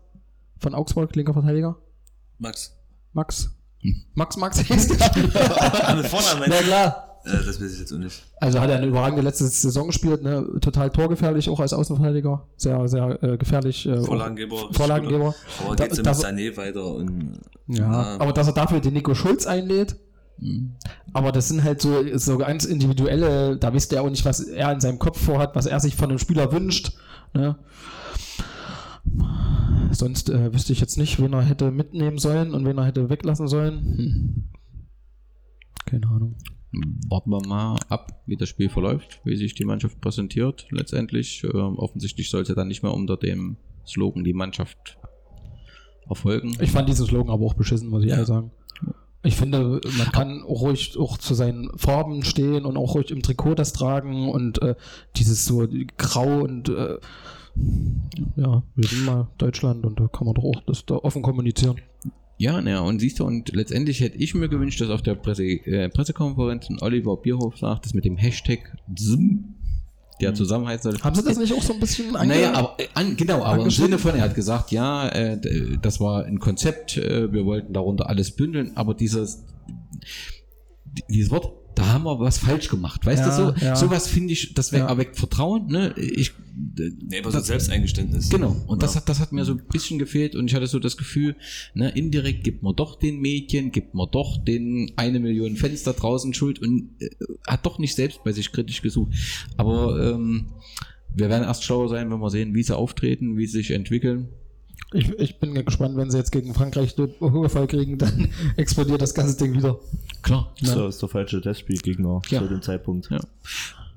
[0.58, 1.76] Von Augsburg, linker Verteidiger?
[2.38, 2.76] Max.
[3.12, 3.54] Max?
[3.80, 4.02] Hm.
[4.14, 4.98] Max Max hieß der.
[6.48, 7.11] Na klar.
[7.24, 8.22] Äh, das weiß ich jetzt auch nicht.
[8.40, 10.44] Also hat er eine überragende letzte Saison gespielt, ne?
[10.60, 12.46] total torgefährlich, auch als Außenverteidiger.
[12.56, 13.86] Sehr, sehr äh, gefährlich.
[13.86, 14.72] Äh, Vorlagengeber.
[14.72, 15.34] Vorlagengeber.
[15.64, 18.16] Aber Da- geht so mit Sané weiter und Ja, Ah.
[18.18, 19.96] aber dass er dafür den Nico Schulz einlädt,
[20.38, 20.72] Mhm.
[21.12, 24.72] aber das sind halt so, so ganz individuelle, da wisst er auch nicht, was er
[24.72, 26.92] in seinem Kopf vorhat, was er sich von einem Spieler wünscht.
[27.34, 27.56] Ne?
[29.92, 33.10] Sonst äh, wüsste ich jetzt nicht, wen er hätte mitnehmen sollen und wen er hätte
[33.10, 33.74] weglassen sollen.
[33.96, 34.44] Hm.
[35.86, 36.36] Keine Ahnung.
[37.08, 41.44] Warten wir mal ab, wie das Spiel verläuft, wie sich die Mannschaft präsentiert letztendlich.
[41.44, 43.56] Ähm, offensichtlich soll es ja dann nicht mehr unter dem
[43.86, 44.96] Slogan die Mannschaft
[46.08, 46.56] erfolgen.
[46.60, 48.14] Ich fand diesen Slogan aber auch beschissen, muss ich Ja.
[48.14, 48.50] ehrlich sagen.
[49.24, 53.22] Ich finde, man kann auch ruhig auch zu seinen Farben stehen und auch ruhig im
[53.22, 54.74] Trikot das tragen und äh,
[55.16, 56.98] dieses so grau und äh,
[58.36, 61.76] ja, wir sind mal Deutschland und da kann man doch auch das da offen kommunizieren.
[62.42, 65.44] Ja, naja, und siehst du, und letztendlich hätte ich mir gewünscht, dass auf der Presse,
[65.44, 69.54] äh, Pressekonferenz ein Oliver Bierhoff sagt, das mit dem Hashtag ZIM,
[70.20, 71.00] der zusammenheißen soll.
[71.02, 73.62] Haben sie das nicht auch so ein bisschen ange- Naja, aber, äh, an, genau, aber
[73.62, 73.70] im?
[73.70, 75.38] Sinne von, er hat gesagt, ja, äh,
[75.80, 79.44] das war ein Konzept, äh, wir wollten darunter alles bündeln, aber dieses,
[80.84, 83.76] die- dieses Wort, da haben wir was falsch gemacht, weißt Ja, du, so, ja.
[83.76, 84.86] sowas finde ich, das Ja.
[84.88, 88.28] erweckt Vertrauen, ne, ich, Nee, aber so ein Selbsteingeständnis.
[88.28, 90.78] Genau, und das, hat, das hat mir so ein bisschen gefehlt und ich hatte so
[90.78, 91.34] das Gefühl,
[91.74, 95.92] ne, indirekt gibt man doch den Medien, gibt man doch den eine Million Fans da
[95.94, 97.08] draußen Schuld und äh,
[97.46, 99.12] hat doch nicht selbst bei sich kritisch gesucht.
[99.56, 100.48] Aber ähm,
[101.14, 104.28] wir werden erst schlauer sein, wenn wir sehen, wie sie auftreten, wie sie sich entwickeln.
[104.94, 109.14] Ich, ich bin gespannt, wenn sie jetzt gegen Frankreich den Überfall kriegen, dann explodiert das
[109.14, 109.78] ganze Ding wieder.
[110.22, 110.52] Klar.
[110.58, 110.74] Ja.
[110.74, 112.40] So ist der falsche Testspielgegner Ja.
[112.40, 113.08] zu dem Zeitpunkt.
[113.10, 113.20] Ja.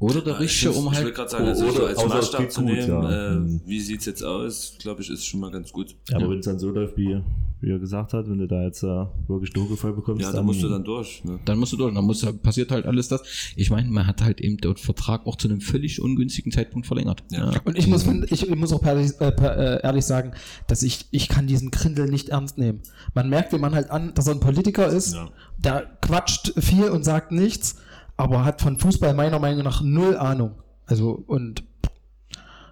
[0.05, 1.03] Oder der richtige, ich, um ich halt.
[1.05, 3.31] wollte gerade sagen, also Oder- als es Maßstab zu gut, nehmen, ja.
[3.31, 3.61] äh, Mhm.
[3.65, 5.95] wie sieht's jetzt aus, glaube ich, ist schon mal ganz gut.
[6.11, 6.29] Aber Ja.
[6.29, 7.21] wenn es dann so läuft, wie,
[7.61, 10.61] wie er gesagt hat, wenn du da jetzt äh, wirklich Dunkelfall bekommst, Ja, da musst
[10.61, 11.23] du dann durch.
[11.23, 11.39] Ne?
[11.45, 11.93] Dann musst du durch.
[11.93, 13.21] Dann muss, passiert halt alles das.
[13.55, 17.23] Ich meine, man hat halt eben den Vertrag auch zu einem völlig ungünstigen Zeitpunkt verlängert.
[17.31, 17.51] Ja.
[17.63, 20.33] Und ich muss, find- ich muss auch ehrlich, äh, per- äh, ehrlich sagen,
[20.67, 22.81] dass ich, ich kann diesen Grindel nicht ernst nehmen.
[23.13, 25.29] Man merkt, wie man halt an, dass er ein Politiker ist, Ja.
[25.57, 27.77] der quatscht viel und sagt nichts,
[28.17, 30.55] aber hat von Fußball meiner Meinung nach null Ahnung.
[30.85, 31.63] Also und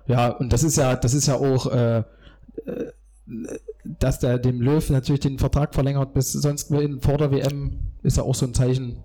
[0.07, 2.03] ja, und das ist ja, das ist ja auch, äh, äh,
[3.85, 8.17] dass der dem Löw natürlich den Vertrag verlängert bis sonst wohin vor der WM, ist
[8.17, 9.03] ja auch so ein Zeichen.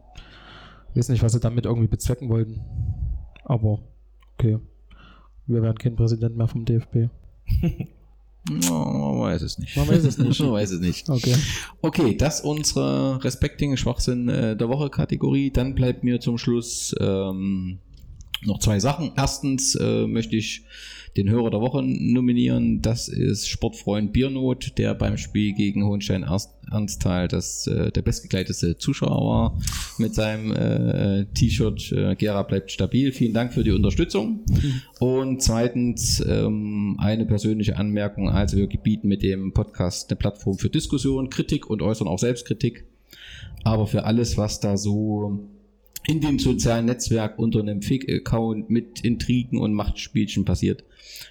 [0.90, 2.60] Ich weiß nicht, was sie damit irgendwie bezwecken wollten.
[3.44, 3.80] Aber
[4.34, 4.58] okay.
[5.46, 7.08] Wir werden kein Präsident mehr vom DFB.
[8.50, 9.76] No, man weiß es nicht.
[9.76, 10.40] Man weiß es nicht.
[10.40, 11.08] man weiß es nicht.
[11.08, 11.34] Okay.
[11.80, 15.50] Okay, das unsere Respecting Schwachsinn äh, der Woche Kategorie.
[15.50, 17.78] Dann bleibt mir zum Schluss ähm,
[18.42, 19.12] noch zwei Sachen.
[19.16, 20.64] Erstens äh, möchte ich
[21.16, 22.82] den Hörer der Woche nominieren.
[22.82, 26.24] Das ist Sportfreund Biernot, der beim Spiel gegen Hohenstein
[26.70, 29.58] Ernsthal das äh, der bestgekleidete Zuschauer war
[29.98, 33.12] mit seinem äh, T-Shirt äh, Gera bleibt stabil.
[33.12, 34.40] Vielen Dank für die Unterstützung.
[35.00, 38.28] Und zweitens ähm, eine persönliche Anmerkung.
[38.28, 42.84] Also wir bieten mit dem Podcast eine Plattform für Diskussion, Kritik und äußern auch Selbstkritik.
[43.64, 45.48] Aber für alles, was da so
[46.08, 50.82] in dem sozialen Netzwerk unter einem Fake-Account mit Intrigen und Machtspielchen passiert,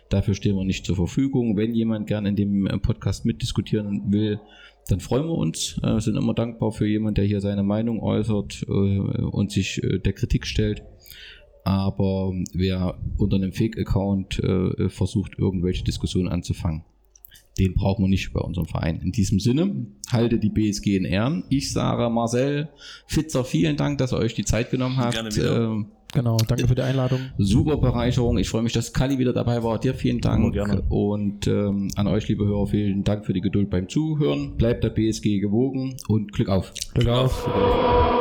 [0.09, 1.57] dafür stehen wir nicht zur Verfügung.
[1.57, 4.39] Wenn jemand gerne in dem äh, Podcast mitdiskutieren will,
[4.87, 5.79] dann freuen wir uns.
[5.81, 10.13] Äh, sind immer dankbar für jemanden, der hier seine Meinung äußert äh, und sich der
[10.13, 10.83] Kritik stellt.
[11.63, 14.41] Aber wer unter einem Fake-Account
[14.87, 16.85] versucht, irgendwelche Diskussionen anzufangen,
[17.57, 19.01] den brauchen wir nicht bei unserem Verein.
[19.01, 21.43] In diesem Sinne, halte die BSG in Ehren.
[21.49, 22.69] Ich sage Marcel
[23.07, 25.13] Fitzer, vielen Dank, dass ihr euch die Zeit genommen habt.
[25.13, 25.71] Gerne wieder.
[25.71, 27.19] Ähm, Genau, danke für die Einladung.
[27.37, 28.37] super Bereicherung.
[28.37, 29.77] Ich freue mich, dass Kali wieder dabei war.
[29.77, 30.41] Dir vielen Dank.
[30.41, 30.81] Immer gerne.
[30.89, 34.55] Und ähm, an euch, liebe Hörer, vielen Dank für die Geduld beim Zuhören.
[34.55, 36.73] Bleibt der BSG gewogen und Glück auf.
[36.93, 38.16] Glück auf.